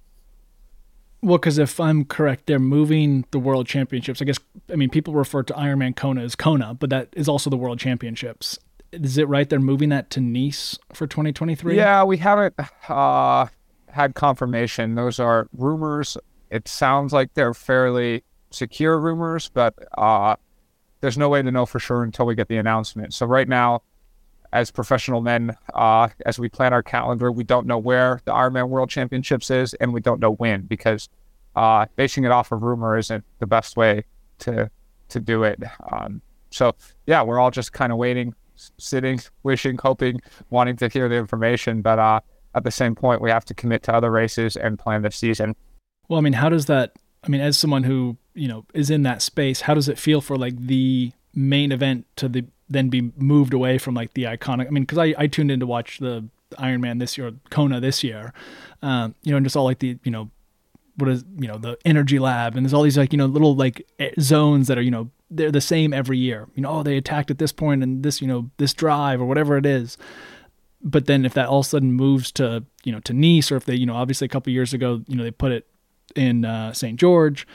Well, 1.22 1.38
because 1.38 1.58
if 1.58 1.78
I'm 1.78 2.04
correct, 2.04 2.46
they're 2.46 2.58
moving 2.58 3.24
the 3.30 3.38
World 3.38 3.66
Championships. 3.66 4.20
I 4.20 4.24
guess 4.24 4.38
I 4.70 4.76
mean 4.76 4.90
people 4.90 5.14
refer 5.14 5.42
to 5.44 5.52
Ironman 5.54 5.94
Kona 5.94 6.22
as 6.22 6.34
Kona, 6.34 6.74
but 6.74 6.90
that 6.90 7.08
is 7.12 7.28
also 7.28 7.48
the 7.48 7.56
World 7.56 7.78
Championships. 7.78 8.58
Is 8.90 9.16
it 9.16 9.28
right 9.28 9.48
they're 9.48 9.60
moving 9.60 9.88
that 9.90 10.10
to 10.10 10.20
Nice 10.20 10.78
for 10.92 11.06
2023? 11.06 11.76
Yeah, 11.76 12.04
we 12.04 12.18
haven't 12.18 12.54
uh, 12.88 13.46
had 13.88 14.14
confirmation. 14.14 14.96
Those 14.96 15.18
are 15.18 15.48
rumors. 15.56 16.18
It 16.50 16.68
sounds 16.68 17.12
like 17.12 17.32
they're 17.34 17.54
fairly 17.54 18.24
secure 18.50 18.98
rumors, 18.98 19.48
but 19.48 19.74
uh, 19.96 20.36
there's 21.00 21.16
no 21.16 21.28
way 21.28 21.40
to 21.40 21.50
know 21.50 21.66
for 21.66 21.78
sure 21.78 22.02
until 22.02 22.26
we 22.26 22.34
get 22.34 22.48
the 22.48 22.58
announcement. 22.58 23.14
So 23.14 23.26
right 23.26 23.48
now, 23.48 23.82
as 24.52 24.70
professional 24.70 25.20
men, 25.20 25.56
uh, 25.74 26.08
as 26.26 26.38
we 26.38 26.48
plan 26.48 26.72
our 26.72 26.82
calendar, 26.82 27.32
we 27.32 27.44
don't 27.44 27.66
know 27.66 27.78
where 27.78 28.20
the 28.24 28.32
Ironman 28.32 28.68
World 28.68 28.90
Championships 28.90 29.50
is, 29.50 29.74
and 29.74 29.92
we 29.92 30.00
don't 30.00 30.20
know 30.20 30.32
when 30.32 30.62
because 30.62 31.08
uh, 31.56 31.86
basing 31.96 32.24
it 32.24 32.30
off 32.30 32.52
of 32.52 32.62
rumor 32.62 32.96
isn't 32.96 33.24
the 33.38 33.46
best 33.46 33.76
way 33.76 34.04
to 34.40 34.70
to 35.08 35.20
do 35.20 35.42
it. 35.44 35.62
Um, 35.90 36.22
so 36.50 36.74
yeah, 37.06 37.22
we're 37.22 37.38
all 37.38 37.50
just 37.50 37.72
kind 37.72 37.92
of 37.92 37.98
waiting, 37.98 38.34
sitting, 38.78 39.20
wishing, 39.42 39.78
hoping, 39.82 40.20
wanting 40.50 40.76
to 40.76 40.88
hear 40.88 41.08
the 41.08 41.16
information, 41.16 41.82
but 41.82 41.98
uh, 41.98 42.20
at 42.54 42.64
the 42.64 42.70
same 42.70 42.94
point, 42.94 43.20
we 43.20 43.30
have 43.30 43.44
to 43.46 43.54
commit 43.54 43.82
to 43.84 43.94
other 43.94 44.10
races 44.10 44.56
and 44.56 44.78
plan 44.78 45.02
the 45.02 45.10
season. 45.10 45.56
Well, 46.08 46.18
I 46.18 46.22
mean, 46.22 46.34
how 46.34 46.48
does 46.48 46.66
that? 46.66 46.92
I 47.24 47.28
mean, 47.28 47.40
as 47.40 47.56
someone 47.58 47.84
who 47.84 48.18
you 48.34 48.48
know 48.48 48.66
is 48.74 48.90
in 48.90 49.02
that 49.04 49.22
space, 49.22 49.62
how 49.62 49.74
does 49.74 49.88
it 49.88 49.98
feel 49.98 50.20
for 50.20 50.36
like 50.36 50.58
the 50.58 51.12
main 51.34 51.72
event 51.72 52.06
to 52.16 52.28
the 52.28 52.44
then 52.72 52.88
be 52.88 53.12
moved 53.16 53.54
away 53.54 53.78
from 53.78 53.94
like 53.94 54.14
the 54.14 54.24
iconic. 54.24 54.66
I 54.66 54.70
mean, 54.70 54.84
because 54.84 54.98
I, 54.98 55.14
I 55.16 55.26
tuned 55.26 55.50
in 55.50 55.60
to 55.60 55.66
watch 55.66 55.98
the 55.98 56.28
Ironman 56.58 56.98
this 56.98 57.16
year, 57.16 57.32
Kona 57.50 57.80
this 57.80 58.04
year, 58.04 58.32
um, 58.82 59.14
you 59.22 59.30
know, 59.30 59.38
and 59.38 59.46
just 59.46 59.56
all 59.56 59.64
like 59.64 59.78
the 59.78 59.98
you 60.04 60.10
know 60.10 60.30
what 60.96 61.08
is 61.08 61.24
you 61.38 61.48
know 61.48 61.58
the 61.58 61.78
energy 61.84 62.18
lab 62.18 62.54
and 62.54 62.64
there's 62.64 62.74
all 62.74 62.82
these 62.82 62.98
like 62.98 63.12
you 63.12 63.16
know 63.16 63.26
little 63.26 63.56
like 63.56 63.86
eh, 63.98 64.10
zones 64.20 64.68
that 64.68 64.76
are 64.76 64.82
you 64.82 64.90
know 64.90 65.10
they're 65.30 65.50
the 65.50 65.60
same 65.60 65.92
every 65.92 66.18
year 66.18 66.48
you 66.54 66.62
know 66.62 66.68
oh 66.70 66.82
they 66.82 66.96
attacked 66.96 67.30
at 67.30 67.38
this 67.38 67.52
point 67.52 67.82
and 67.82 68.02
this 68.02 68.20
you 68.20 68.28
know 68.28 68.50
this 68.58 68.74
drive 68.74 69.20
or 69.20 69.24
whatever 69.24 69.56
it 69.56 69.64
is 69.64 69.96
but 70.82 71.06
then 71.06 71.24
if 71.24 71.32
that 71.32 71.48
all 71.48 71.60
of 71.60 71.66
a 71.66 71.68
sudden 71.68 71.92
moves 71.92 72.30
to 72.30 72.64
you 72.84 72.92
know 72.92 73.00
to 73.00 73.12
nice 73.14 73.50
or 73.50 73.56
if 73.56 73.64
they 73.64 73.74
you 73.74 73.86
know 73.86 73.94
obviously 73.94 74.26
a 74.26 74.28
couple 74.28 74.52
years 74.52 74.74
ago 74.74 75.02
you 75.08 75.16
know 75.16 75.22
they 75.22 75.30
put 75.30 75.52
it 75.52 75.66
in 76.14 76.44
uh, 76.44 76.72
st 76.72 77.00
george 77.00 77.46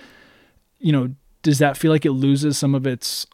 you 0.80 0.92
know 0.92 1.14
does 1.44 1.60
that 1.60 1.78
feel 1.78 1.92
like 1.92 2.06
it 2.06 2.12
loses 2.12 2.58
some 2.58 2.74
of 2.74 2.88
its 2.88 3.28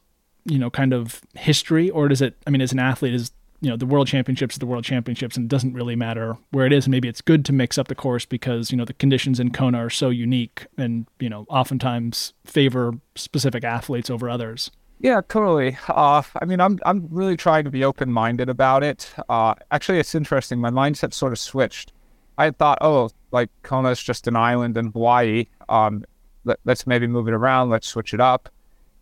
you 0.46 0.60
know, 0.60 0.70
kind 0.70 0.94
of 0.94 1.22
history, 1.36 1.90
or 1.90 2.08
does 2.08 2.22
it? 2.22 2.36
I 2.46 2.50
mean, 2.50 2.62
as 2.62 2.72
an 2.72 2.80
athlete, 2.80 3.14
is 3.14 3.32
you 3.62 3.70
know 3.70 3.78
the 3.78 3.86
world 3.86 4.08
championships 4.08 4.58
the 4.58 4.66
world 4.66 4.84
championships, 4.84 5.38
and 5.38 5.46
it 5.46 5.50
doesn't 5.50 5.74
really 5.74 5.96
matter 5.96 6.38
where 6.52 6.66
it 6.66 6.74
is. 6.74 6.86
And 6.86 6.92
maybe 6.92 7.08
it's 7.08 7.22
good 7.22 7.46
to 7.46 7.54
mix 7.54 7.78
up 7.78 7.88
the 7.88 7.96
course 7.96 8.26
because 8.26 8.72
you 8.72 8.78
know 8.78 8.86
the 8.86 8.94
conditions 8.94 9.40
in 9.40 9.52
Kona 9.52 9.78
are 9.86 9.90
so 9.90 10.10
unique, 10.10 10.68
and 10.78 11.08
you 11.20 11.30
know 11.30 11.46
oftentimes 11.50 12.34
favor 12.46 12.94
specific 13.16 13.64
athletes 13.64 14.10
over 14.10 14.30
others. 14.30 14.70
Yeah, 15.00 15.22
totally. 15.28 15.78
Uh, 15.88 16.24
I 16.42 16.46
mean, 16.46 16.60
I'm 16.62 16.80
I'm 16.86 17.08
really 17.10 17.38
trying 17.38 17.64
to 17.64 17.72
be 17.72 17.84
open 17.84 18.12
minded 18.12 18.50
about 18.50 18.84
it. 18.84 19.14
Uh, 19.30 19.56
actually, 19.72 20.00
it's 20.00 20.16
interesting. 20.16 20.60
My 20.60 20.70
mindset 20.70 21.14
sort 21.14 21.32
of 21.34 21.40
switched. 21.40 21.94
I 22.38 22.52
thought, 22.52 22.80
oh, 22.82 23.10
like 23.32 23.50
kona 23.64 23.90
is 23.90 24.02
just 24.02 24.28
an 24.28 24.36
island 24.36 24.78
in 24.78 24.88
Hawaii. 24.92 25.46
Um, 25.70 26.04
let, 26.46 26.60
let, 26.66 26.74
us 26.74 26.88
maybe 26.88 27.08
move 27.08 27.28
it 27.28 27.34
around. 27.34 27.70
Let's 27.70 27.88
switch 27.88 28.14
it 28.14 28.20
up. 28.20 28.50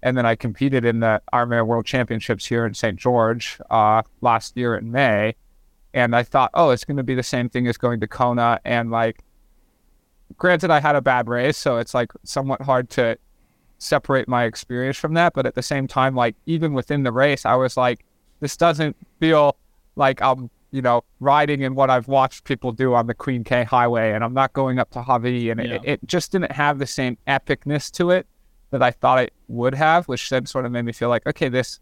And 0.03 0.17
then 0.17 0.25
I 0.25 0.35
competed 0.35 0.83
in 0.83 0.99
the 0.99 1.21
Ironman 1.33 1.67
World 1.67 1.85
Championships 1.85 2.45
here 2.45 2.65
in 2.65 2.73
St. 2.73 2.97
George 2.97 3.59
uh, 3.69 4.01
last 4.21 4.57
year 4.57 4.75
in 4.75 4.91
May. 4.91 5.35
And 5.93 6.15
I 6.15 6.23
thought, 6.23 6.51
oh, 6.53 6.69
it's 6.71 6.85
going 6.85 6.97
to 6.97 7.03
be 7.03 7.15
the 7.15 7.23
same 7.23 7.49
thing 7.49 7.67
as 7.67 7.77
going 7.77 7.99
to 7.99 8.07
Kona. 8.07 8.59
And 8.65 8.89
like, 8.89 9.23
granted, 10.37 10.71
I 10.71 10.79
had 10.79 10.95
a 10.95 11.01
bad 11.01 11.27
race, 11.27 11.57
so 11.57 11.77
it's 11.77 11.93
like 11.93 12.11
somewhat 12.23 12.61
hard 12.61 12.89
to 12.91 13.17
separate 13.77 14.27
my 14.27 14.45
experience 14.45 14.97
from 14.97 15.13
that. 15.15 15.33
But 15.33 15.45
at 15.45 15.55
the 15.55 15.61
same 15.61 15.87
time, 15.87 16.15
like, 16.15 16.35
even 16.45 16.73
within 16.73 17.03
the 17.03 17.11
race, 17.11 17.45
I 17.45 17.55
was 17.55 17.77
like, 17.77 18.05
this 18.39 18.57
doesn't 18.57 18.95
feel 19.19 19.57
like 19.95 20.21
I'm, 20.21 20.49
you 20.71 20.81
know, 20.81 21.03
riding 21.19 21.61
in 21.61 21.75
what 21.75 21.89
I've 21.89 22.07
watched 22.07 22.45
people 22.45 22.71
do 22.71 22.93
on 22.93 23.05
the 23.05 23.13
Queen 23.13 23.43
K 23.43 23.63
Highway. 23.63 24.13
And 24.13 24.23
I'm 24.23 24.33
not 24.33 24.53
going 24.53 24.79
up 24.79 24.89
to 24.91 25.03
Hawaii. 25.03 25.49
And 25.49 25.61
yeah. 25.61 25.75
it, 25.75 25.81
it 25.83 25.99
just 26.05 26.31
didn't 26.31 26.53
have 26.53 26.79
the 26.79 26.87
same 26.87 27.17
epicness 27.27 27.91
to 27.91 28.09
it 28.11 28.25
that 28.71 28.81
I 28.81 28.91
thought 28.91 29.19
it 29.19 29.33
would 29.47 29.75
have, 29.75 30.07
which 30.07 30.29
then 30.29 30.45
sort 30.45 30.65
of 30.65 30.71
made 30.71 30.85
me 30.85 30.91
feel 30.91 31.09
like, 31.09 31.25
okay, 31.27 31.49
this, 31.49 31.79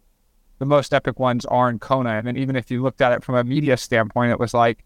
the 0.58 0.66
most 0.66 0.92
epic 0.92 1.18
ones 1.18 1.44
are 1.46 1.70
in 1.70 1.78
Kona. 1.78 2.10
And 2.10 2.26
then 2.26 2.36
even 2.36 2.56
if 2.56 2.70
you 2.70 2.82
looked 2.82 3.00
at 3.00 3.12
it 3.12 3.24
from 3.24 3.36
a 3.36 3.44
media 3.44 3.76
standpoint, 3.76 4.32
it 4.32 4.38
was 4.38 4.52
like, 4.52 4.84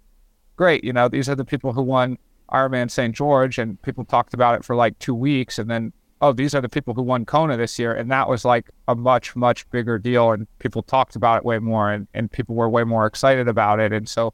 great, 0.57 0.85
you 0.85 0.93
know, 0.93 1.09
these 1.09 1.29
are 1.29 1.35
the 1.35 1.45
people 1.45 1.73
who 1.73 1.83
won 1.83 2.19
Ironman 2.53 2.91
St. 2.91 3.15
George, 3.15 3.59
and 3.59 3.81
people 3.83 4.05
talked 4.05 4.35
about 4.35 4.55
it 4.55 4.65
for 4.65 4.77
like 4.77 4.99
two 4.99 5.15
weeks, 5.15 5.59
and 5.59 5.69
then 5.69 5.93
oh, 6.25 6.33
these 6.33 6.55
are 6.55 6.63
the 6.63 6.69
people 6.71 6.95
who 6.95 7.03
won 7.03 7.27
Kona 7.27 7.57
this 7.57 7.79
year. 7.79 7.93
And 7.95 8.11
that 8.11 8.29
was 8.29 8.47
like 8.47 8.71
a 8.89 8.95
much, 8.95 9.37
much 9.37 9.69
bigger 9.71 9.99
deal. 9.99 10.33
And 10.33 10.47
people 10.59 10.83
talked 10.83 11.17
about 11.17 11.39
it 11.39 11.45
way 11.45 11.59
more 11.59 11.93
and, 11.93 12.09
and 12.15 12.33
people 12.33 12.55
were 12.55 12.69
way 12.69 12.83
more 12.83 13.05
excited 13.05 13.47
about 13.47 13.79
it. 13.79 13.93
And 13.93 14.09
so 14.09 14.33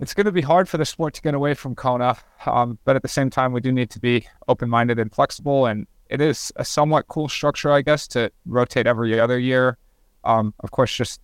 it's 0.00 0.14
going 0.14 0.24
to 0.24 0.32
be 0.32 0.40
hard 0.40 0.66
for 0.66 0.78
the 0.78 0.86
sport 0.86 1.12
to 1.14 1.22
get 1.22 1.34
away 1.34 1.52
from 1.52 1.74
Kona. 1.74 2.16
Um, 2.46 2.78
but 2.84 2.96
at 2.96 3.02
the 3.02 3.08
same 3.08 3.28
time, 3.28 3.52
we 3.52 3.60
do 3.60 3.72
need 3.72 3.90
to 3.90 4.00
be 4.00 4.26
open 4.46 4.70
minded 4.70 4.98
and 4.98 5.12
flexible. 5.12 5.66
And 5.66 5.86
it 6.08 6.20
is 6.20 6.52
a 6.56 6.64
somewhat 6.64 7.06
cool 7.08 7.28
structure, 7.28 7.70
I 7.70 7.82
guess, 7.82 8.06
to 8.08 8.30
rotate 8.46 8.86
every 8.86 9.18
other 9.18 9.38
year. 9.38 9.76
Um, 10.24 10.54
of 10.60 10.70
course, 10.70 10.94
just 10.94 11.20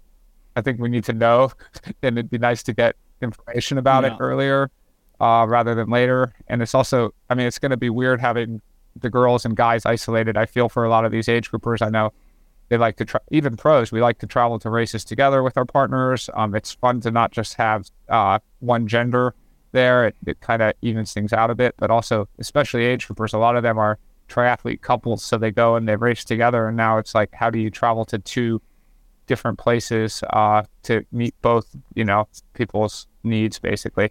I 0.57 0.61
think 0.62 0.80
we 0.80 0.89
need 0.89 1.05
to 1.05 1.12
know, 1.12 1.51
and 2.03 2.18
it'd 2.18 2.30
be 2.30 2.39
nice 2.39 2.62
to 2.64 2.72
get 2.72 2.97
information 3.22 3.78
about 3.78 4.05
Yeah. 4.05 4.14
it 4.14 4.16
earlier 4.20 4.70
uh, 5.20 5.47
rather 5.49 5.74
than 5.74 5.89
later. 5.91 6.32
And 6.49 6.62
it's 6.62 6.74
also, 6.74 7.14
I 7.30 7.35
mean, 7.35 7.47
it's 7.47 7.59
going 7.59 7.70
to 7.70 7.76
be 7.76 7.91
weird 7.91 8.20
having 8.20 8.61
the 9.01 9.11
girls 9.11 9.45
and 9.45 9.57
guys 9.57 9.85
isolated. 9.87 10.37
I 10.37 10.47
feel 10.47 10.68
for 10.68 10.85
a 10.85 10.89
lot 10.89 11.05
of 11.05 11.11
these 11.12 11.28
age 11.28 11.51
groupers. 11.51 11.85
I 11.85 11.89
know 11.91 12.12
they 12.68 12.76
like 12.76 12.97
to, 12.97 13.05
tra- 13.05 13.20
even 13.30 13.57
pros, 13.57 13.91
we 13.91 14.01
like 14.01 14.18
to 14.20 14.26
travel 14.26 14.59
to 14.61 14.70
races 14.70 15.05
together 15.05 15.43
with 15.43 15.57
our 15.57 15.64
partners. 15.64 16.30
Um, 16.35 16.55
it's 16.55 16.72
fun 16.72 17.01
to 17.01 17.11
not 17.11 17.32
just 17.32 17.55
have 17.55 17.91
uh, 18.09 18.39
one 18.61 18.87
gender 18.87 19.35
there. 19.72 20.07
It, 20.07 20.16
it 20.26 20.41
kind 20.41 20.62
of 20.62 20.72
evens 20.82 21.12
things 21.12 21.32
out 21.32 21.51
a 21.51 21.55
bit, 21.55 21.74
but 21.78 21.91
also, 21.91 22.28
especially 22.39 22.85
age 22.85 23.09
groupers, 23.09 23.35
a 23.35 23.39
lot 23.39 23.57
of 23.57 23.62
them 23.64 23.78
are 23.78 23.99
triathlete 24.35 24.80
couples. 24.80 25.22
So 25.22 25.39
they 25.39 25.51
go 25.51 25.76
and 25.76 25.89
they 25.89 25.97
race 25.97 26.24
together. 26.24 26.68
And 26.68 26.76
now 26.76 26.99
it's 26.99 27.14
like, 27.14 27.32
how 27.35 27.51
do 27.51 27.59
you 27.59 27.70
travel 27.70 28.05
to 28.07 28.18
two 28.18 28.61
different 29.26 29.59
places 29.59 30.22
uh, 30.30 30.64
to 30.85 31.05
meet 31.12 31.35
both, 31.43 31.74
you 31.95 32.05
know, 32.05 32.28
people's 32.55 33.07
needs 33.22 33.59
basically? 33.59 34.11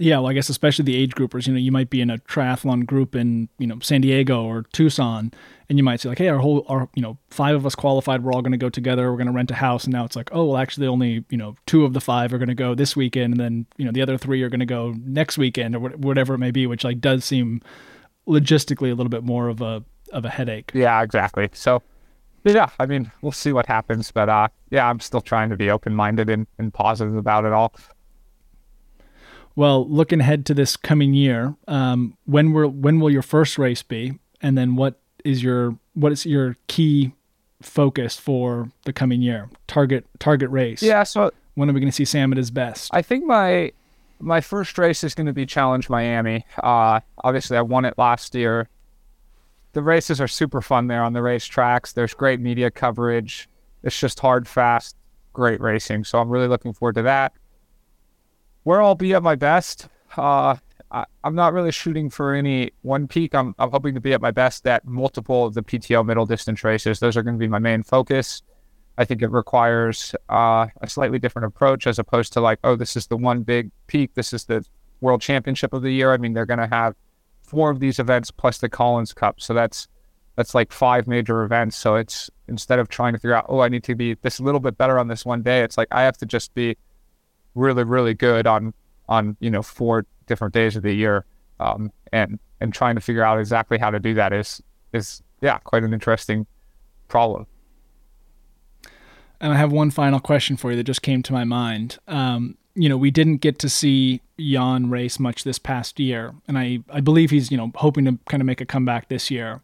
Yeah, 0.00 0.18
well, 0.18 0.28
I 0.28 0.32
guess 0.32 0.48
especially 0.48 0.84
the 0.84 0.96
age 0.96 1.16
groupers. 1.16 1.48
You 1.48 1.52
know, 1.52 1.58
you 1.58 1.72
might 1.72 1.90
be 1.90 2.00
in 2.00 2.08
a 2.08 2.18
triathlon 2.18 2.86
group 2.86 3.16
in 3.16 3.48
you 3.58 3.66
know 3.66 3.80
San 3.80 4.00
Diego 4.00 4.44
or 4.44 4.62
Tucson, 4.72 5.32
and 5.68 5.76
you 5.76 5.82
might 5.82 6.00
say 6.00 6.08
like, 6.08 6.18
"Hey, 6.18 6.28
our 6.28 6.38
whole 6.38 6.64
our 6.68 6.88
you 6.94 7.02
know 7.02 7.18
five 7.30 7.56
of 7.56 7.66
us 7.66 7.74
qualified. 7.74 8.22
We're 8.22 8.32
all 8.32 8.40
going 8.40 8.52
to 8.52 8.58
go 8.58 8.70
together. 8.70 9.10
We're 9.10 9.16
going 9.16 9.26
to 9.26 9.32
rent 9.32 9.50
a 9.50 9.56
house." 9.56 9.84
And 9.84 9.92
now 9.92 10.04
it's 10.04 10.14
like, 10.14 10.30
"Oh, 10.32 10.44
well, 10.44 10.56
actually, 10.56 10.86
only 10.86 11.24
you 11.30 11.36
know 11.36 11.56
two 11.66 11.84
of 11.84 11.94
the 11.94 12.00
five 12.00 12.32
are 12.32 12.38
going 12.38 12.48
to 12.48 12.54
go 12.54 12.76
this 12.76 12.94
weekend, 12.94 13.34
and 13.34 13.40
then 13.40 13.66
you 13.76 13.84
know 13.84 13.90
the 13.90 14.00
other 14.00 14.16
three 14.16 14.40
are 14.44 14.48
going 14.48 14.60
to 14.60 14.66
go 14.66 14.94
next 15.04 15.36
weekend 15.36 15.74
or 15.74 15.80
whatever 15.80 16.34
it 16.34 16.38
may 16.38 16.52
be." 16.52 16.64
Which 16.68 16.84
like 16.84 17.00
does 17.00 17.24
seem 17.24 17.60
logistically 18.28 18.90
a 18.90 18.94
little 18.94 19.08
bit 19.08 19.24
more 19.24 19.48
of 19.48 19.60
a 19.60 19.82
of 20.12 20.24
a 20.24 20.30
headache. 20.30 20.70
Yeah, 20.74 21.02
exactly. 21.02 21.50
So, 21.52 21.82
yeah, 22.44 22.70
I 22.78 22.86
mean, 22.86 23.10
we'll 23.20 23.32
see 23.32 23.52
what 23.52 23.66
happens. 23.66 24.10
But 24.12 24.28
uh, 24.28 24.48
yeah, 24.70 24.88
I'm 24.88 25.00
still 25.00 25.20
trying 25.20 25.50
to 25.50 25.56
be 25.56 25.70
open 25.70 25.94
minded 25.94 26.30
and, 26.30 26.46
and 26.58 26.72
positive 26.72 27.16
about 27.16 27.44
it 27.44 27.52
all. 27.52 27.74
Well, 29.56 29.88
looking 29.88 30.20
ahead 30.20 30.46
to 30.46 30.54
this 30.54 30.76
coming 30.76 31.14
year, 31.14 31.56
um, 31.66 32.16
when 32.26 32.52
will 32.52 32.68
when 32.68 33.00
will 33.00 33.10
your 33.10 33.22
first 33.22 33.58
race 33.58 33.82
be, 33.82 34.18
and 34.40 34.56
then 34.56 34.76
what 34.76 35.00
is 35.24 35.42
your 35.42 35.76
what 35.94 36.12
is 36.12 36.24
your 36.24 36.56
key 36.68 37.12
focus 37.60 38.16
for 38.16 38.70
the 38.84 38.92
coming 38.92 39.20
year? 39.20 39.50
Target 39.66 40.06
target 40.20 40.50
race. 40.50 40.80
Yeah, 40.82 41.02
so 41.02 41.32
When 41.54 41.68
are 41.68 41.72
we 41.72 41.80
going 41.80 41.90
to 41.90 41.94
see 41.94 42.04
Sam 42.04 42.30
at 42.32 42.36
his 42.36 42.52
best? 42.52 42.88
I 42.94 43.02
think 43.02 43.24
my 43.24 43.72
my 44.20 44.40
first 44.40 44.76
race 44.78 45.04
is 45.04 45.14
going 45.14 45.26
to 45.26 45.32
be 45.32 45.46
Challenge 45.46 45.88
Miami. 45.88 46.44
Uh, 46.62 47.00
obviously, 47.22 47.56
I 47.56 47.62
won 47.62 47.84
it 47.84 47.94
last 47.98 48.34
year. 48.34 48.68
The 49.72 49.82
races 49.82 50.20
are 50.20 50.28
super 50.28 50.60
fun 50.60 50.86
there 50.86 51.02
on 51.02 51.12
the 51.12 51.20
racetracks. 51.20 51.94
There's 51.94 52.14
great 52.14 52.40
media 52.40 52.70
coverage. 52.70 53.48
It's 53.82 53.98
just 53.98 54.18
hard, 54.18 54.48
fast, 54.48 54.96
great 55.32 55.60
racing. 55.60 56.04
So 56.04 56.18
I'm 56.18 56.28
really 56.28 56.48
looking 56.48 56.72
forward 56.72 56.96
to 56.96 57.02
that. 57.02 57.32
Where 58.64 58.82
I'll 58.82 58.94
be 58.94 59.14
at 59.14 59.22
my 59.22 59.36
best, 59.36 59.88
uh, 60.16 60.56
I, 60.90 61.04
I'm 61.22 61.34
not 61.34 61.52
really 61.52 61.70
shooting 61.70 62.10
for 62.10 62.34
any 62.34 62.72
one 62.82 63.06
peak. 63.06 63.34
I'm, 63.34 63.54
I'm 63.58 63.70
hoping 63.70 63.94
to 63.94 64.00
be 64.00 64.12
at 64.12 64.20
my 64.20 64.30
best 64.30 64.66
at 64.66 64.84
multiple 64.86 65.46
of 65.46 65.54
the 65.54 65.62
PTO 65.62 66.04
middle 66.04 66.26
distance 66.26 66.64
races. 66.64 66.98
Those 66.98 67.16
are 67.16 67.22
going 67.22 67.36
to 67.36 67.38
be 67.38 67.48
my 67.48 67.58
main 67.58 67.82
focus. 67.82 68.42
I 68.98 69.04
think 69.04 69.22
it 69.22 69.30
requires 69.30 70.14
uh, 70.28 70.66
a 70.82 70.90
slightly 70.90 71.20
different 71.20 71.46
approach 71.46 71.86
as 71.86 72.00
opposed 72.00 72.32
to 72.32 72.40
like, 72.40 72.58
oh, 72.64 72.74
this 72.74 72.96
is 72.96 73.06
the 73.06 73.16
one 73.16 73.42
big 73.42 73.70
peak. 73.86 74.14
This 74.14 74.32
is 74.32 74.44
the 74.44 74.66
world 75.00 75.22
championship 75.22 75.72
of 75.72 75.82
the 75.82 75.92
year. 75.92 76.12
I 76.12 76.16
mean, 76.16 76.32
they're 76.32 76.44
going 76.44 76.58
to 76.58 76.66
have 76.66 76.96
four 77.42 77.70
of 77.70 77.78
these 77.78 78.00
events 78.00 78.32
plus 78.32 78.58
the 78.58 78.68
Collins 78.68 79.12
Cup. 79.12 79.40
So 79.40 79.54
that's 79.54 79.86
that's 80.34 80.52
like 80.54 80.72
five 80.72 81.06
major 81.06 81.44
events. 81.44 81.76
So 81.76 81.94
it's 81.94 82.28
instead 82.48 82.80
of 82.80 82.88
trying 82.88 83.12
to 83.12 83.18
figure 83.18 83.34
out, 83.34 83.46
oh, 83.48 83.60
I 83.60 83.68
need 83.68 83.84
to 83.84 83.94
be 83.94 84.14
this 84.14 84.40
little 84.40 84.60
bit 84.60 84.76
better 84.76 84.98
on 84.98 85.06
this 85.06 85.24
one 85.24 85.42
day. 85.42 85.62
It's 85.62 85.78
like 85.78 85.88
I 85.92 86.02
have 86.02 86.16
to 86.18 86.26
just 86.26 86.52
be 86.54 86.76
really, 87.54 87.84
really 87.84 88.14
good 88.14 88.48
on 88.48 88.74
on 89.08 89.36
you 89.38 89.50
know 89.50 89.62
four 89.62 90.06
different 90.26 90.54
days 90.54 90.74
of 90.74 90.82
the 90.82 90.92
year. 90.92 91.24
Um, 91.60 91.92
and 92.12 92.40
and 92.60 92.74
trying 92.74 92.96
to 92.96 93.00
figure 93.00 93.22
out 93.22 93.38
exactly 93.38 93.78
how 93.78 93.90
to 93.90 94.00
do 94.00 94.14
that 94.14 94.32
is 94.32 94.60
is 94.92 95.22
yeah 95.40 95.58
quite 95.58 95.84
an 95.84 95.94
interesting 95.94 96.48
problem. 97.06 97.46
And 99.40 99.52
I 99.52 99.56
have 99.56 99.70
one 99.70 99.90
final 99.90 100.20
question 100.20 100.56
for 100.56 100.70
you 100.70 100.76
that 100.76 100.84
just 100.84 101.02
came 101.02 101.22
to 101.22 101.32
my 101.32 101.44
mind. 101.44 101.98
Um, 102.08 102.56
you 102.74 102.88
know, 102.88 102.96
we 102.96 103.10
didn't 103.10 103.38
get 103.38 103.58
to 103.60 103.68
see 103.68 104.20
Jan 104.38 104.90
race 104.90 105.18
much 105.18 105.44
this 105.44 105.58
past 105.58 105.98
year, 105.98 106.34
and 106.46 106.58
I, 106.58 106.80
I 106.90 107.00
believe 107.00 107.30
he's, 107.30 107.50
you 107.50 107.56
know, 107.56 107.72
hoping 107.74 108.04
to 108.04 108.18
kind 108.28 108.40
of 108.40 108.46
make 108.46 108.60
a 108.60 108.64
comeback 108.64 109.08
this 109.08 109.30
year. 109.30 109.60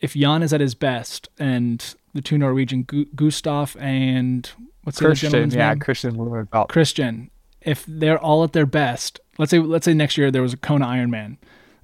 If 0.00 0.14
Jan 0.14 0.42
is 0.42 0.52
at 0.52 0.60
his 0.60 0.74
best 0.74 1.28
and 1.38 1.94
the 2.14 2.20
two 2.20 2.38
Norwegian, 2.38 2.82
Gu- 2.84 3.06
Gustav 3.14 3.76
and 3.78 4.50
what's 4.84 4.98
the 4.98 5.06
other 5.06 5.14
Kristian, 5.14 5.20
gentleman's 5.20 5.54
yeah, 5.54 5.68
name? 5.68 5.80
Kristian. 5.80 6.48
Kristian, 6.68 7.30
if 7.60 7.84
they're 7.86 8.18
all 8.18 8.42
at 8.42 8.52
their 8.52 8.66
best, 8.66 9.20
let's 9.38 9.50
say 9.50 9.58
let's 9.58 9.84
say 9.84 9.94
next 9.94 10.16
year 10.16 10.30
there 10.30 10.42
was 10.42 10.52
a 10.52 10.56
Kona 10.56 10.86
Ironman 10.86 11.36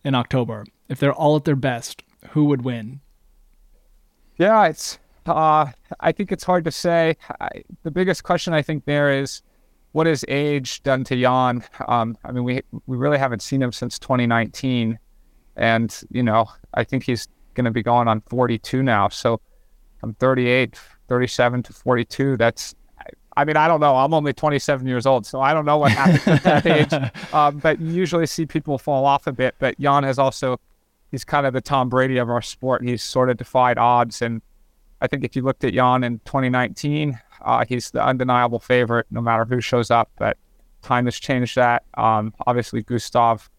in 0.05 0.15
October. 0.15 0.65
If 0.89 0.99
they're 0.99 1.13
all 1.13 1.37
at 1.37 1.45
their 1.45 1.57
best, 1.57 2.03
who 2.31 2.47
would 2.47 2.63
win? 2.63 3.01
Yeah, 4.39 4.67
it's. 4.67 4.99
Uh, 5.29 5.67
I 6.01 6.13
think 6.13 6.33
it's 6.33 6.45
hard 6.45 6.65
to 6.65 6.71
say. 6.71 7.17
I, 7.41 7.63
the 7.83 7.91
biggest 7.91 8.25
question 8.25 8.53
I 8.53 8.63
think 8.63 8.85
there 8.85 9.11
is, 9.11 9.43
what 9.93 10.07
has 10.07 10.25
age 10.29 10.83
done 10.83 11.05
to 11.05 11.21
Jan? 11.21 11.65
Um, 11.89 12.17
I 12.25 12.33
mean, 12.33 12.45
we 12.45 12.63
we 12.87 12.97
really 12.97 13.19
haven't 13.19 13.41
seen 13.41 13.63
him 13.63 13.73
since 13.73 13.99
2019, 13.99 14.99
and 15.57 16.03
you 16.11 16.23
know, 16.23 16.47
I 16.75 16.85
think 16.85 17.05
he's 17.05 17.29
going 17.55 17.65
to 17.65 17.71
be 17.71 17.83
going 17.83 18.07
on 18.07 18.21
42 18.29 18.83
now. 18.83 19.09
So 19.09 19.41
I'm 20.03 20.15
38, 20.15 20.79
37 21.09 21.63
to 21.65 21.73
42. 21.73 22.37
That's. 22.37 22.75
I 23.39 23.45
mean, 23.45 23.59
I 23.59 23.69
don't 23.69 23.81
know. 23.81 23.95
I'm 23.97 24.15
only 24.15 24.33
27 24.33 24.87
years 24.87 25.05
old, 25.05 25.27
so 25.27 25.43
I 25.43 25.53
don't 25.53 25.67
know 25.67 25.77
what 25.77 25.93
happens 25.93 26.27
at 26.27 26.43
that 26.43 26.67
age. 26.93 27.13
Um, 27.35 27.59
but 27.59 27.79
you 27.79 27.93
usually 27.93 28.27
see 28.27 28.47
people 28.47 28.79
fall 28.79 29.05
off 29.05 29.27
a 29.27 29.33
bit. 29.33 29.55
But 29.59 29.79
Jan 29.79 30.05
has 30.05 30.19
also, 30.19 30.59
he's 31.11 31.23
kind 31.23 31.47
of 31.47 31.53
the 31.53 31.61
Tom 31.61 31.91
Brady 31.91 32.17
of 32.17 32.31
our 32.31 32.41
sport. 32.41 32.83
He's 32.83 33.03
sort 33.03 33.29
of 33.29 33.37
defied 33.37 33.77
odds 33.77 34.23
and 34.23 34.41
I 35.01 35.07
think 35.07 35.25
if 35.25 35.37
you 35.37 35.43
looked 35.43 35.65
at 35.65 35.75
Jan 35.75 36.05
in 36.05 36.21
2019, 36.21 37.19
uh, 37.43 37.65
he's 37.69 37.91
the 37.91 38.03
undeniable 38.03 38.59
favorite 38.59 39.07
no 39.11 39.21
matter 39.21 39.45
who 39.45 39.61
shows 39.61 39.91
up. 39.91 40.11
But 40.19 40.37
time 40.83 41.05
has 41.05 41.17
changed 41.17 41.57
that. 41.57 41.85
Um, 41.95 42.33
obviously, 42.47 42.83
Gustav 42.83 43.51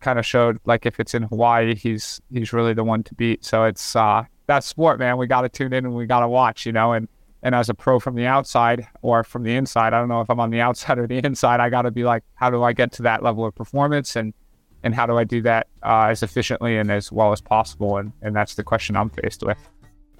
kind 0.00 0.18
of 0.18 0.26
showed 0.26 0.58
like 0.64 0.86
if 0.86 0.98
it's 0.98 1.14
in 1.14 1.22
Hawaii, 1.24 1.74
he's 1.74 2.20
he's 2.32 2.52
really 2.52 2.74
the 2.74 2.84
one 2.84 3.02
to 3.04 3.14
beat. 3.14 3.44
So 3.44 3.64
it's 3.64 3.96
uh, 3.96 4.24
that 4.46 4.64
sport, 4.64 4.98
man. 4.98 5.16
We 5.16 5.26
got 5.26 5.42
to 5.42 5.48
tune 5.48 5.72
in 5.72 5.84
and 5.84 5.94
we 5.94 6.06
got 6.06 6.20
to 6.20 6.28
watch, 6.28 6.66
you 6.66 6.72
know. 6.72 6.92
And 6.92 7.08
and 7.42 7.54
as 7.54 7.68
a 7.68 7.74
pro 7.74 7.98
from 7.98 8.16
the 8.16 8.26
outside 8.26 8.86
or 9.02 9.24
from 9.24 9.44
the 9.44 9.54
inside, 9.54 9.94
I 9.94 9.98
don't 10.00 10.08
know 10.08 10.20
if 10.20 10.28
I'm 10.28 10.40
on 10.40 10.50
the 10.50 10.60
outside 10.68 10.98
or 10.98 11.06
the 11.06 11.18
inside. 11.18 11.60
I 11.60 11.70
got 11.70 11.82
to 11.82 11.90
be 11.90 12.04
like, 12.04 12.22
how 12.34 12.50
do 12.50 12.62
I 12.62 12.72
get 12.72 12.92
to 12.92 13.02
that 13.02 13.22
level 13.22 13.46
of 13.46 13.54
performance 13.54 14.16
and 14.16 14.34
and 14.82 14.94
how 14.94 15.06
do 15.06 15.18
I 15.18 15.24
do 15.24 15.42
that 15.42 15.66
uh, 15.82 16.06
as 16.10 16.22
efficiently 16.22 16.78
and 16.78 16.90
as 16.90 17.12
well 17.12 17.32
as 17.32 17.40
possible? 17.40 17.96
And 17.96 18.12
and 18.22 18.34
that's 18.34 18.54
the 18.54 18.64
question 18.64 18.96
I'm 18.96 19.10
faced 19.10 19.42
with. 19.42 19.58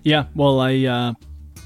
Yeah, 0.03 0.26
well, 0.34 0.61
I 0.61 0.84
uh, 0.84 1.12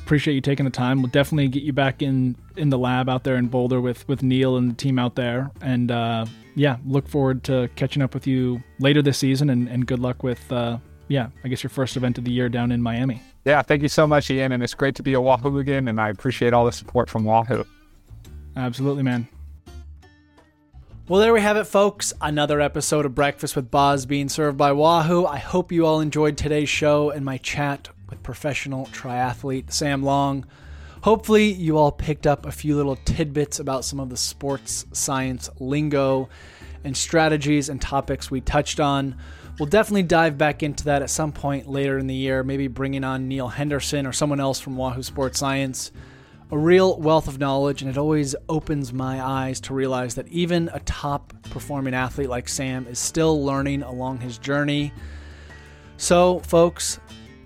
appreciate 0.03 0.35
you 0.35 0.41
taking 0.41 0.64
the 0.64 0.70
time. 0.70 1.03
We'll 1.03 1.11
definitely 1.11 1.49
get 1.49 1.62
you 1.62 1.72
back 1.72 2.03
in 2.03 2.37
in 2.57 2.68
the 2.68 2.78
lab 2.78 3.09
out 3.09 3.24
there 3.24 3.37
in 3.37 3.49
Boulder 3.49 3.80
with 3.80 4.07
with 4.09 4.22
Neal 4.22 4.57
and 4.57 4.70
the 4.70 4.74
team 4.74 4.99
out 4.99 5.14
there. 5.14 5.51
And 5.61 5.91
uh, 5.91 6.26
yeah, 6.55 6.76
look 6.87 7.09
forward 7.09 7.43
to 7.45 7.68
catching 7.76 8.03
up 8.03 8.14
with 8.14 8.26
you 8.26 8.62
later 8.78 9.03
this 9.03 9.18
season. 9.18 9.51
And, 9.51 9.68
and 9.68 9.87
good 9.87 9.99
luck 9.99 10.22
with 10.22 10.51
uh, 10.53 10.78
yeah, 11.09 11.28
I 11.43 11.49
guess 11.49 11.62
your 11.62 11.70
first 11.70 11.97
event 11.97 12.18
of 12.18 12.24
the 12.24 12.32
year 12.32 12.49
down 12.49 12.72
in 12.72 12.82
Miami. 12.82 13.22
Yeah, 13.45 13.62
thank 13.62 13.82
you 13.82 13.89
so 13.89 14.07
much, 14.07 14.30
Ian. 14.30 14.53
And 14.53 14.62
it's 14.62 14.74
great 14.74 14.95
to 14.97 15.03
be 15.03 15.14
a 15.14 15.20
Wahoo 15.20 15.59
again. 15.59 15.89
And 15.89 16.01
I 16.01 16.09
appreciate 16.09 16.53
all 16.53 16.64
the 16.64 16.72
support 16.72 17.11
from 17.11 17.24
Wahoo. 17.24 17.64
Absolutely, 18.57 19.03
man. 19.03 19.28
Well, 21.07 21.20
there 21.20 21.35
we 21.35 21.43
have 21.43 21.59
it, 21.59 21.64
folks. 21.64 22.14
Another 22.22 22.62
episode 22.62 23.05
of 23.05 23.14
Breakfast 23.14 23.57
with 23.57 23.70
Boz 23.70 24.07
being 24.07 24.30
served 24.30 24.57
by 24.57 24.72
Wahoo. 24.72 25.26
I 25.26 25.37
hope 25.37 25.70
you 25.70 25.85
all 25.85 26.01
enjoyed 26.01 26.39
today's 26.39 26.70
show 26.70 27.11
and 27.11 27.24
my 27.24 27.37
chat 27.37 27.91
with 28.09 28.22
professional 28.22 28.86
triathlete 28.86 29.72
Sam 29.72 30.02
Long. 30.02 30.46
Hopefully, 31.02 31.52
you 31.52 31.76
all 31.76 31.92
picked 31.92 32.26
up 32.26 32.46
a 32.46 32.52
few 32.52 32.76
little 32.76 32.96
tidbits 32.96 33.59
about 33.59 33.84
some 33.84 34.00
of 34.00 34.09
the 34.09 34.16
sports 34.16 34.86
science 34.92 35.50
lingo 35.61 36.28
and 36.82 36.96
strategies 36.96 37.68
and 37.68 37.80
topics 37.80 38.30
we 38.30 38.40
touched 38.40 38.80
on. 38.80 39.16
We'll 39.59 39.68
definitely 39.68 40.02
dive 40.02 40.36
back 40.36 40.62
into 40.62 40.84
that 40.84 41.02
at 41.02 41.11
some 41.11 41.30
point 41.30 41.68
later 41.68 41.98
in 41.98 42.07
the 42.07 42.14
year, 42.14 42.42
maybe 42.42 42.68
bringing 42.68 43.05
on 43.05 43.28
Neal 43.28 43.48
Henderson 43.48 44.07
or 44.07 44.12
someone 44.12 44.40
else 44.40 44.59
from 44.61 44.76
Wahoo 44.76 45.02
Sports 45.02 45.38
Science. 45.38 45.92
a 46.50 46.59
real 46.59 46.98
wealth 47.00 47.26
of 47.26 47.38
knowledge, 47.38 47.82
and 47.82 47.90
it 47.90 47.98
always 47.98 48.36
opens 48.48 48.92
my 48.92 49.20
eyes 49.20 49.61
to 49.61 49.74
realize 49.74 50.14
that 50.14 50.28
even 50.28 50.70
a 50.72 50.80
top 50.80 51.32
performing 51.50 51.94
athlete 51.94 52.28
like 52.28 52.48
Sam 52.48 52.86
is 52.86 52.98
still 52.98 53.44
learning 53.44 53.82
along 53.82 54.20
his 54.20 54.38
journey. 54.38 54.92
So, 55.96 56.40
folks, 56.40 57.00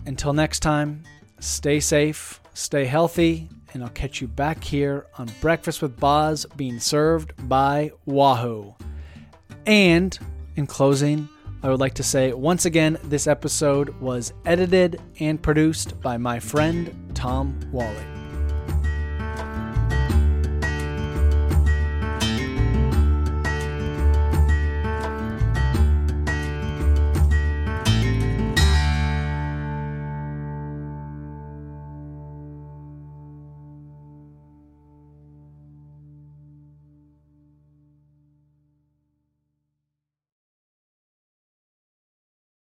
until 0.09 0.33
next 0.33 0.61
time, 0.61 1.03
stay 1.39 1.79
safe, 1.79 2.41
stay 2.55 2.87
healthy, 2.87 3.49
and 3.75 3.85
I'll 3.85 3.91
catch 3.91 4.23
you 4.23 4.27
back 4.27 4.65
here 4.65 5.07
on 5.19 5.29
Breakfast 5.43 5.83
with 5.83 6.01
Boz 6.01 6.47
being 6.57 6.81
served 6.81 7.35
by 7.47 7.93
Wahoo. 8.07 8.75
And 9.67 10.19
in 10.57 10.67
closing, 10.67 11.29
I 11.63 11.69
would 11.69 11.79
like 11.79 11.95
to 11.95 12.03
say 12.03 12.33
once 12.33 12.65
again, 12.65 12.99
this 13.05 13.27
episode 13.27 13.91
was 14.01 14.33
edited 14.47 14.99
and 15.21 15.41
produced 15.43 16.01
by 16.01 16.17
my 16.17 16.41
friend 16.41 17.11
Tom 17.15 17.61
Wally. 17.71 18.18